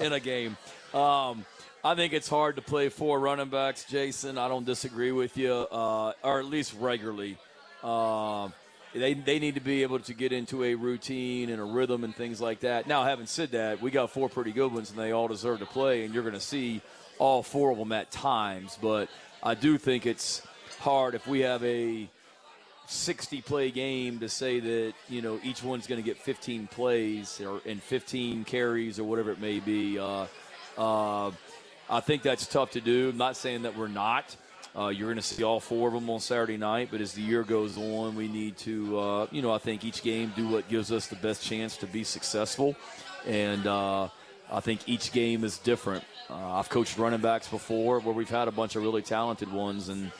in 0.00 0.12
a 0.12 0.20
game. 0.20 0.56
Um, 0.92 1.44
I 1.82 1.94
think 1.94 2.12
it's 2.12 2.28
hard 2.28 2.56
to 2.56 2.62
play 2.62 2.88
four 2.88 3.18
running 3.20 3.48
backs, 3.48 3.84
Jason. 3.84 4.36
I 4.36 4.48
don't 4.48 4.66
disagree 4.66 5.12
with 5.12 5.36
you, 5.36 5.52
uh, 5.52 6.12
or 6.22 6.40
at 6.40 6.44
least 6.46 6.74
regularly. 6.78 7.38
Um, 7.82 8.52
they, 8.94 9.14
they 9.14 9.38
need 9.38 9.54
to 9.54 9.60
be 9.60 9.82
able 9.82 9.98
to 10.00 10.14
get 10.14 10.32
into 10.32 10.64
a 10.64 10.74
routine 10.74 11.50
and 11.50 11.60
a 11.60 11.64
rhythm 11.64 12.04
and 12.04 12.14
things 12.14 12.40
like 12.40 12.60
that. 12.60 12.86
Now, 12.86 13.04
having 13.04 13.26
said 13.26 13.50
that, 13.52 13.82
we 13.82 13.90
got 13.90 14.10
four 14.10 14.28
pretty 14.28 14.52
good 14.52 14.72
ones, 14.72 14.90
and 14.90 14.98
they 14.98 15.12
all 15.12 15.28
deserve 15.28 15.60
to 15.60 15.66
play, 15.66 16.04
and 16.04 16.14
you're 16.14 16.22
going 16.22 16.34
to 16.34 16.40
see 16.40 16.80
all 17.18 17.42
four 17.42 17.70
of 17.70 17.78
them 17.78 17.92
at 17.92 18.10
times. 18.10 18.78
But 18.80 19.08
I 19.42 19.54
do 19.54 19.78
think 19.78 20.06
it's 20.06 20.42
hard 20.78 21.14
if 21.14 21.26
we 21.26 21.40
have 21.40 21.62
a 21.64 22.08
60 22.86 23.42
play 23.42 23.70
game 23.70 24.20
to 24.20 24.28
say 24.30 24.60
that 24.60 24.94
you 25.10 25.20
know 25.20 25.38
each 25.44 25.62
one's 25.62 25.86
going 25.86 26.00
to 26.00 26.04
get 26.04 26.16
15 26.16 26.68
plays 26.68 27.38
or 27.40 27.60
and 27.66 27.82
15 27.82 28.44
carries 28.44 28.98
or 28.98 29.04
whatever 29.04 29.30
it 29.30 29.40
may 29.40 29.60
be. 29.60 29.98
Uh, 29.98 30.26
uh, 30.78 31.30
I 31.90 32.00
think 32.00 32.22
that's 32.22 32.46
tough 32.46 32.72
to 32.72 32.80
do. 32.80 33.10
I'm 33.10 33.18
not 33.18 33.36
saying 33.36 33.62
that 33.62 33.76
we're 33.76 33.88
not. 33.88 34.36
Uh, 34.76 34.88
you're 34.88 35.08
going 35.08 35.16
to 35.16 35.22
see 35.22 35.42
all 35.42 35.60
four 35.60 35.88
of 35.88 35.94
them 35.94 36.08
on 36.10 36.20
Saturday 36.20 36.56
night, 36.56 36.88
but 36.90 37.00
as 37.00 37.12
the 37.12 37.22
year 37.22 37.42
goes 37.42 37.76
on, 37.76 38.14
we 38.14 38.28
need 38.28 38.56
to, 38.58 38.98
uh, 38.98 39.26
you 39.32 39.42
know, 39.42 39.52
I 39.52 39.58
think 39.58 39.84
each 39.84 40.02
game 40.02 40.32
do 40.36 40.48
what 40.48 40.68
gives 40.68 40.92
us 40.92 41.06
the 41.08 41.16
best 41.16 41.42
chance 41.42 41.76
to 41.78 41.86
be 41.86 42.04
successful. 42.04 42.76
And 43.26 43.66
uh, 43.66 44.08
I 44.50 44.60
think 44.60 44.88
each 44.88 45.12
game 45.12 45.42
is 45.44 45.58
different. 45.58 46.04
Uh, 46.30 46.52
I've 46.52 46.68
coached 46.68 46.98
running 46.98 47.20
backs 47.20 47.48
before 47.48 48.00
where 48.00 48.14
we've 48.14 48.28
had 48.28 48.48
a 48.48 48.52
bunch 48.52 48.76
of 48.76 48.82
really 48.82 49.02
talented 49.02 49.50
ones, 49.52 49.88
and 49.88 50.12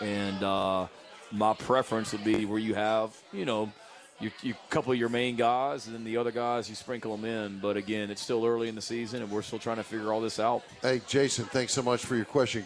and 0.00 0.42
uh, 0.42 0.86
my 1.32 1.54
preference 1.54 2.12
would 2.12 2.24
be 2.24 2.44
where 2.44 2.58
you 2.58 2.74
have, 2.74 3.16
you 3.32 3.44
know, 3.44 3.72
you, 4.20 4.30
you 4.42 4.54
couple 4.70 4.94
your 4.94 5.08
main 5.08 5.36
guys, 5.36 5.86
and 5.86 5.94
then 5.94 6.04
the 6.04 6.16
other 6.16 6.30
guys 6.30 6.68
you 6.68 6.74
sprinkle 6.74 7.16
them 7.16 7.24
in. 7.24 7.58
But 7.58 7.76
again, 7.76 8.10
it's 8.10 8.22
still 8.22 8.46
early 8.46 8.68
in 8.68 8.74
the 8.74 8.82
season, 8.82 9.22
and 9.22 9.30
we're 9.30 9.42
still 9.42 9.58
trying 9.58 9.76
to 9.76 9.82
figure 9.82 10.12
all 10.12 10.20
this 10.20 10.38
out. 10.38 10.62
Hey, 10.82 11.00
Jason, 11.06 11.44
thanks 11.46 11.72
so 11.72 11.82
much 11.82 12.04
for 12.04 12.16
your 12.16 12.24
question. 12.24 12.64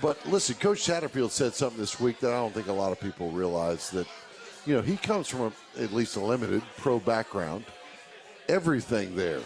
But 0.00 0.24
listen, 0.26 0.56
Coach 0.56 0.86
Satterfield 0.86 1.30
said 1.30 1.54
something 1.54 1.80
this 1.80 1.98
week 1.98 2.20
that 2.20 2.32
I 2.32 2.36
don't 2.36 2.52
think 2.52 2.68
a 2.68 2.72
lot 2.72 2.92
of 2.92 3.00
people 3.00 3.30
realize 3.30 3.90
that, 3.90 4.06
you 4.66 4.74
know, 4.74 4.82
he 4.82 4.96
comes 4.96 5.28
from 5.28 5.40
a, 5.40 5.82
at 5.82 5.92
least 5.92 6.16
a 6.16 6.20
limited 6.20 6.62
pro 6.76 6.98
background. 6.98 7.64
Everything 8.48 9.16
there 9.16 9.40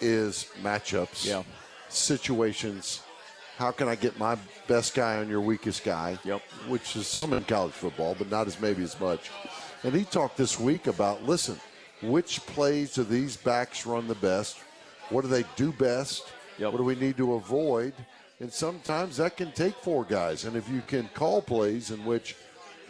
is 0.00 0.48
matchups, 0.62 1.26
yeah. 1.26 1.42
situations. 1.88 3.02
How 3.56 3.70
can 3.70 3.88
I 3.88 3.94
get 3.94 4.18
my 4.18 4.36
best 4.66 4.94
guy 4.94 5.18
on 5.18 5.28
your 5.28 5.40
weakest 5.40 5.84
guy? 5.84 6.18
Yep. 6.24 6.42
Which 6.68 6.96
is 6.96 7.06
some 7.06 7.32
in 7.32 7.44
college 7.44 7.72
football, 7.72 8.16
but 8.18 8.28
not 8.30 8.48
as 8.48 8.60
maybe 8.60 8.82
as 8.82 8.98
much. 8.98 9.30
And 9.84 9.94
he 9.94 10.04
talked 10.04 10.36
this 10.36 10.58
week 10.58 10.88
about 10.88 11.22
listen, 11.24 11.60
which 12.02 12.44
plays 12.46 12.94
do 12.94 13.04
these 13.04 13.36
backs 13.36 13.86
run 13.86 14.08
the 14.08 14.16
best? 14.16 14.58
What 15.10 15.22
do 15.22 15.28
they 15.28 15.44
do 15.56 15.72
best? 15.72 16.32
Yep. 16.58 16.72
What 16.72 16.78
do 16.78 16.84
we 16.84 16.96
need 16.96 17.16
to 17.18 17.34
avoid? 17.34 17.94
And 18.40 18.52
sometimes 18.52 19.16
that 19.18 19.36
can 19.36 19.52
take 19.52 19.74
four 19.76 20.04
guys. 20.04 20.44
And 20.44 20.56
if 20.56 20.68
you 20.68 20.82
can 20.86 21.08
call 21.14 21.40
plays 21.40 21.90
in 21.90 22.04
which 22.04 22.36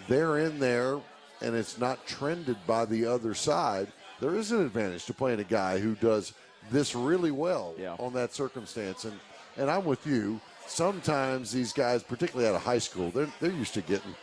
they're 0.08 0.38
in 0.38 0.58
there 0.58 0.98
and 1.42 1.54
it's 1.54 1.78
not 1.78 2.06
trended 2.06 2.56
by 2.66 2.84
the 2.86 3.04
other 3.06 3.34
side, 3.34 3.88
there 4.20 4.34
is 4.36 4.52
an 4.52 4.64
advantage 4.64 5.04
to 5.06 5.14
playing 5.14 5.40
a 5.40 5.44
guy 5.44 5.78
who 5.78 5.94
does 5.96 6.32
this 6.70 6.94
really 6.94 7.30
well 7.30 7.74
Yeah. 7.78 7.94
on 7.98 8.12
that 8.14 8.32
circumstance. 8.34 9.04
And 9.04 9.18
and 9.56 9.70
I'm 9.70 9.84
with 9.84 10.04
you. 10.06 10.40
Sometimes 10.66 11.52
these 11.52 11.72
guys, 11.72 12.02
particularly 12.02 12.48
out 12.48 12.56
of 12.56 12.62
high 12.62 12.78
school, 12.78 13.10
they're 13.10 13.30
they're 13.40 13.52
used 13.52 13.74
to 13.74 13.82
getting 13.82 14.14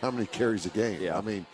how 0.00 0.12
many 0.12 0.26
carries 0.26 0.64
a 0.64 0.68
game. 0.70 1.00
Yeah, 1.02 1.18
I 1.18 1.20
mean, 1.20 1.44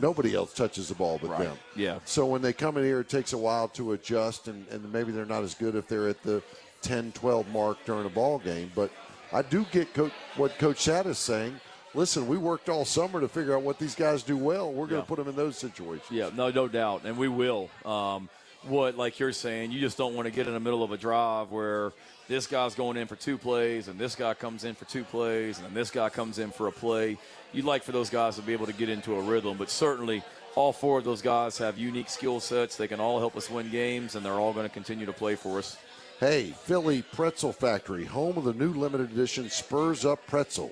nobody 0.00 0.36
else 0.36 0.54
touches 0.54 0.88
the 0.88 0.94
ball 0.94 1.18
but 1.20 1.30
Right. 1.30 1.40
them. 1.42 1.58
Yeah. 1.74 1.98
So 2.04 2.24
when 2.24 2.40
they 2.40 2.52
come 2.52 2.76
in 2.76 2.84
here, 2.84 3.00
it 3.00 3.08
takes 3.08 3.32
a 3.32 3.38
while 3.38 3.66
to 3.70 3.92
adjust, 3.92 4.46
and, 4.46 4.64
and 4.68 4.90
maybe 4.92 5.10
they're 5.10 5.26
not 5.26 5.42
as 5.42 5.54
good 5.54 5.74
if 5.74 5.88
they're 5.88 6.08
at 6.08 6.22
the 6.22 6.40
10, 6.82 7.12
12 7.12 7.48
mark 7.48 7.78
during 7.84 8.06
a 8.06 8.10
ball 8.10 8.38
game. 8.38 8.70
But 8.74 8.90
I 9.32 9.42
do 9.42 9.64
get 9.70 9.94
co- 9.94 10.10
what 10.36 10.58
Coach 10.58 10.80
Sad 10.80 11.06
is 11.06 11.18
saying. 11.18 11.58
Listen, 11.94 12.26
we 12.26 12.36
worked 12.38 12.68
all 12.68 12.84
summer 12.84 13.20
to 13.20 13.28
figure 13.28 13.54
out 13.54 13.62
what 13.62 13.78
these 13.78 13.94
guys 13.94 14.22
do 14.22 14.36
well. 14.36 14.68
We're 14.72 14.86
going 14.86 15.00
Yeah. 15.00 15.00
to 15.02 15.06
put 15.06 15.16
them 15.18 15.28
in 15.28 15.36
those 15.36 15.56
situations. 15.58 16.06
Yeah, 16.10 16.30
no, 16.34 16.50
no 16.50 16.66
doubt, 16.68 17.02
and 17.04 17.16
we 17.18 17.28
will. 17.28 17.68
Um, 17.84 18.28
what, 18.62 18.96
like 18.96 19.18
you're 19.18 19.32
saying, 19.32 19.72
you 19.72 19.80
just 19.80 19.98
don't 19.98 20.14
want 20.14 20.26
to 20.26 20.30
get 20.32 20.46
in 20.46 20.54
the 20.54 20.60
middle 20.60 20.82
of 20.82 20.92
a 20.92 20.96
drive 20.96 21.50
where 21.50 21.92
this 22.28 22.46
guy's 22.46 22.74
going 22.74 22.96
in 22.96 23.06
for 23.08 23.16
two 23.16 23.36
plays, 23.36 23.88
and 23.88 23.98
this 23.98 24.14
guy 24.14 24.32
comes 24.34 24.64
in 24.64 24.74
for 24.74 24.84
two 24.86 25.04
plays, 25.04 25.58
and 25.58 25.66
then 25.66 25.74
this 25.74 25.90
guy 25.90 26.08
comes 26.08 26.38
in 26.38 26.50
for 26.50 26.68
a 26.68 26.72
play. 26.72 27.18
You'd 27.52 27.64
like 27.66 27.82
for 27.82 27.92
those 27.92 28.08
guys 28.08 28.36
to 28.36 28.42
be 28.42 28.52
able 28.54 28.66
to 28.66 28.72
get 28.72 28.88
into 28.88 29.16
a 29.16 29.20
rhythm, 29.20 29.56
but 29.58 29.68
certainly 29.68 30.22
all 30.54 30.72
four 30.72 30.98
of 30.98 31.04
those 31.04 31.20
guys 31.20 31.58
have 31.58 31.76
unique 31.76 32.08
skill 32.08 32.38
sets. 32.40 32.76
They 32.76 32.88
can 32.88 33.00
all 33.00 33.18
help 33.18 33.36
us 33.36 33.50
win 33.50 33.70
games, 33.70 34.14
and 34.14 34.24
they're 34.24 34.32
all 34.32 34.52
going 34.54 34.66
to 34.68 34.72
continue 34.72 35.04
to 35.06 35.12
play 35.12 35.34
for 35.34 35.58
us. 35.58 35.76
Hey, 36.20 36.54
Philly 36.64 37.02
Pretzel 37.02 37.52
Factory, 37.52 38.04
home 38.04 38.36
of 38.36 38.44
the 38.44 38.52
new 38.52 38.72
limited 38.72 39.10
edition 39.10 39.50
Spurs 39.50 40.04
Up 40.04 40.24
Pretzel, 40.26 40.70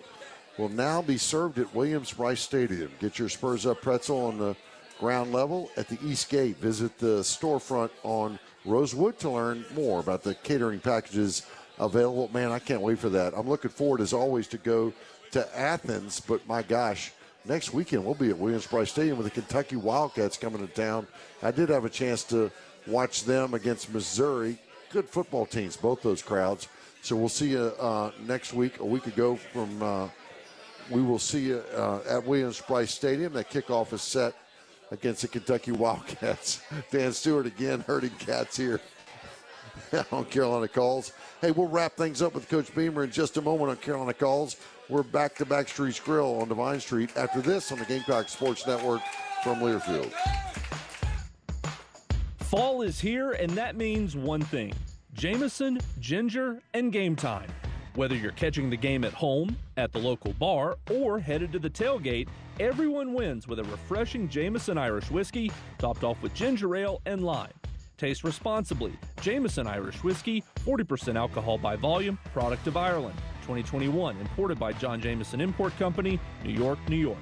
will 0.58 0.68
now 0.68 1.02
be 1.02 1.16
served 1.16 1.58
at 1.58 1.74
Williams 1.74 2.12
Brice 2.12 2.40
Stadium. 2.40 2.92
Get 3.00 3.18
your 3.18 3.28
Spurs 3.28 3.66
Up 3.66 3.80
Pretzel 3.80 4.26
on 4.26 4.38
the 4.38 4.54
ground 5.00 5.32
level 5.32 5.70
at 5.76 5.88
the 5.88 5.98
East 6.04 6.28
Gate. 6.28 6.56
Visit 6.58 6.96
the 6.98 7.20
storefront 7.20 7.90
on 8.04 8.38
Rosewood 8.64 9.18
to 9.18 9.30
learn 9.30 9.64
more 9.74 9.98
about 9.98 10.22
the 10.22 10.36
catering 10.36 10.78
packages 10.78 11.46
available. 11.80 12.30
Man, 12.32 12.52
I 12.52 12.60
can't 12.60 12.82
wait 12.82 13.00
for 13.00 13.08
that. 13.08 13.34
I'm 13.36 13.48
looking 13.48 13.70
forward, 13.70 14.00
as 14.00 14.12
always, 14.12 14.46
to 14.48 14.58
go 14.58 14.92
to 15.32 15.58
Athens, 15.58 16.20
but 16.20 16.46
my 16.46 16.62
gosh, 16.62 17.12
next 17.44 17.72
weekend 17.72 18.04
we'll 18.04 18.14
be 18.14 18.30
at 18.30 18.38
Williams 18.38 18.66
Brice 18.66 18.90
Stadium 18.90 19.16
with 19.16 19.26
the 19.26 19.32
Kentucky 19.32 19.76
Wildcats 19.76 20.36
coming 20.36 20.64
to 20.64 20.72
town. 20.72 21.08
I 21.42 21.50
did 21.50 21.70
have 21.70 21.84
a 21.84 21.90
chance 21.90 22.22
to 22.24 22.52
watch 22.86 23.24
them 23.24 23.54
against 23.54 23.92
Missouri. 23.92 24.58
Good 24.90 25.08
football 25.08 25.46
teams, 25.46 25.76
both 25.76 26.02
those 26.02 26.20
crowds. 26.20 26.66
So 27.02 27.14
we'll 27.14 27.28
see 27.28 27.50
you 27.50 27.72
uh, 27.78 28.10
next 28.26 28.52
week. 28.52 28.80
A 28.80 28.84
week 28.84 29.06
ago 29.06 29.36
from, 29.36 29.80
uh, 29.80 30.08
we 30.90 31.00
will 31.00 31.20
see 31.20 31.46
you 31.46 31.62
uh, 31.76 32.00
at 32.08 32.26
Williams 32.26 32.60
Brice 32.60 32.92
Stadium. 32.92 33.32
That 33.34 33.48
kickoff 33.50 33.92
is 33.92 34.02
set 34.02 34.34
against 34.90 35.22
the 35.22 35.28
Kentucky 35.28 35.70
Wildcats. 35.70 36.62
Dan 36.90 37.12
Stewart 37.12 37.46
again 37.46 37.80
hurting 37.86 38.10
cats 38.18 38.56
here 38.56 38.80
on 40.10 40.24
Carolina 40.24 40.66
Calls. 40.66 41.12
Hey, 41.40 41.52
we'll 41.52 41.68
wrap 41.68 41.96
things 41.96 42.20
up 42.20 42.34
with 42.34 42.48
Coach 42.48 42.74
Beamer 42.74 43.04
in 43.04 43.12
just 43.12 43.36
a 43.36 43.40
moment 43.40 43.70
on 43.70 43.76
Carolina 43.76 44.12
Calls. 44.12 44.56
We're 44.88 45.04
back 45.04 45.36
to 45.36 45.46
back 45.46 45.68
Streets 45.68 46.00
Grill 46.00 46.40
on 46.40 46.48
Devine 46.48 46.80
Street 46.80 47.16
after 47.16 47.40
this 47.40 47.70
on 47.70 47.78
the 47.78 47.84
Gamecock 47.84 48.28
Sports 48.28 48.66
Network 48.66 49.02
from 49.44 49.60
Learfield. 49.60 50.12
Fall 52.50 52.82
is 52.82 52.98
here, 52.98 53.30
and 53.30 53.48
that 53.52 53.76
means 53.76 54.16
one 54.16 54.40
thing 54.40 54.74
Jameson, 55.12 55.78
ginger, 56.00 56.60
and 56.74 56.92
game 56.92 57.14
time. 57.14 57.48
Whether 57.94 58.16
you're 58.16 58.32
catching 58.32 58.68
the 58.68 58.76
game 58.76 59.04
at 59.04 59.12
home, 59.12 59.56
at 59.76 59.92
the 59.92 60.00
local 60.00 60.32
bar, 60.32 60.76
or 60.90 61.20
headed 61.20 61.52
to 61.52 61.60
the 61.60 61.70
tailgate, 61.70 62.26
everyone 62.58 63.14
wins 63.14 63.46
with 63.46 63.60
a 63.60 63.64
refreshing 63.64 64.28
Jameson 64.28 64.78
Irish 64.78 65.12
whiskey 65.12 65.52
topped 65.78 66.02
off 66.02 66.20
with 66.22 66.34
ginger 66.34 66.74
ale 66.74 67.00
and 67.06 67.22
lime. 67.22 67.52
Taste 67.96 68.24
responsibly. 68.24 68.94
Jameson 69.20 69.68
Irish 69.68 70.02
Whiskey, 70.02 70.42
40% 70.66 71.14
alcohol 71.14 71.56
by 71.56 71.76
volume, 71.76 72.18
product 72.32 72.66
of 72.66 72.76
Ireland. 72.76 73.14
2021, 73.42 74.16
imported 74.16 74.58
by 74.58 74.72
John 74.72 75.00
Jameson 75.00 75.40
Import 75.40 75.76
Company, 75.78 76.18
New 76.42 76.52
York, 76.52 76.80
New 76.88 76.96
York. 76.96 77.18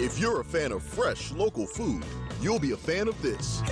If 0.00 0.20
you're 0.20 0.40
a 0.40 0.44
fan 0.44 0.70
of 0.70 0.84
fresh 0.84 1.32
local 1.32 1.66
food, 1.66 2.04
you'll 2.40 2.60
be 2.60 2.70
a 2.70 2.76
fan 2.76 3.08
of 3.08 3.20
this. 3.20 3.62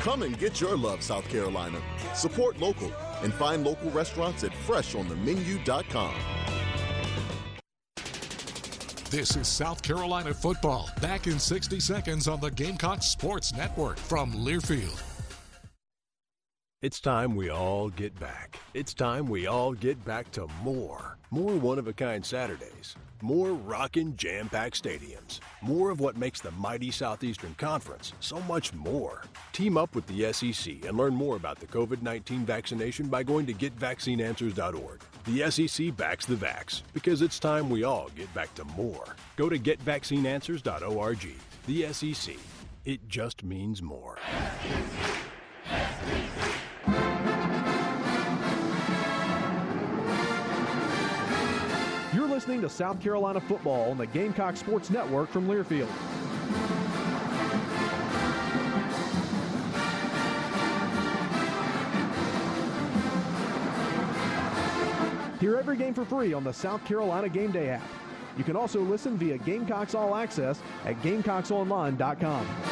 Come 0.00 0.22
and 0.22 0.38
get 0.38 0.60
your 0.60 0.76
love, 0.76 1.02
South 1.02 1.26
Carolina. 1.30 1.80
Support 2.14 2.60
local 2.60 2.92
and 3.22 3.32
find 3.32 3.64
local 3.64 3.90
restaurants 3.90 4.44
at 4.44 4.50
freshonthemenu.com. 4.50 6.51
This 9.12 9.36
is 9.36 9.46
South 9.46 9.82
Carolina 9.82 10.32
football. 10.32 10.88
Back 11.02 11.26
in 11.26 11.38
60 11.38 11.80
seconds 11.80 12.26
on 12.26 12.40
the 12.40 12.50
Gamecock 12.50 13.02
Sports 13.02 13.54
Network 13.54 13.98
from 13.98 14.32
Learfield. 14.32 15.02
It's 16.80 16.98
time 16.98 17.36
we 17.36 17.50
all 17.50 17.90
get 17.90 18.18
back. 18.18 18.58
It's 18.72 18.94
time 18.94 19.26
we 19.26 19.46
all 19.46 19.74
get 19.74 20.02
back 20.06 20.30
to 20.30 20.48
more. 20.62 21.18
More 21.30 21.52
one 21.52 21.78
of 21.78 21.88
a 21.88 21.92
kind 21.92 22.24
Saturdays. 22.24 22.96
More 23.22 23.52
rockin' 23.52 24.16
jam 24.16 24.48
packed 24.48 24.82
stadiums. 24.82 25.38
More 25.60 25.90
of 25.90 26.00
what 26.00 26.16
makes 26.16 26.40
the 26.40 26.50
mighty 26.50 26.90
Southeastern 26.90 27.54
Conference 27.54 28.12
so 28.18 28.40
much 28.40 28.74
more. 28.74 29.22
Team 29.52 29.76
up 29.76 29.94
with 29.94 30.04
the 30.08 30.32
SEC 30.32 30.84
and 30.84 30.96
learn 30.96 31.14
more 31.14 31.36
about 31.36 31.60
the 31.60 31.68
COVID 31.68 32.02
19 32.02 32.44
vaccination 32.44 33.06
by 33.06 33.22
going 33.22 33.46
to 33.46 33.54
getvaccineanswers.org. 33.54 35.02
The 35.24 35.50
SEC 35.52 35.96
backs 35.96 36.26
the 36.26 36.34
vax 36.34 36.82
because 36.92 37.22
it's 37.22 37.38
time 37.38 37.70
we 37.70 37.84
all 37.84 38.10
get 38.16 38.34
back 38.34 38.52
to 38.56 38.64
more. 38.64 39.14
Go 39.36 39.48
to 39.48 39.56
getvaccineanswers.org. 39.56 41.28
The 41.68 41.92
SEC. 41.92 42.34
It 42.84 43.08
just 43.08 43.44
means 43.44 43.80
more. 43.82 44.18
You're 46.88 47.51
listening 52.42 52.60
to 52.60 52.68
South 52.68 53.00
Carolina 53.00 53.40
football 53.40 53.88
on 53.88 53.96
the 53.96 54.06
Gamecock 54.08 54.56
Sports 54.56 54.90
Network 54.90 55.30
from 55.30 55.46
Learfield. 55.46 55.86
Hear 65.38 65.56
every 65.56 65.76
game 65.76 65.94
for 65.94 66.04
free 66.04 66.32
on 66.32 66.42
the 66.42 66.52
South 66.52 66.84
Carolina 66.84 67.28
Game 67.28 67.52
Day 67.52 67.68
app. 67.68 67.86
You 68.36 68.42
can 68.42 68.56
also 68.56 68.80
listen 68.80 69.16
via 69.16 69.38
Gamecocks 69.38 69.94
All 69.94 70.16
Access 70.16 70.60
at 70.84 71.00
GamecocksOnline.com. 71.02 72.71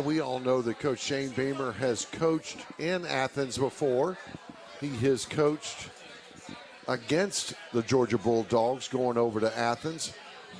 We 0.00 0.20
all 0.20 0.38
know 0.38 0.62
that 0.62 0.78
Coach 0.78 1.00
Shane 1.00 1.28
Beamer 1.30 1.72
has 1.72 2.06
coached 2.06 2.64
in 2.78 3.04
Athens 3.04 3.58
before. 3.58 4.16
He 4.80 4.88
has 5.06 5.26
coached 5.26 5.90
against 6.88 7.52
the 7.72 7.82
Georgia 7.82 8.16
Bulldogs 8.16 8.88
going 8.88 9.18
over 9.18 9.40
to 9.40 9.58
Athens. 9.58 10.14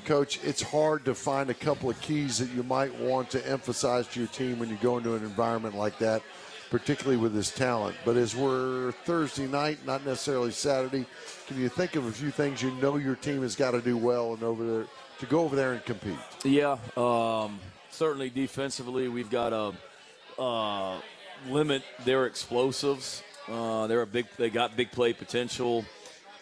Coach, 0.05 0.39
it's 0.45 0.61
hard 0.61 1.07
to 1.07 1.15
find 1.15 1.49
a 1.49 1.55
couple 1.55 1.89
of 1.89 1.99
keys 2.03 2.39
that 2.39 2.51
you 2.51 2.63
might 2.63 2.95
want 3.01 3.31
to 3.31 3.47
emphasize 3.49 4.07
to 4.09 4.21
your 4.21 4.29
team 4.29 4.59
when 4.59 4.69
you 4.69 4.77
go 4.83 4.99
into 4.99 5.15
an 5.15 5.23
environment 5.23 5.75
like 5.75 5.99
that, 5.99 6.23
particularly 6.71 7.17
with 7.17 7.35
this 7.35 7.51
talent. 7.51 7.97
But 8.05 8.17
as 8.17 8.37
we're 8.37 8.93
Thursday 9.05 9.47
night, 9.47 9.79
not 9.87 10.05
necessarily 10.05 10.53
Saturday, 10.53 11.07
can 11.47 11.59
you 11.59 11.71
think 11.71 11.97
of 11.97 12.07
a 12.07 12.13
few 12.13 12.31
things 12.31 12.63
you 12.63 12.73
know 12.73 12.99
your 12.99 13.17
team 13.17 13.41
has 13.43 13.57
got 13.57 13.71
to 13.71 13.81
do 13.81 13.97
well 13.97 14.35
and 14.35 14.43
over 14.43 14.67
there 14.67 14.87
to 15.19 15.27
go 15.27 15.41
over 15.41 15.57
there 15.57 15.73
and 15.73 15.85
compete? 15.85 16.19
Yeah, 16.45 16.77
um, 16.97 17.59
certainly 17.91 18.31
defensively, 18.31 19.09
we've 19.09 19.31
got 19.31 19.51
to 19.51 20.43
uh, 20.43 21.01
limit 21.49 21.83
their 22.05 22.27
explosives. 22.27 23.23
Uh, 23.49 23.87
they're 23.87 24.03
a 24.03 24.07
big. 24.07 24.27
They 24.37 24.51
got 24.51 24.77
big 24.77 24.93
play 24.93 25.13
potential. 25.13 25.85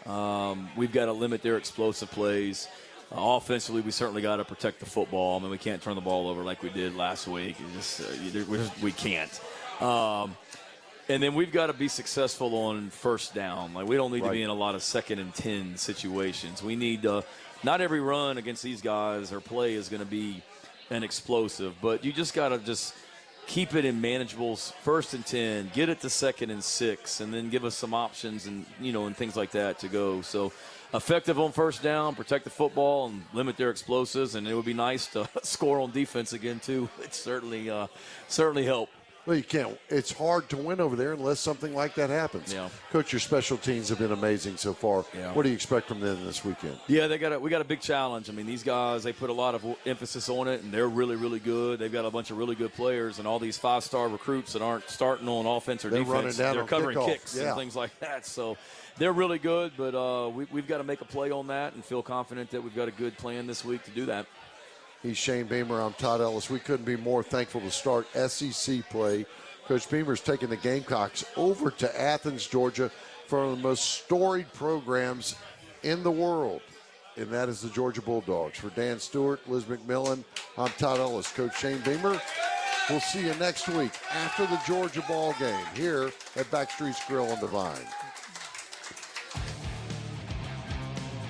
Um, 0.07 0.71
we've 0.77 0.93
got 0.93 1.07
to 1.07 1.13
limit 1.13 1.43
their 1.43 1.57
explosive 1.57 2.11
plays. 2.11 2.69
Uh, 3.11 3.37
offensively, 3.37 3.81
we 3.81 3.91
certainly 3.91 4.23
got 4.23 4.37
to 4.37 4.45
protect 4.45 4.81
the 4.81 4.87
football. 4.87 5.39
I 5.39 5.43
mean, 5.43 5.51
we 5.51 5.59
can't 5.59 5.83
turn 5.83 5.95
the 5.95 6.01
ball 6.01 6.29
over 6.29 6.43
like 6.43 6.63
we 6.63 6.69
did 6.71 6.95
last 6.95 7.27
week. 7.27 7.57
Just, 7.75 8.01
uh, 8.01 8.05
we, 8.35 8.59
just, 8.59 8.83
we 8.83 8.93
can't. 8.93 9.41
Um, 9.81 10.37
and 11.09 11.23
then 11.23 11.35
we've 11.35 11.53
got 11.53 11.69
to 11.69 11.73
be 11.73 11.89
successful 11.89 12.55
on 12.55 12.91
first 12.91 13.35
down. 13.35 13.73
Like 13.73 13.89
we 13.89 13.97
don't 13.97 14.13
need 14.13 14.23
right. 14.23 14.29
to 14.29 14.35
be 14.35 14.43
in 14.43 14.51
a 14.51 14.55
lot 14.55 14.75
of 14.75 14.83
second 14.83 15.21
and 15.21 15.35
ten 15.35 15.77
situations. 15.77 16.63
We 16.63 16.77
need 16.77 17.03
to. 17.03 17.25
Not 17.65 17.81
every 17.81 18.01
run 18.01 18.39
against 18.39 18.63
these 18.63 18.83
guys 18.83 19.33
or 19.33 19.41
play 19.41 19.75
is 19.75 19.89
going 19.89 20.03
to 20.03 20.07
be 20.07 20.43
an 20.91 21.03
explosive, 21.03 21.75
but 21.81 22.05
you 22.05 22.13
just 22.13 22.35
got 22.35 22.51
to 22.51 22.59
just 22.59 22.95
keep 23.47 23.75
it 23.75 23.87
in 23.87 23.99
manageable 23.99 24.57
first 24.57 25.15
and 25.15 25.25
10 25.25 25.71
get 25.73 25.89
it 25.89 25.99
to 26.03 26.11
second 26.11 26.51
and 26.51 26.63
six 26.63 27.21
and 27.23 27.33
then 27.33 27.49
give 27.49 27.65
us 27.65 27.75
some 27.75 27.95
options 27.95 28.47
and 28.47 28.67
you 28.79 28.93
know 28.93 29.07
and 29.07 29.17
things 29.17 29.37
like 29.37 29.51
that 29.51 29.79
to 29.79 29.89
go. 29.89 30.21
So 30.21 30.53
effective 30.93 31.41
on 31.41 31.53
first 31.53 31.83
down 31.83 32.15
protect 32.15 32.45
the 32.45 32.51
football 32.51 33.09
and 33.09 33.23
limit 33.33 33.57
their 33.57 33.71
explosives 33.71 34.35
and 34.35 34.47
it 34.47 34.55
would 34.55 34.67
be 34.67 34.75
nice 34.75 35.07
to 35.07 35.27
score 35.43 35.81
on 35.81 35.93
defense 35.93 36.35
again 36.35 36.61
too. 36.61 36.91
It 37.03 37.15
certainly 37.15 37.71
uh, 37.71 37.87
certainly 38.29 38.67
help 38.67 38.91
well, 39.29 39.37
you 39.37 39.43
can't. 39.43 39.79
It's 39.91 40.11
hard 40.11 40.49
to 40.49 40.57
win 40.57 40.81
over 40.81 40.97
there 40.97 41.13
unless 41.13 41.39
something 41.39 41.75
like 41.75 41.95
that 41.97 42.09
happens. 42.09 42.51
Yeah. 42.51 42.71
Coach, 42.91 43.13
your 43.13 43.21
special 43.21 43.59
teams 43.59 43.91
have 43.91 43.99
been 43.99 44.13
amazing 44.13 44.57
so 44.57 44.73
far. 44.73 45.05
Yeah. 45.15 45.35
What 45.35 45.43
do 45.43 45.51
you 45.51 45.55
expect 45.55 45.87
from 45.87 46.01
them 46.01 46.25
this 46.25 46.47
weekend? 46.47 46.79
Yeah, 46.87 47.09
they 47.09 47.19
got 47.19 47.35
a, 47.35 47.39
we 47.39 47.51
got 47.51 47.61
a 47.61 47.65
big 47.65 47.81
challenge. 47.81 48.31
I 48.31 48.33
mean, 48.33 48.47
these 48.47 48.63
guys 48.63 49.03
they 49.03 49.13
put 49.13 49.29
a 49.29 49.35
lot 49.35 49.55
of 49.55 49.67
emphasis 49.85 50.31
on 50.31 50.49
it, 50.49 50.63
and 50.63 50.73
they're 50.73 50.89
really 50.89 51.17
really 51.17 51.41
good. 51.41 51.79
They've 51.79 51.93
got 51.93 52.07
a 52.07 52.11
bunch 52.11 52.31
of 52.31 52.39
really 52.39 52.55
good 52.55 52.73
players, 52.73 53.19
and 53.19 53.29
all 53.29 53.39
these 53.39 53.59
five 53.59 53.85
star 53.85 54.09
recruits 54.09 54.55
that 54.55 54.63
aren't 54.63 54.89
starting 54.89 55.29
on 55.29 55.45
offense 55.45 55.85
or 55.85 55.91
they're 55.91 56.05
defense. 56.05 56.39
they're 56.39 56.65
covering 56.65 56.97
kickoff. 56.97 57.07
kicks 57.07 57.37
yeah. 57.37 57.49
and 57.49 57.59
things 57.59 57.77
like 57.77 57.99
that. 58.01 58.25
So 58.25 58.57
they're 58.97 59.13
really 59.13 59.39
good, 59.39 59.73
but 59.77 59.95
uh, 59.95 60.31
we, 60.31 60.47
we've 60.51 60.67
got 60.67 60.79
to 60.79 60.85
make 60.85 61.03
a 61.03 61.05
play 61.05 61.31
on 61.31 61.49
that 61.49 61.75
and 61.75 61.85
feel 61.85 62.03
confident 62.03 62.51
that 62.53 62.65
we've 62.65 62.75
got 62.75 62.89
a 62.89 62.93
good 62.93 63.17
plan 63.19 63.47
this 63.47 63.63
week 63.63 63.85
to 63.85 63.91
do 63.91 64.07
that. 64.07 64.25
He's 65.03 65.17
Shane 65.17 65.47
Beamer. 65.47 65.81
I'm 65.81 65.93
Todd 65.95 66.21
Ellis. 66.21 66.51
We 66.51 66.59
couldn't 66.59 66.85
be 66.85 66.97
more 66.97 67.23
thankful 67.23 67.61
to 67.61 67.71
start 67.71 68.07
SEC 68.15 68.89
play 68.91 69.27
Coach 69.69 69.89
Beamer's 69.91 70.23
taking 70.23 70.49
the 70.49 70.57
Gamecocks 70.57 71.27
over 71.37 71.71
to 71.73 72.01
Athens, 72.01 72.47
Georgia, 72.47 72.91
for 73.27 73.41
one 73.41 73.53
of 73.53 73.57
the 73.59 73.69
most 73.69 73.85
storied 73.85 74.51
programs 74.55 75.35
in 75.83 76.03
the 76.03 76.11
world, 76.11 76.63
and 77.19 77.31
that 77.31 77.51
is 77.51 77.61
the 77.61 77.69
Georgia 77.69 78.01
Bulldogs. 78.01 78.59
For 78.59 78.71
Dan 78.71 78.99
Stewart, 78.99 79.47
Liz 79.47 79.65
McMillan, 79.65 80.25
I'm 80.57 80.71
Todd 80.79 80.99
Ellis. 81.01 81.31
Coach 81.31 81.59
Shane 81.59 81.81
Beamer. 81.81 82.19
We'll 82.89 83.01
see 83.01 83.27
you 83.27 83.35
next 83.35 83.69
week 83.69 83.93
after 84.11 84.47
the 84.47 84.59
Georgia 84.67 85.05
ball 85.07 85.35
game 85.39 85.67
here 85.75 86.07
at 86.37 86.51
Backstreet's 86.51 87.05
Grill 87.07 87.31
on 87.31 87.39
Devine. 87.39 87.77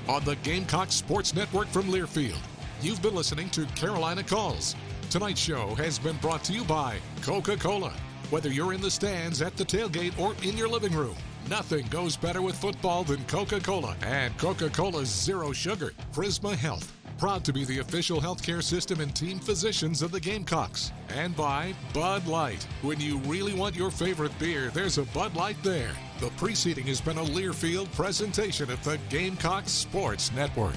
On 0.09 0.25
the 0.25 0.37
Gamecock 0.37 0.93
Sports 0.93 1.35
Network 1.35 1.67
from 1.67 1.91
Learfield, 1.91 2.39
you've 2.81 3.03
been 3.03 3.15
listening 3.15 3.51
to 3.51 3.67
Carolina 3.67 4.23
Calls. 4.23 4.77
Tonight's 5.11 5.41
show 5.41 5.75
has 5.77 5.99
been 5.99 6.17
brought 6.19 6.45
to 6.45 6.53
you 6.53 6.65
by 6.65 6.99
Coca 7.23 7.57
Cola. 7.57 7.93
Whether 8.31 8.51
you're 8.51 8.75
in 8.75 8.81
the 8.81 8.91
stands, 8.91 9.41
at 9.41 9.57
the 9.57 9.65
tailgate, 9.65 10.19
or 10.19 10.35
in 10.43 10.57
your 10.57 10.69
living 10.69 10.93
room, 10.93 11.17
nothing 11.49 11.87
goes 11.87 12.17
better 12.17 12.43
with 12.43 12.57
football 12.57 13.05
than 13.05 13.25
Coca 13.25 13.59
Cola. 13.61 13.97
And 14.03 14.37
Coca 14.39 14.69
Cola's 14.69 15.09
Zero 15.09 15.53
Sugar. 15.53 15.93
Prisma 16.13 16.55
Health. 16.55 16.93
Proud 17.19 17.45
to 17.47 17.53
be 17.53 17.65
the 17.65 17.81
official 17.81 18.21
healthcare 18.21 18.63
system 18.63 19.01
and 19.01 19.15
team 19.17 19.41
physicians 19.41 20.03
of 20.03 20.13
the 20.13 20.21
Gamecocks. 20.21 20.93
And 21.09 21.35
by 21.35 21.75
Bud 21.93 22.27
Light. 22.27 22.63
When 22.83 23.01
you 23.01 23.19
really 23.21 23.55
want 23.55 23.75
your 23.75 23.91
favorite 23.91 24.39
beer, 24.39 24.71
there's 24.73 24.99
a 24.99 25.05
Bud 25.05 25.35
Light 25.35 25.57
there. 25.65 25.91
The 26.21 26.31
preceding 26.37 26.87
has 26.87 27.01
been 27.01 27.19
a 27.19 27.25
Learfield 27.25 27.91
presentation 27.93 28.71
of 28.71 28.85
the 28.85 28.99
Gamecock 29.09 29.69
Sports 29.69 30.31
Network. 30.33 30.77